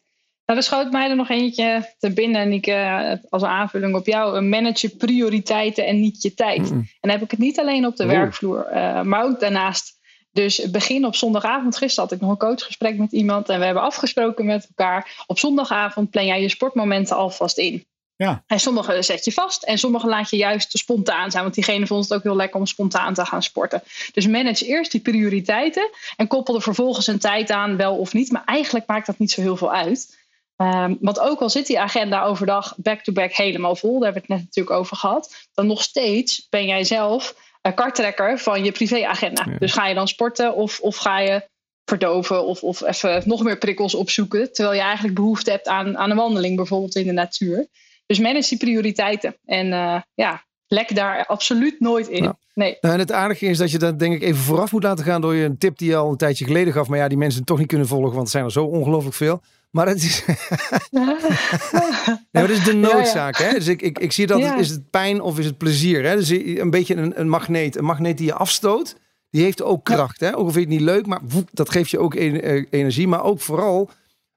nou, 0.46 0.60
er 0.60 0.64
schoot 0.64 0.92
mij 0.92 1.10
er 1.10 1.16
nog 1.16 1.30
eentje 1.30 1.94
te 1.98 2.14
binnen, 2.14 2.50
Nieke, 2.50 3.22
als 3.30 3.44
aanvulling 3.44 3.96
op 3.96 4.06
jou. 4.06 4.42
Manage 4.42 4.88
je 4.88 4.96
prioriteiten 4.96 5.86
en 5.86 6.00
niet 6.00 6.22
je 6.22 6.34
tijd. 6.34 6.72
Mm. 6.72 6.78
En 6.78 6.88
dan 7.00 7.12
heb 7.12 7.22
ik 7.22 7.32
het 7.32 7.40
niet 7.40 7.60
alleen 7.60 7.86
op 7.86 7.96
de 7.96 8.04
oh. 8.04 8.10
werkvloer, 8.10 8.68
uh, 8.72 9.02
maar 9.02 9.24
ook 9.24 9.40
daarnaast. 9.40 9.94
Dus 10.36 10.70
begin 10.72 11.06
op 11.06 11.16
zondagavond. 11.16 11.78
Gisteren 11.78 12.10
had 12.10 12.18
ik 12.18 12.22
nog 12.22 12.32
een 12.32 12.48
coachgesprek 12.48 12.98
met 12.98 13.12
iemand 13.12 13.50
en 13.50 13.60
we 13.60 13.66
hebben 13.66 13.84
afgesproken 13.84 14.46
met 14.46 14.68
elkaar. 14.68 15.24
Op 15.28 15.40
zondagavond 15.40 16.10
plan 16.10 16.26
jij 16.26 16.42
je 16.42 16.50
sportmomenten 16.50 17.16
alvast 17.16 17.58
in. 17.58 17.86
Ja. 18.16 18.44
En 18.48 18.60
sommige 18.60 19.02
zet 19.02 19.26
je 19.26 19.32
vast 19.32 19.64
en 19.64 19.78
sommige 19.78 20.08
laat 20.08 20.30
je 20.30 20.38
juist 20.38 20.78
spontaan 20.78 21.32
zijn. 21.32 21.44
Want 21.44 21.56
diegene 21.56 21.88
vond 21.88 22.04
het 22.04 22.14
ook 22.14 22.24
heel 22.24 22.36
lekker 22.36 22.60
om 22.60 22.66
spontaan 22.66 23.14
te 23.14 23.26
gaan 23.26 23.44
sporten. 23.44 23.84
Dus 24.12 24.28
manage 24.28 24.66
eerst 24.66 24.92
die 24.92 25.02
prioriteiten 25.02 25.90
en 26.16 26.28
koppel 26.28 26.56
er 26.56 26.62
vervolgens 26.62 27.08
een 27.08 27.20
tijd 27.20 27.52
aan, 27.52 27.78
wel 27.78 27.98
of 27.98 28.14
niet. 28.14 28.32
Maar 28.32 28.44
eigenlijk 28.46 28.88
maakt 28.88 29.06
dat 29.06 29.20
niet 29.20 29.32
zo 29.32 29.42
heel 29.42 29.58
veel 29.58 29.74
uit. 29.74 30.18
Um, 30.58 30.98
want 31.02 31.20
ook 31.20 31.42
al 31.42 31.50
zit 31.50 31.68
die 31.68 31.80
agenda 31.80 32.24
overdag 32.24 32.74
back-to-back 32.78 33.28
-back 33.28 33.38
helemaal 33.38 33.76
vol, 33.76 34.00
daar 34.00 34.12
hebben 34.12 34.22
we 34.28 34.34
het 34.34 34.38
net 34.38 34.48
natuurlijk 34.48 34.76
over 34.76 34.98
gehad, 34.98 35.48
dan 35.54 35.68
nog 35.68 35.82
steeds 35.82 36.48
ben 36.50 36.66
jij 36.66 36.84
zelf 36.84 37.36
een 37.66 37.74
karttrekker 37.74 38.40
van 38.40 38.64
je 38.64 38.72
privéagenda. 38.72 39.46
Ja. 39.50 39.58
Dus 39.58 39.74
ga 39.74 39.88
je 39.88 39.96
dan 39.96 40.08
sporten 40.08 40.56
of, 40.56 40.80
of 40.80 40.96
ga 40.96 41.20
je 41.20 41.48
verdoven 41.86 42.46
of, 42.46 42.64
of 42.64 42.82
even 42.82 43.24
nog 43.26 43.44
meer 43.44 43.58
prikkels 43.58 43.96
opzoeken, 43.96 44.54
terwijl 44.54 44.76
je 44.76 44.82
eigenlijk 44.82 45.16
behoefte 45.16 45.52
hebt 45.52 45.68
aan, 45.68 45.98
aan 45.98 46.10
een 46.10 46.18
wandeling 46.18 46.56
bijvoorbeeld 46.56 46.96
in 46.96 47.06
de 47.06 47.12
natuur. 47.12 47.68
Dus 48.06 48.20
manage 48.20 48.50
die 48.50 48.58
prioriteiten. 48.58 49.36
En 49.46 49.68
uh, 49.68 50.02
ja, 50.14 50.46
lek 50.68 50.96
daar 50.96 51.26
absoluut 51.26 51.80
nooit 51.80 52.08
in. 52.08 52.34
Nee. 52.54 52.78
Nou, 52.82 52.94
en 52.94 53.00
het 53.00 53.12
aardige 53.12 53.46
is 53.46 53.58
dat 53.58 53.72
je 53.72 53.78
dat 53.78 54.00
denk 54.00 54.14
ik 54.14 54.22
even 54.22 54.44
vooraf 54.44 54.72
moet 54.72 54.84
laten 54.84 55.06
gaan 55.06 55.22
door 55.22 55.36
je 55.36 55.46
een 55.46 55.58
tip 55.58 55.78
die 55.78 55.90
je 55.90 55.96
al 55.96 56.10
een 56.12 56.18
tijdje 56.18 56.46
geleden 56.46 56.74
gaf. 56.74 56.88
Maar 56.88 56.98
ja, 56.98 57.08
die 57.08 57.18
mensen 57.18 57.44
toch 57.44 57.58
niet 57.58 57.68
kunnen 57.68 57.88
volgen, 57.88 58.14
want 58.14 58.26
er 58.26 58.32
zijn 58.32 58.44
er 58.44 58.52
zo 58.52 58.66
ongelooflijk 58.66 59.16
veel. 59.16 59.42
Maar 59.76 59.88
het 59.88 60.04
is, 60.04 60.26
nee, 60.92 61.06
maar 62.32 62.50
is 62.50 62.64
de 62.64 62.74
noodzaak. 62.74 63.38
Hè? 63.38 63.54
Dus 63.54 63.68
ik, 63.68 63.82
ik, 63.82 64.00
ik 64.00 64.12
zie 64.12 64.28
dat, 64.28 64.40
Ja. 64.40 64.58
is 64.58 64.70
het 64.70 64.90
pijn 64.90 65.22
of 65.22 65.40
is 65.40 65.46
het 65.46 65.58
plezier? 65.58 66.04
Hè? 66.04 66.16
Dus 66.16 66.30
een 66.30 66.70
beetje 66.70 66.96
een, 66.96 67.20
een 67.20 67.30
magneet. 67.30 67.76
Een 67.78 67.84
magneet 67.84 68.18
die 68.18 68.26
je 68.26 68.34
afstoot, 68.34 68.96
die 69.30 69.44
heeft 69.44 69.62
ook 69.62 69.84
kracht. 69.84 70.20
Hè? 70.20 70.28
Ook 70.38 70.46
al 70.46 70.52
vind 70.52 70.54
je 70.54 70.60
het 70.62 70.70
niet 70.70 70.90
leuk, 70.90 71.06
maar 71.06 71.20
woep, 71.28 71.50
dat 71.54 71.70
geeft 71.70 71.90
je 71.90 72.00
ook 72.00 72.16
en- 72.16 72.42
eh, 72.42 72.66
energie. 72.70 73.08
Maar 73.08 73.24
ook 73.24 73.42
vooral 73.42 73.90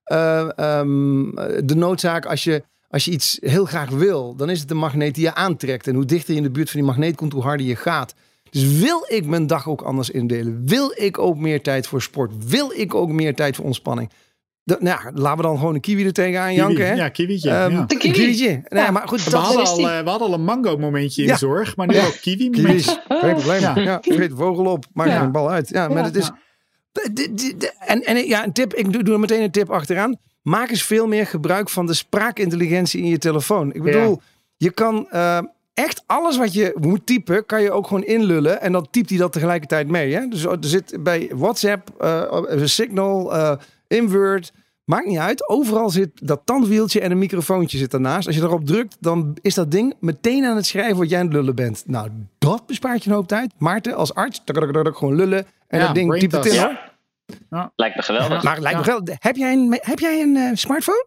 eh, 0.04 0.58
ehm, 0.58 1.30
de 1.66 1.74
noodzaak 1.76 2.26
als 2.26 2.44
je, 2.44 2.62
als 2.88 3.04
je 3.04 3.10
iets 3.10 3.38
heel 3.40 3.64
graag 3.64 3.90
wil, 3.90 4.34
dan 4.36 4.50
is 4.50 4.60
het 4.60 4.70
een 4.70 4.76
magneet 4.76 5.14
die 5.14 5.24
je 5.24 5.34
aantrekt. 5.34 5.86
En 5.86 5.94
hoe 5.94 6.04
dichter 6.04 6.30
je 6.32 6.38
in 6.38 6.42
de 6.46 6.50
buurt 6.50 6.70
van 6.70 6.80
die 6.80 6.88
magneet 6.88 7.16
komt, 7.16 7.32
hoe 7.32 7.42
harder 7.42 7.66
je 7.66 7.76
gaat. 7.76 8.14
Dus 8.50 8.78
wil 8.78 9.04
ik 9.08 9.26
mijn 9.26 9.46
dag 9.46 9.68
ook 9.68 9.82
anders 9.82 10.10
indelen? 10.10 10.62
Wil 10.66 10.92
ik 10.94 11.18
ook 11.18 11.36
meer 11.36 11.62
tijd 11.62 11.86
voor 11.86 12.02
sport? 12.02 12.32
Wil 12.46 12.72
ik 12.74 12.94
ook 12.94 13.08
meer 13.10 13.34
tijd 13.34 13.56
voor 13.56 13.64
ontspanning? 13.64 14.10
Dat, 14.68 14.80
nou 14.80 15.00
ja, 15.04 15.10
laten 15.14 15.36
we 15.36 15.42
dan 15.42 15.58
gewoon 15.58 15.74
een 15.74 15.80
kiwi 15.80 16.04
er 16.04 16.12
tegenaan 16.12 16.54
janken. 16.54 16.74
Kiwi. 16.76 16.88
Hè? 16.88 16.94
Ja, 16.94 17.08
kiwietje. 17.08 17.50
Ehm, 17.50 17.70
ja. 17.72 17.82
De 17.86 17.94
Een 17.94 18.00
kiwi. 18.00 18.14
kiwietje. 18.14 18.48
Nee, 18.68 18.82
Ja. 18.84 18.90
maar 18.90 19.08
goed, 19.08 19.24
We 19.24 19.30
dat 19.30 19.42
hadden, 19.42 19.62
is 19.62 19.68
al, 19.68 19.76
die. 19.76 19.86
eh, 19.88 20.02
we 20.02 20.08
hadden 20.10 20.28
al 20.28 20.34
een 20.34 20.44
mango 20.44 20.76
momentje 20.76 21.22
in 21.22 21.26
Ja. 21.28 21.32
de 21.32 21.38
zorg, 21.38 21.76
maar 21.76 21.86
nu 21.86 21.94
Ja. 21.94 22.06
ook 22.06 22.18
kiwi 22.20 22.50
momentje. 22.50 23.02
Geen 23.08 23.34
probleem. 23.34 23.60
Ja. 23.60 23.98
De 24.02 24.30
vogel 24.34 24.64
op. 24.66 24.84
Maak 24.92 25.06
Ja. 25.06 25.16
er 25.16 25.22
een 25.22 25.32
bal 25.32 25.50
uit. 25.50 25.68
Ja, 25.68 25.88
maar 25.88 25.96
Ja. 25.98 26.04
het 26.04 26.16
is... 26.16 26.30
De- 26.92 27.10
de- 27.12 27.34
de- 27.34 27.54
de- 27.58 27.72
En, 27.86 28.02
en 28.04 28.26
ja, 28.26 28.44
een 28.44 28.52
tip. 28.52 28.74
Ik 28.74 28.92
doe, 28.92 29.02
doe 29.02 29.14
er 29.14 29.20
meteen 29.20 29.42
een 29.42 29.50
tip 29.50 29.70
achteraan. 29.70 30.16
Maak 30.42 30.70
eens 30.70 30.82
veel 30.82 31.06
meer 31.06 31.26
gebruik 31.26 31.68
van 31.70 31.86
de 31.86 31.94
spraakintelligentie 31.94 33.02
in 33.02 33.08
je 33.08 33.18
telefoon. 33.18 33.72
Ik 33.72 33.82
bedoel, 33.82 34.20
je 34.56 34.70
kan 34.70 35.06
eh, 35.10 35.38
echt 35.74 36.02
alles 36.06 36.36
wat 36.36 36.52
je 36.52 36.72
moet 36.80 37.06
typen, 37.06 37.46
kan 37.46 37.62
je 37.62 37.70
ook 37.70 37.86
gewoon 37.86 38.04
inlullen. 38.04 38.60
En 38.60 38.72
dan 38.72 38.86
typt 38.90 39.08
hij 39.08 39.18
dat 39.18 39.32
tegelijkertijd 39.32 39.88
mee. 39.88 40.14
Hè? 40.14 40.26
Dus 40.28 40.44
er 40.44 40.56
zit 40.60 40.96
bij 41.00 41.30
WhatsApp, 41.34 41.90
eh, 42.00 42.22
Signal, 42.64 43.34
eh 43.34 43.52
Invert. 43.88 44.52
Maakt 44.88 45.06
niet 45.06 45.18
uit. 45.18 45.48
Overal 45.48 45.90
zit 45.90 46.10
dat 46.14 46.40
tandwieltje 46.44 47.00
en 47.00 47.10
een 47.10 47.18
microfoontje 47.18 47.78
zit 47.78 47.90
daarnaast. 47.90 48.26
Als 48.26 48.36
je 48.36 48.42
erop 48.42 48.66
drukt, 48.66 48.96
dan 49.00 49.36
is 49.42 49.54
dat 49.54 49.70
ding 49.70 49.94
meteen 50.00 50.44
aan 50.44 50.56
het 50.56 50.66
schrijven 50.66 50.96
wat 50.96 51.10
jij 51.10 51.18
aan 51.18 51.24
het 51.24 51.34
lullen 51.34 51.54
bent. 51.54 51.82
Nou, 51.86 52.08
dat 52.38 52.66
bespaart 52.66 53.04
je 53.04 53.10
een 53.10 53.16
hoop 53.16 53.28
tijd. 53.28 53.52
Maarten, 53.58 53.94
als 53.96 54.14
arts, 54.14 54.42
gewoon 54.44 55.14
lullen. 55.14 55.46
En 55.68 55.78
Ja, 55.78 55.86
dat 55.86 55.94
ding 55.94 56.14
in. 56.14 56.28
braintas. 56.28 56.56
hoor. 57.50 57.70
Lijkt 57.76 57.96
me 57.96 58.02
geweldig. 58.02 58.42
Maar 58.42 58.60
lijkt 58.60 58.86
Ja. 58.86 58.94
me 58.94 59.02
wel. 59.04 59.16
Heb 59.20 59.36
jij 59.36 59.52
een, 59.52 59.78
heb 59.82 59.98
jij 59.98 60.20
een 60.22 60.36
eh, 60.36 60.50
smartphone? 60.54 61.06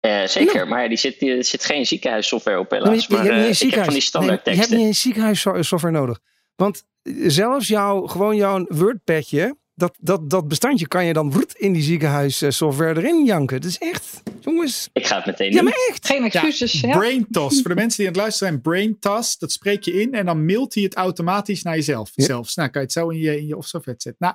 Eh, 0.00 0.24
zeker, 0.26 0.68
maar 0.68 0.88
die 0.88 0.98
zit, 0.98 1.18
die, 1.18 1.36
er 1.36 1.44
zit 1.44 1.64
geen 1.64 1.86
ziekenhuissoftware 1.86 2.58
op 2.58 2.70
Nee, 2.70 2.80
helaas. 2.80 3.08
maar 3.08 3.18
je, 3.18 3.24
je 3.24 3.30
Maar 3.30 3.38
hebt 3.40 3.48
niet 3.48 3.60
eh, 3.60 3.68
ik 3.68 3.74
heb 3.74 3.84
van 3.84 3.92
die 3.92 4.02
standaard 4.02 4.44
nee, 4.44 4.54
je 4.54 4.60
hebt 4.60 4.72
niet 4.72 4.86
een 4.86 4.94
ziekenhuissoftware 4.94 5.90
nodig. 5.90 6.20
Want 6.56 6.84
zelfs 7.26 7.68
jouw, 7.68 8.06
gewoon 8.06 8.36
jouw 8.36 8.64
WordPadje, 8.68 9.56
dat, 9.76 9.96
dat, 10.00 10.30
dat 10.30 10.48
bestandje 10.48 10.88
kan 10.88 11.04
je 11.04 11.12
dan 11.12 11.44
in 11.56 11.72
die 11.72 11.82
ziekenhuissoftware 11.82 13.00
erin 13.00 13.24
janken. 13.24 13.60
Dat 13.60 13.70
is 13.70 13.78
echt, 13.78 14.22
jongens. 14.40 14.88
Ik 14.92 15.06
ga 15.06 15.16
het 15.16 15.26
meteen 15.26 15.50
Ja, 15.50 15.54
doen. 15.56 15.64
maar 15.64 15.86
echt. 15.88 16.06
Geen 16.06 16.24
excuses. 16.24 16.80
Ja. 16.80 16.98
Brain 16.98 17.26
toss. 17.30 17.60
Voor 17.60 17.70
de 17.70 17.76
mensen 17.76 17.96
die 17.96 18.06
aan 18.06 18.12
het 18.12 18.22
luisteren 18.22 18.52
zijn, 18.52 18.62
brain 18.62 18.98
toss. 18.98 19.38
Dat 19.38 19.52
spreek 19.52 19.82
je 19.84 19.92
in 20.00 20.14
en 20.14 20.26
dan 20.26 20.44
mailt 20.44 20.74
hij 20.74 20.82
het 20.82 20.94
automatisch 20.94 21.62
naar 21.62 21.74
jezelf. 21.74 22.10
Ja. 22.14 22.24
Zelfs. 22.24 22.54
Nou, 22.54 22.68
kan 22.68 22.80
je 22.80 22.86
het 22.86 22.96
zo 22.96 23.08
in 23.08 23.18
je, 23.18 23.38
in 23.38 23.46
je 23.46 23.56
software 23.58 23.98
zetten. 23.98 24.14
Nou, 24.18 24.34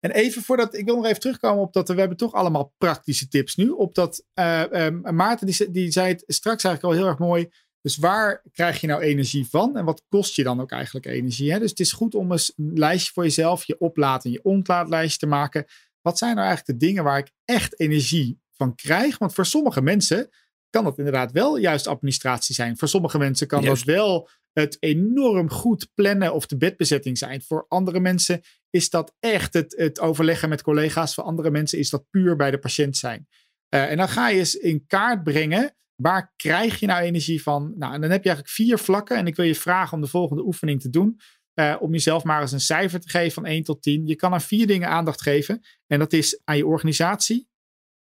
en 0.00 0.10
even 0.10 0.42
voordat, 0.42 0.74
ik 0.74 0.84
wil 0.84 0.96
nog 0.96 1.06
even 1.06 1.20
terugkomen 1.20 1.62
op 1.62 1.72
dat 1.72 1.88
we 1.88 1.98
hebben 1.98 2.16
toch 2.16 2.32
allemaal 2.32 2.74
praktische 2.78 3.28
tips 3.28 3.56
nu. 3.56 3.68
Op 3.68 3.94
dat, 3.94 4.24
eh, 4.34 4.86
eh, 4.86 4.94
Maarten 5.02 5.46
die, 5.46 5.70
die 5.70 5.90
zei 5.90 6.08
het 6.08 6.24
straks 6.26 6.64
eigenlijk 6.64 6.94
al 6.94 7.00
heel 7.00 7.10
erg 7.10 7.18
mooi. 7.18 7.48
Dus 7.84 7.96
waar 7.96 8.42
krijg 8.52 8.80
je 8.80 8.86
nou 8.86 9.02
energie 9.02 9.46
van? 9.48 9.76
En 9.76 9.84
wat 9.84 10.04
kost 10.08 10.36
je 10.36 10.42
dan 10.42 10.60
ook 10.60 10.70
eigenlijk 10.70 11.06
energie? 11.06 11.52
Hè? 11.52 11.58
Dus 11.58 11.70
het 11.70 11.80
is 11.80 11.92
goed 11.92 12.14
om 12.14 12.32
eens 12.32 12.52
een 12.56 12.78
lijstje 12.78 13.12
voor 13.12 13.22
jezelf, 13.22 13.64
je 13.64 13.80
oplaad 13.80 14.24
en 14.24 14.30
je 14.30 14.42
ontlaadlijstje 14.42 15.18
te 15.18 15.26
maken. 15.26 15.64
Wat 16.00 16.18
zijn 16.18 16.34
nou 16.34 16.46
eigenlijk 16.46 16.78
de 16.78 16.86
dingen 16.86 17.04
waar 17.04 17.18
ik 17.18 17.30
echt 17.44 17.80
energie 17.80 18.40
van 18.50 18.74
krijg? 18.74 19.18
Want 19.18 19.34
voor 19.34 19.46
sommige 19.46 19.82
mensen 19.82 20.28
kan 20.70 20.84
dat 20.84 20.98
inderdaad 20.98 21.32
wel 21.32 21.56
juist 21.56 21.86
administratie 21.86 22.54
zijn. 22.54 22.76
Voor 22.76 22.88
sommige 22.88 23.18
mensen 23.18 23.46
kan 23.46 23.62
Juist. 23.62 23.86
dat 23.86 23.94
wel 23.94 24.28
het 24.52 24.76
enorm 24.80 25.50
goed 25.50 25.88
plannen 25.94 26.34
of 26.34 26.46
de 26.46 26.56
bedbezetting 26.56 27.18
zijn. 27.18 27.42
Voor 27.42 27.64
andere 27.68 28.00
mensen 28.00 28.40
is 28.70 28.90
dat 28.90 29.14
echt 29.20 29.54
het, 29.54 29.74
het 29.76 30.00
overleggen 30.00 30.48
met 30.48 30.62
collega's. 30.62 31.14
Voor 31.14 31.24
andere 31.24 31.50
mensen 31.50 31.78
is 31.78 31.90
dat 31.90 32.10
puur 32.10 32.36
bij 32.36 32.50
de 32.50 32.58
patiënt 32.58 32.96
zijn. 32.96 33.28
Eh, 33.68 33.90
en 33.90 33.96
dan 33.96 34.08
ga 34.08 34.28
je 34.28 34.38
eens 34.38 34.54
in 34.54 34.86
kaart 34.86 35.22
brengen. 35.22 35.74
Waar 35.96 36.32
krijg 36.36 36.80
je 36.80 36.86
nou 36.86 37.02
energie 37.02 37.42
van? 37.42 37.72
Nou, 37.76 37.94
en 37.94 38.00
dan 38.00 38.10
heb 38.10 38.22
je 38.22 38.28
eigenlijk 38.28 38.56
vier 38.56 38.78
vlakken. 38.78 39.16
En 39.16 39.26
ik 39.26 39.36
wil 39.36 39.46
je 39.46 39.54
vragen 39.54 39.94
om 39.94 40.00
de 40.00 40.08
volgende 40.08 40.44
oefening 40.44 40.80
te 40.80 40.90
doen. 40.90 41.20
Eh, 41.54 41.76
om 41.80 41.92
jezelf 41.92 42.24
maar 42.24 42.40
eens 42.40 42.52
een 42.52 42.60
cijfer 42.60 43.00
te 43.00 43.08
geven 43.08 43.32
van 43.32 43.46
1 43.46 43.62
tot 43.62 43.82
10. 43.82 44.06
Je 44.06 44.16
kan 44.16 44.32
aan 44.32 44.40
vier 44.40 44.66
dingen 44.66 44.88
aandacht 44.88 45.22
geven. 45.22 45.64
En 45.86 45.98
dat 45.98 46.12
is 46.12 46.40
aan 46.44 46.56
je 46.56 46.66
organisatie, 46.66 47.48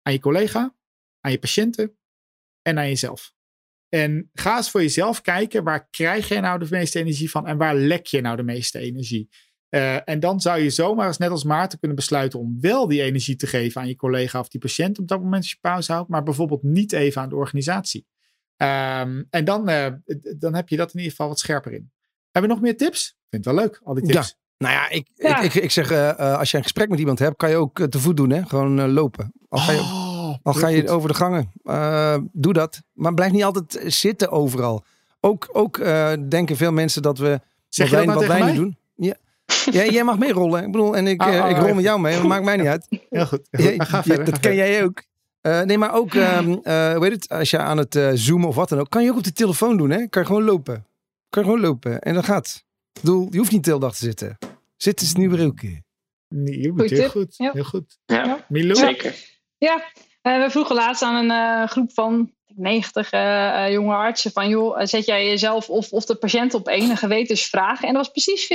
aan 0.03 0.13
je 0.13 0.19
collega, 0.19 0.77
aan 1.21 1.31
je 1.31 1.39
patiënten 1.39 1.97
en 2.63 2.79
aan 2.79 2.89
jezelf. 2.89 3.33
En 3.89 4.31
ga 4.33 4.57
eens 4.57 4.71
voor 4.71 4.83
jezelf 4.83 5.21
kijken, 5.21 5.65
waar 5.65 5.89
krijg 5.91 6.29
je 6.29 6.41
nou 6.41 6.59
de 6.59 6.67
meeste 6.71 6.99
energie 6.99 7.31
van 7.31 7.47
en 7.47 7.57
waar 7.57 7.75
lek 7.75 8.07
je 8.07 8.21
nou 8.21 8.37
de 8.37 8.43
meeste 8.43 8.79
energie? 8.79 9.29
Eh, 9.75 9.97
en 10.05 10.21
dan 10.21 10.41
zou 10.41 10.61
je 10.61 10.71
zomaar 10.71 11.07
eens 11.07 11.19
net 11.19 11.31
als 11.31 11.45
Maarten 11.45 11.79
kunnen 11.79 11.97
besluiten 11.97 12.39
om 12.39 12.57
wel 12.61 12.89
die 12.89 13.03
energie 13.03 13.37
te 13.37 13.47
geven 13.47 13.81
aan 13.81 13.89
je 13.89 13.97
collega 13.97 14.41
of 14.41 14.49
die 14.49 14.61
patiënt 14.61 14.99
op 14.99 15.09
dat 15.09 15.21
moment 15.21 15.43
als 15.43 15.51
je 15.51 15.59
pauze 15.61 15.93
houdt, 15.93 16.09
maar 16.09 16.23
bijvoorbeeld 16.23 16.63
niet 16.63 16.93
even 16.93 17.23
aan 17.23 17.29
de 17.29 17.37
organisatie. 17.37 18.07
Ehm, 18.57 19.23
en 19.31 19.45
dan, 19.45 19.69
eh, 19.69 19.87
dan 20.39 20.55
heb 20.55 20.69
je 20.69 20.77
dat 20.77 20.89
in 20.89 20.97
ieder 20.97 21.11
geval 21.11 21.29
wat 21.29 21.39
scherper 21.39 21.73
in. 21.73 21.91
Hebben 22.31 22.51
we 22.51 22.57
nog 22.57 22.65
meer 22.65 22.77
tips? 22.77 23.09
Ik 23.09 23.15
vind 23.31 23.45
het 23.45 23.55
wel 23.55 23.65
leuk, 23.65 23.81
al 23.85 23.95
die 23.95 24.05
tips. 24.05 24.37
Nou 24.59 24.75
ja, 24.75 24.89
ik, 24.89 25.09
Ja. 25.15 25.41
Ik, 25.41 25.55
ik, 25.55 25.63
ik 25.63 25.71
zeg, 25.71 25.91
eh, 25.91 26.39
als 26.39 26.51
je 26.51 26.57
een 26.57 26.63
gesprek 26.63 26.89
met 26.89 26.99
iemand 26.99 27.19
hebt, 27.19 27.37
kan 27.37 27.51
je 27.51 27.57
ook 27.57 27.87
te 27.89 27.99
voet 27.99 28.17
doen. 28.17 28.31
Hè? 28.31 28.43
Gewoon 28.43 28.91
lopen. 28.91 29.33
Al 29.49 29.59
ga 29.59 29.73
je, 29.73 29.79
Oh, 29.79 30.35
al 30.43 30.53
ga 30.53 30.69
je 30.69 30.89
over 30.89 31.09
de 31.09 31.15
gangen. 31.15 31.53
Eh, 31.63 32.19
doe 32.33 32.53
dat. 32.53 32.83
Maar 32.93 33.15
blijf 33.15 33.33
niet 33.33 33.45
altijd 33.45 33.83
zitten 33.87 34.31
overal. 34.31 34.85
Ook, 35.21 35.49
ook 35.53 35.79
eh, 35.79 36.13
denken 36.29 36.57
veel 36.57 36.73
mensen 36.73 37.03
dat 37.03 37.19
we 37.19 37.41
Zeg 37.69 37.91
wat 37.91 38.01
je 38.01 38.07
wij, 38.07 38.15
dat 38.15 38.15
nou 38.15 38.29
wat 38.29 38.39
wij 38.39 38.47
niet 38.47 38.61
doen. 38.61 38.83
Ja. 39.71 39.85
jij 39.85 40.05
mag 40.05 40.19
meerollen. 40.19 40.65
Ik 40.65 40.73
bedoel, 40.73 40.97
en 40.97 41.07
ik, 41.07 41.23
Oh, 41.23 41.35
eh, 41.35 41.45
oh, 41.45 41.51
ik 41.51 41.57
rol 41.57 41.75
met 41.75 41.85
jou 41.85 42.01
mee. 42.01 42.15
Dat 42.17 42.25
maakt 42.25 42.45
mij 42.45 42.57
niet 42.57 42.67
uit. 42.67 42.87
Heel 43.11 43.27
goed. 43.27 43.49
Heel 43.51 43.65
Ja, 43.65 43.69
goed. 43.69 43.77
Maar 43.79 43.87
ga 43.87 43.97
ja, 43.97 44.03
verder, 44.03 44.25
dat 44.25 44.35
ga 44.35 44.41
ken 44.41 44.55
jij 44.55 44.85
ook. 44.85 45.03
Eh, 45.41 45.61
nee, 45.63 45.79
maar 45.79 45.95
ook, 45.95 46.15
ehm 46.15 46.53
eh, 46.63 46.95
hoe 46.95 47.05
heet 47.05 47.13
het, 47.13 47.29
als 47.29 47.51
je 47.51 47.59
aan 47.59 47.79
het 47.79 47.95
eh, 47.97 48.11
zoomen 48.15 48.49
of 48.49 48.55
wat 48.55 48.69
dan 48.69 48.79
ook, 48.79 48.91
kan 48.91 49.03
je 49.05 49.11
ook 49.11 49.17
op 49.17 49.25
de 49.25 49.33
telefoon 49.33 49.77
doen. 49.77 49.91
Hè? 49.91 50.07
Kan 50.09 50.23
je 50.23 50.29
gewoon 50.29 50.45
lopen. 50.45 50.87
Kan 51.29 51.43
je 51.43 51.49
gewoon 51.49 51.65
lopen. 51.65 52.01
En 52.01 52.15
dat 52.15 52.25
gaat. 52.25 52.65
Ik 52.93 53.01
bedoel, 53.01 53.29
je 53.31 53.39
hoeft 53.39 53.53
niet 53.53 53.65
de 53.65 53.71
hele 53.71 53.83
dag 53.83 53.93
te 53.95 54.05
zitten. 54.05 54.39
Zitten 54.77 55.07
is 55.07 55.15
nu 55.15 55.29
weer 55.29 55.47
ook. 55.47 55.63
Nee, 56.29 56.59
heel 56.59 56.73
goed. 56.73 56.81
Goeie 56.81 57.01
Heel 57.01 57.09
goed. 57.09 57.35
Ja. 57.37 57.51
Heel 57.53 57.65
goed. 57.65 57.99
Ja, 58.07 58.45
Milou? 58.49 58.75
zeker. 58.79 59.15
Ja, 59.59 59.91
eh, 60.23 60.45
we 60.45 60.51
vroegen 60.51 60.75
laatst 60.75 61.03
aan 61.03 61.25
een 61.25 61.31
eh, 61.31 61.69
groep 61.69 61.93
van 61.93 62.33
90 62.57 63.11
eh, 63.11 63.65
eh, 63.65 63.73
jonge 63.73 63.95
artsen 63.95 64.31
van 64.31 64.49
joh, 64.49 64.81
eh, 64.81 64.87
zet 64.87 65.07
jij 65.07 65.27
jezelf 65.27 65.69
of, 65.69 65.93
of 65.93 66.05
de 66.05 66.15
patiënt 66.15 66.55
op 66.55 66.69
één 66.69 66.97
gewetensvragen? 66.97 67.89
En 67.89 67.95
dat 67.95 68.13
was 68.13 68.25
precies 68.25 68.47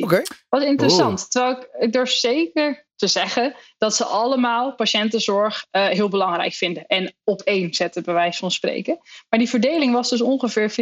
50-50. 0.00 0.04
Oké. 0.04 0.22
Wat 0.48 0.62
interessant. 0.62 1.30
Terwijl 1.30 1.56
ik, 1.56 1.68
ik 1.78 1.92
durf 1.92 2.10
zeker 2.10 2.86
te 2.98 3.06
zeggen 3.06 3.54
dat 3.78 3.94
ze 3.94 4.04
allemaal 4.04 4.74
patiëntenzorg 4.74 5.66
eh, 5.70 5.86
heel 5.86 6.08
belangrijk 6.08 6.52
vinden. 6.52 6.86
En 6.86 7.14
op 7.24 7.40
één 7.40 7.74
zetten, 7.74 8.02
bij 8.02 8.14
wijze 8.14 8.38
van 8.38 8.50
spreken. 8.50 8.98
Maar 9.28 9.38
die 9.38 9.48
verdeling 9.48 9.92
was 9.92 10.10
dus 10.10 10.20
ongeveer 10.20 10.70
50-50. 10.70 10.74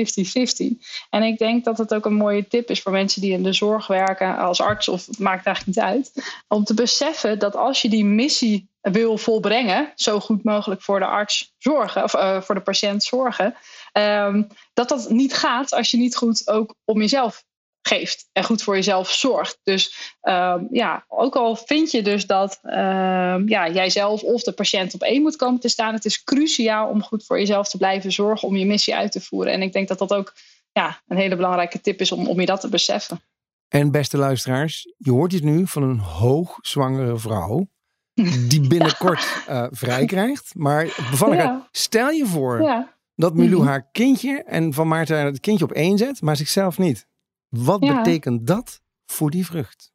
En 1.11 1.23
ik 1.23 1.39
denk 1.39 1.65
dat 1.65 1.79
het 1.79 1.95
ook 1.95 2.05
een 2.05 2.15
mooie 2.15 2.47
tip 2.47 2.71
is 2.71 2.83
voor 2.83 2.93
mensen 2.93 3.21
die 3.21 3.33
in 3.33 3.43
de 3.43 3.53
zorg 3.53 3.87
werken 3.87 4.37
als 4.37 4.61
arts, 4.61 4.89
of 4.89 5.07
het 5.07 5.19
maakt 5.19 5.47
eigenlijk 5.47 5.77
niet 5.77 5.87
uit. 5.87 6.13
Om 6.49 6.65
te 6.65 6.75
beseffen 6.75 7.39
dat 7.39 7.57
als 7.57 7.83
je 7.83 7.89
die 7.89 8.05
missie 8.05 8.69
wil 8.81 9.19
volbrengen, 9.19 9.93
zo 9.95 10.21
goed 10.21 10.45
mogelijk 10.45 10.83
voor 10.83 10.99
de 10.99 11.07
arts 11.07 11.55
zorgen, 11.59 12.03
of 12.05 12.15
eh, 12.15 12.41
voor 12.41 12.55
de 12.55 12.61
patiënt 12.61 13.05
zorgen, 13.05 13.55
ehm, 13.93 14.43
dat 14.73 14.89
dat 14.89 15.11
niet 15.11 15.35
gaat 15.35 15.73
als 15.73 15.91
je 15.91 15.97
niet 15.97 16.17
goed 16.17 16.49
ook 16.49 16.75
om 16.85 17.01
jezelf 17.01 17.45
geeft 17.87 18.29
en 18.33 18.45
goed 18.45 18.63
voor 18.63 18.75
jezelf 18.75 19.11
zorgt. 19.11 19.59
Dus 19.63 20.15
ehm, 20.21 20.65
ja, 20.71 21.05
ook 21.09 21.37
al 21.37 21.57
vind 21.57 21.91
je 21.91 22.03
dus 22.03 22.27
dat 22.27 22.59
ehm, 22.63 23.49
ja, 23.49 23.69
jijzelf 23.69 24.23
of 24.23 24.43
de 24.43 24.53
patiënt 24.53 24.95
op 24.95 25.03
één 25.03 25.23
moet 25.23 25.37
komen 25.37 25.61
te 25.61 25.69
staan, 25.69 25.95
het 25.95 26.05
is 26.05 26.25
cruciaal 26.25 26.89
om 26.89 27.03
goed 27.03 27.25
voor 27.27 27.39
jezelf 27.39 27.69
te 27.69 27.77
blijven 27.77 28.13
zorgen 28.13 28.49
om 28.49 28.57
je 28.57 28.67
missie 28.67 28.95
uit 28.95 29.13
te 29.13 29.21
voeren. 29.21 29.53
En 29.53 29.63
ik 29.63 29.73
denk 29.73 29.89
dat 29.89 29.99
dat 29.99 30.13
ook 30.13 30.35
ja, 30.73 31.03
een 31.07 31.17
hele 31.17 31.37
belangrijke 31.37 31.81
tip 31.81 32.01
is 32.01 32.13
om, 32.13 32.27
om 32.29 32.41
je 32.41 32.47
dat 32.47 32.61
te 32.61 32.69
beseffen. 32.69 33.21
En 33.69 33.91
beste 33.91 34.17
luisteraars, 34.17 34.93
je 34.97 35.11
hoort 35.11 35.31
dit 35.31 35.43
nu 35.43 35.67
van 35.67 35.83
een 35.83 35.99
hoogzwangere 35.99 37.19
vrouw. 37.19 37.69
Die 38.49 38.67
binnenkort 38.69 39.27
eh, 39.47 39.67
vrij 39.71 40.05
krijgt. 40.05 40.53
Maar 40.55 40.85
Ja. 41.35 41.69
stel 41.71 42.11
je 42.11 42.27
voor 42.27 42.63
Ja, 42.63 42.95
dat 43.15 43.35
Milou 43.35 43.61
Mhm. 43.61 43.67
haar 43.69 43.89
kindje 43.93 44.43
en 44.47 44.73
van 44.73 44.89
Maarten 44.89 45.25
het 45.25 45.41
kindje 45.41 45.65
op 45.65 45.73
één 45.73 45.99
zet, 45.99 46.21
maar 46.23 46.37
zichzelf 46.37 46.79
niet. 46.79 47.07
Wat 47.49 47.85
Ja. 47.85 47.97
betekent 47.97 48.47
dat 48.47 48.81
voor 49.07 49.31
die 49.31 49.47
vrucht? 49.47 49.93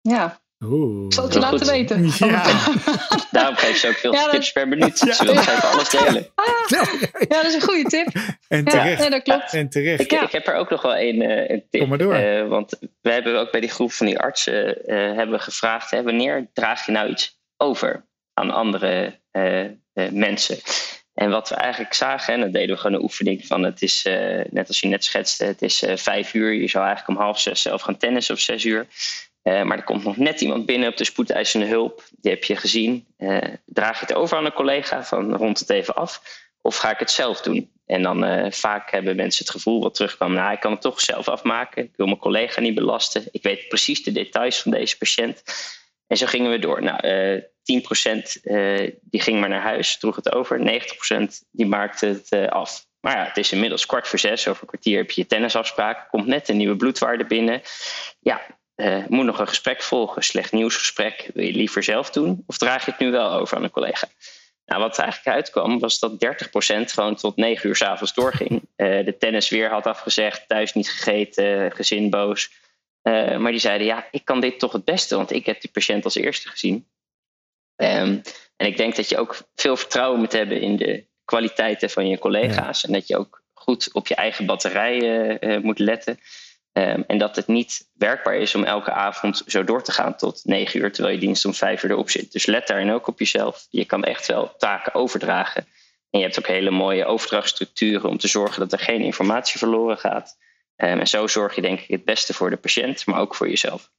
ja. 0.00 0.40
Oeh. 0.64 1.04
Ik 1.06 1.12
zal 1.12 1.24
het 1.24 1.32
je 1.32 1.38
laten 1.40 1.58
goed. 1.58 1.68
weten. 1.70 2.10
Ja. 2.18 2.42
Daarom 3.30 3.56
geef 3.56 3.76
ze 3.76 3.88
ook 3.88 3.94
veel 3.94 4.12
Ja, 4.14 4.22
dat- 4.22 4.30
tips 4.30 4.52
per 4.52 4.68
minuut. 4.68 4.98
Ja. 4.98 5.12
Ze 5.12 5.24
wil 5.24 5.36
even 5.38 5.62
alles 5.70 5.88
delen. 5.90 6.26
Ja, 6.68 6.84
dat 7.28 7.44
is 7.44 7.54
een 7.54 7.62
goede 7.62 7.82
tip. 7.88 8.06
En 8.48 8.64
Ja, 8.64 8.70
terecht. 8.70 9.00
nee, 9.00 9.10
dat 9.10 9.22
klopt. 9.22 9.52
En 9.54 9.68
terecht. 9.70 10.00
Ik, 10.00 10.12
ik 10.12 10.32
heb 10.32 10.46
er 10.46 10.54
ook 10.54 10.70
nog 10.70 10.82
wel 10.82 10.96
een, 10.98 11.22
eh, 11.22 11.50
een 11.50 11.64
tip. 11.70 11.80
Kom 11.80 11.88
maar 11.88 11.98
door. 11.98 12.14
Eh, 12.14 12.48
want 12.48 12.78
we 13.00 13.10
hebben 13.10 13.38
ook 13.40 13.50
bij 13.50 13.60
die 13.60 13.70
groep 13.70 13.92
van 13.92 14.06
die 14.06 14.18
artsen 14.18 14.86
eh, 14.86 14.96
hebben 14.96 15.30
we 15.30 15.38
gevraagd: 15.38 15.90
hè, 15.90 16.02
wanneer 16.02 16.50
draag 16.52 16.86
je 16.86 16.92
nou 16.92 17.08
iets 17.08 17.40
over 17.56 18.06
aan 18.34 18.50
andere 18.50 19.20
eh, 19.30 19.64
eh, 19.64 19.70
mensen? 20.12 20.58
En 21.20 21.30
wat 21.30 21.48
we 21.48 21.54
eigenlijk 21.54 21.94
zagen, 21.94 22.34
en 22.34 22.40
dat 22.40 22.52
deden 22.52 22.74
we 22.74 22.80
gewoon 22.80 22.96
een 22.96 23.02
oefening 23.02 23.46
van: 23.46 23.62
het 23.62 23.82
is 23.82 24.04
eh, 24.04 24.44
net 24.50 24.68
als 24.68 24.80
je 24.80 24.88
net 24.88 25.04
schetste, 25.04 25.44
het 25.44 25.62
is 25.62 25.82
eh, 25.82 25.96
vijf 25.96 26.34
uur. 26.34 26.52
Je 26.52 26.68
zou 26.68 26.84
eigenlijk 26.86 27.18
om 27.18 27.24
half 27.24 27.40
zes 27.40 27.62
zelf 27.62 27.82
gaan 27.82 27.96
tennissen 27.96 28.34
of 28.34 28.40
zes 28.40 28.64
uur. 28.64 28.86
Eh, 29.42 29.62
maar 29.62 29.76
er 29.76 29.84
komt 29.84 30.04
nog 30.04 30.16
net 30.16 30.40
iemand 30.40 30.66
binnen 30.66 30.88
op 30.88 30.96
de 30.96 31.04
spoedeisende 31.04 31.66
hulp. 31.66 32.04
Die 32.20 32.30
heb 32.30 32.44
je 32.44 32.56
gezien. 32.56 33.06
Draag 33.64 34.00
je 34.00 34.06
het 34.06 34.14
over 34.14 34.36
aan 34.36 34.44
een 34.44 34.52
collega 34.52 35.04
van 35.04 35.34
rond 35.34 35.58
het 35.58 35.70
even 35.70 35.94
af? 35.94 36.22
Of 36.60 36.76
ga 36.76 36.90
ik 36.90 36.98
het 36.98 37.10
zelf 37.10 37.40
doen? 37.40 37.70
En 37.86 38.02
dan 38.02 38.52
vaak 38.52 38.90
hebben 38.90 39.16
mensen 39.16 39.44
het 39.44 39.54
gevoel 39.54 39.80
wat 39.82 39.94
terugkwam. 39.94 40.32
Nou, 40.32 40.52
ik 40.52 40.60
kan 40.60 40.72
het 40.72 40.80
toch 40.80 41.00
zelf 41.00 41.28
afmaken. 41.28 41.82
Ik 41.82 41.92
wil 41.96 42.06
mijn 42.06 42.18
collega 42.18 42.60
niet 42.60 42.74
belasten. 42.74 43.28
Ik 43.30 43.42
weet 43.42 43.68
precies 43.68 44.02
de 44.02 44.12
details 44.12 44.62
van 44.62 44.70
deze 44.70 44.98
patiënt. 44.98 45.42
En 46.06 46.16
zo 46.16 46.26
gingen 46.26 46.50
we 46.50 46.58
door. 46.58 46.82
Nou, 46.82 46.98
10% 47.70 48.42
eh, 48.42 48.92
die 49.00 49.20
ging 49.20 49.40
maar 49.40 49.48
naar 49.48 49.60
huis, 49.60 49.98
droeg 49.98 50.16
het 50.16 50.32
over. 50.32 50.58
90% 50.58 50.62
die 51.50 51.66
maakte 51.66 52.06
het 52.06 52.30
eh, 52.30 52.46
af. 52.46 52.88
Maar 53.00 53.16
ja, 53.16 53.24
het 53.24 53.36
is 53.36 53.52
inmiddels 53.52 53.86
kwart 53.86 54.08
voor 54.08 54.18
zes. 54.18 54.48
Over 54.48 54.62
een 54.62 54.68
kwartier 54.68 54.96
heb 54.96 55.10
je 55.10 55.20
je 55.20 55.26
tennisafspraak. 55.26 56.08
Komt 56.10 56.26
net 56.26 56.48
een 56.48 56.56
nieuwe 56.56 56.76
bloedwaarde 56.76 57.26
binnen. 57.26 57.62
Ja, 58.20 58.40
eh, 58.74 59.06
moet 59.08 59.24
nog 59.24 59.38
een 59.38 59.48
gesprek 59.48 59.82
volgen. 59.82 60.22
Slecht 60.22 60.52
nieuwsgesprek. 60.52 61.30
Wil 61.34 61.44
je 61.44 61.52
liever 61.52 61.82
zelf 61.82 62.10
doen? 62.10 62.42
Of 62.46 62.58
draag 62.58 62.84
je 62.84 62.90
het 62.90 63.00
nu 63.00 63.10
wel 63.10 63.32
over 63.32 63.56
aan 63.56 63.64
een 63.64 63.70
collega? 63.70 64.08
Nou, 64.64 64.82
wat 64.82 64.96
er 64.96 65.02
eigenlijk 65.02 65.36
uitkwam, 65.36 65.78
was 65.78 65.98
dat 65.98 66.20
30% 66.20 66.92
gewoon 66.92 67.14
tot 67.14 67.36
9 67.36 67.68
uur 67.68 67.76
s'avonds 67.76 68.14
doorging. 68.14 68.62
De 68.76 69.16
tennis 69.18 69.48
weer 69.48 69.70
had 69.70 69.86
afgezegd, 69.86 70.48
thuis 70.48 70.72
niet 70.72 70.90
gegeten, 70.90 71.72
gezin 71.72 72.10
boos. 72.10 72.50
Maar 73.02 73.50
die 73.50 73.60
zeiden, 73.60 73.86
ja, 73.86 74.06
ik 74.10 74.24
kan 74.24 74.40
dit 74.40 74.58
toch 74.58 74.72
het 74.72 74.84
beste, 74.84 75.16
want 75.16 75.32
ik 75.32 75.46
heb 75.46 75.60
die 75.60 75.70
patiënt 75.70 76.04
als 76.04 76.14
eerste 76.14 76.48
gezien. 76.48 76.86
Ehm, 77.80 78.18
en 78.56 78.66
ik 78.66 78.76
denk 78.76 78.96
dat 78.96 79.08
je 79.08 79.18
ook 79.18 79.36
veel 79.54 79.76
vertrouwen 79.76 80.18
moet 80.18 80.32
hebben 80.32 80.60
in 80.60 80.76
de 80.76 81.04
kwaliteiten 81.24 81.90
van 81.90 82.08
je 82.08 82.18
collega's. 82.18 82.84
En 82.84 82.92
dat 82.92 83.06
je 83.06 83.16
ook 83.16 83.42
goed 83.52 83.92
op 83.92 84.06
je 84.06 84.14
eigen 84.14 84.46
batterij 84.46 84.98
eh, 84.98 85.54
eh, 85.54 85.62
moet 85.62 85.78
letten. 85.78 86.18
Ehm, 86.72 87.02
en 87.06 87.18
dat 87.18 87.36
het 87.36 87.46
niet 87.46 87.88
werkbaar 87.92 88.34
is 88.34 88.54
om 88.54 88.64
elke 88.64 88.92
avond 88.92 89.42
zo 89.46 89.64
door 89.64 89.82
te 89.82 89.92
gaan 89.92 90.16
tot 90.16 90.40
9 90.44 90.80
uur, 90.80 90.92
terwijl 90.92 91.14
je 91.14 91.20
dienst 91.20 91.44
om 91.44 91.54
5 91.54 91.82
uur 91.82 91.90
erop 91.90 92.10
zit. 92.10 92.32
Dus 92.32 92.46
let 92.46 92.66
daarin 92.66 92.90
ook 92.90 93.06
op 93.06 93.18
jezelf. 93.18 93.66
Je 93.70 93.84
kan 93.84 94.04
echt 94.04 94.26
wel 94.26 94.54
taken 94.58 94.94
overdragen. 94.94 95.66
En 96.10 96.18
je 96.18 96.24
hebt 96.24 96.38
ook 96.38 96.46
hele 96.46 96.70
mooie 96.70 97.04
overdrachtstructuren 97.04 98.10
om 98.10 98.18
te 98.18 98.28
zorgen 98.28 98.60
dat 98.60 98.72
er 98.72 98.78
geen 98.78 99.00
informatie 99.00 99.58
verloren 99.58 99.98
gaat. 99.98 100.38
Ehm, 100.76 100.98
en 100.98 101.08
zo 101.08 101.26
zorg 101.26 101.54
je 101.54 101.60
denk 101.60 101.80
ik 101.80 101.88
het 101.88 102.04
beste 102.04 102.34
voor 102.34 102.50
de 102.50 102.56
patiënt, 102.56 103.06
maar 103.06 103.20
ook 103.20 103.34
voor 103.34 103.48
jezelf. 103.48 103.90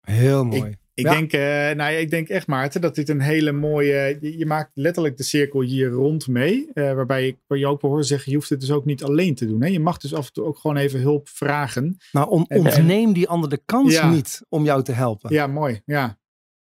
Heel 0.00 0.44
mooi. 0.44 0.70
Ik, 0.70 0.76
Ja. 1.04 1.12
denk, 1.12 1.32
eh, 1.32 1.40
nou 1.40 1.76
ja, 1.76 1.88
ik 1.88 2.10
denk 2.10 2.28
echt, 2.28 2.46
Maarten, 2.46 2.80
dat 2.80 2.94
dit 2.94 3.08
een 3.08 3.20
hele 3.20 3.52
mooie. 3.52 4.18
Je, 4.20 4.38
je 4.38 4.46
maakt 4.46 4.70
letterlijk 4.74 5.16
de 5.16 5.22
cirkel 5.22 5.60
hier 5.60 5.88
rond 5.90 6.26
mee. 6.28 6.70
eh, 6.72 6.92
waarbij 6.94 7.26
ik 7.26 7.36
waar 7.46 7.58
je 7.58 7.66
ook 7.66 7.80
wel 7.80 7.90
hoor 7.90 8.04
zeggen: 8.04 8.30
je 8.30 8.36
hoeft 8.36 8.50
het 8.50 8.60
dus 8.60 8.70
ook 8.70 8.84
niet 8.84 9.02
alleen 9.02 9.34
te 9.34 9.46
doen. 9.46 9.62
Hè? 9.62 9.68
Je 9.68 9.80
mag 9.80 9.98
dus 9.98 10.14
af 10.14 10.26
en 10.26 10.32
toe 10.32 10.44
ook 10.44 10.58
gewoon 10.58 10.76
even 10.76 11.00
hulp 11.00 11.28
vragen. 11.28 11.96
Nou, 12.12 12.28
on- 12.30 12.48
ontneem 12.48 13.12
die 13.12 13.28
ander 13.28 13.50
de 13.50 13.60
kans 13.64 13.92
Ja. 13.92 14.10
niet 14.10 14.42
om 14.48 14.64
jou 14.64 14.82
te 14.82 14.92
helpen. 14.92 15.32
Ja, 15.32 15.46
mooi. 15.46 15.80
Ja, 15.84 16.18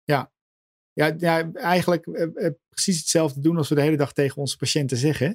ja. 0.03 0.31
Ja, 0.93 1.13
ja 1.17 1.51
eigenlijk 1.53 2.05
eh, 2.07 2.49
precies 2.69 2.97
hetzelfde 2.97 3.39
doen 3.39 3.57
als 3.57 3.69
we 3.69 3.75
de 3.75 3.81
hele 3.81 3.97
dag 3.97 4.13
tegen 4.13 4.37
onze 4.37 4.57
patiënten 4.57 4.97
zeggen. 4.97 5.33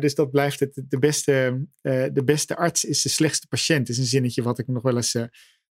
Dus 0.00 0.14
dat 0.14 0.30
blijft 0.30 0.60
het. 0.60 0.82
De 0.88 0.98
beste, 0.98 1.66
de 2.12 2.22
beste 2.24 2.56
arts 2.56 2.84
is 2.84 3.02
de 3.02 3.08
slechtste 3.08 3.46
patiënt. 3.48 3.88
Is 3.88 3.98
een 3.98 4.04
zinnetje 4.04 4.42
wat 4.42 4.58
ik 4.58 4.66
nog 4.66 4.82
wel 4.82 4.96
eens 4.96 5.16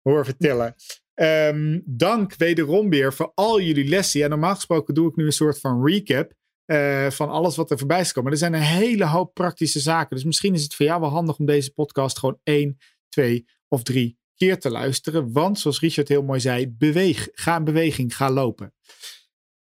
hoor 0.03 0.25
vertellen. 0.25 0.75
Ehm, 1.19 1.81
dank 1.85 2.35
wederom 2.37 2.91
weer 2.91 3.13
voor 3.13 3.33
al 3.35 3.61
jullie 3.61 3.89
lessen. 3.89 4.21
Ja, 4.21 4.27
normaal 4.29 4.55
gesproken 4.55 4.95
doe 4.95 5.09
ik 5.09 5.17
nu 5.17 5.25
een 5.25 5.33
soort 5.33 5.61
van 5.61 5.87
recap. 5.87 6.37
eh, 6.65 7.11
van 7.11 7.29
alles 7.31 7.57
wat 7.57 7.71
er 7.71 7.79
voorbij 7.79 8.01
is 8.01 8.07
gekomen. 8.07 8.33
Er 8.33 8.39
zijn 8.39 8.55
een 8.55 8.61
hele 8.61 9.05
hoop 9.07 9.35
praktische 9.35 9.81
zaken. 9.81 10.17
Dus 10.17 10.25
misschien 10.25 10.55
is 10.55 10.63
het 10.63 10.75
voor 10.75 10.87
jou 10.87 11.01
wel 11.01 11.11
handig 11.11 11.39
om 11.39 11.47
deze 11.47 11.73
podcast 11.73 12.19
gewoon 12.19 12.39
één, 12.43 12.79
twee 13.09 13.47
of 13.69 13.83
drie 13.83 14.19
keer 14.35 14.59
te 14.59 14.71
luisteren. 14.71 15.33
Want 15.33 15.59
zoals 15.59 15.81
Richard 15.81 16.09
heel 16.09 16.23
mooi 16.23 16.41
zei, 16.41 16.71
beweeg. 16.71 17.29
Ga 17.33 17.57
in 17.57 17.65
beweging, 17.65 18.17
ga 18.17 18.31
lopen. 18.31 18.75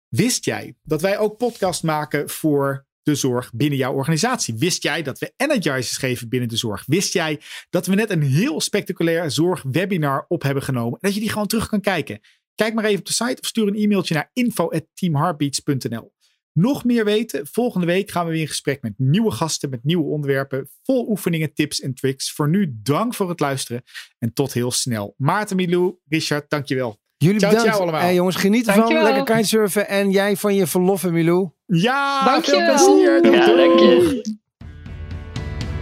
Wist 0.09 0.45
jij 0.45 0.77
dat 0.83 1.01
wij 1.01 1.19
ook 1.19 1.37
podcast 1.37 1.83
maken 1.83 2.29
voor 2.29 2.86
de 3.07 3.15
zorg 3.15 3.53
binnen 3.53 3.79
jouw 3.79 3.93
organisatie? 3.93 4.55
Wist 4.55 4.83
jij 4.83 5.03
dat 5.03 5.19
we 5.19 5.33
energizers 5.37 5.97
geven 5.97 6.29
binnen 6.29 6.49
de 6.49 6.57
zorg? 6.57 6.85
Wist 6.87 7.13
jij 7.13 7.41
dat 7.71 7.87
we 7.87 7.95
net 7.95 8.11
een 8.11 8.23
heel 8.23 8.61
spectaculair 8.61 9.31
zorgwebinar 9.31 10.25
op 10.29 10.43
hebben 10.43 10.63
genomen? 10.63 10.93
En 10.93 10.99
dat 11.01 11.15
je 11.15 11.21
die 11.21 11.29
gewoon 11.31 11.47
terug 11.47 11.69
kan 11.69 11.81
kijken. 11.81 12.21
Kijk 12.55 12.75
maar 12.75 12.85
even 12.85 12.99
op 12.99 13.07
de 13.07 13.13
site 13.13 13.41
of 13.41 13.47
stuur 13.47 13.67
een 13.67 13.75
e-mailtje 13.75 14.15
naar 14.15 14.31
info.teamheartbeats.nl. 14.33 16.15
Nog 16.53 16.85
meer 16.85 17.05
weten? 17.05 17.47
Volgende 17.47 17.87
week 17.87 18.11
gaan 18.11 18.27
we 18.27 18.33
weer 18.33 18.41
in 18.41 18.47
gesprek 18.47 18.83
met 18.83 18.93
nieuwe 18.97 19.31
gasten, 19.31 19.71
met 19.71 19.85
nieuwe 19.85 20.05
onderwerpen, 20.05 20.69
vol 20.83 21.09
oefeningen, 21.09 21.55
tips 21.55 21.81
en 21.81 21.95
tricks. 21.95 22.33
Voor 22.33 22.49
nu 22.49 22.75
dank 22.83 23.15
voor 23.15 23.29
het 23.29 23.41
luisteren 23.41 23.83
en 24.19 24.33
tot 24.33 24.53
heel 24.53 24.71
snel. 24.71 25.15
Maarten 25.17 25.57
Milou, 25.57 25.97
Richard, 26.09 26.51
dankjewel. 26.51 27.01
Jullie 27.17 27.39
Ciao, 27.39 27.51
bedankt. 27.51 27.75
ciao 27.75 27.83
allemaal. 27.83 28.09
Eh, 28.09 28.15
jongens, 28.15 28.37
geniet 28.37 28.69
ervan. 28.69 28.93
Lekker 28.93 29.25
kitesurfen. 29.25 29.89
En 29.89 30.11
jij 30.11 30.37
van 30.37 30.55
je 30.55 30.67
verloffen, 30.67 31.13
Milou. 31.13 31.56
Ja, 31.67 32.41
veel 32.43 32.65
plezier. 32.65 33.23
Doei, 33.23 33.37
Ja, 33.37 33.47
dank 33.47 33.79
je. 33.81 34.35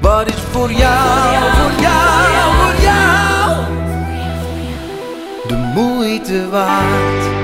Wat 0.01 0.27
is 0.29 0.35
voor 0.35 0.73
jou, 0.73 1.53
voor 1.53 1.81
jou, 1.81 2.55
voor 2.55 2.83
jou 2.83 3.65
de 5.49 5.57
moeite 5.75 6.49
waard? 6.49 7.44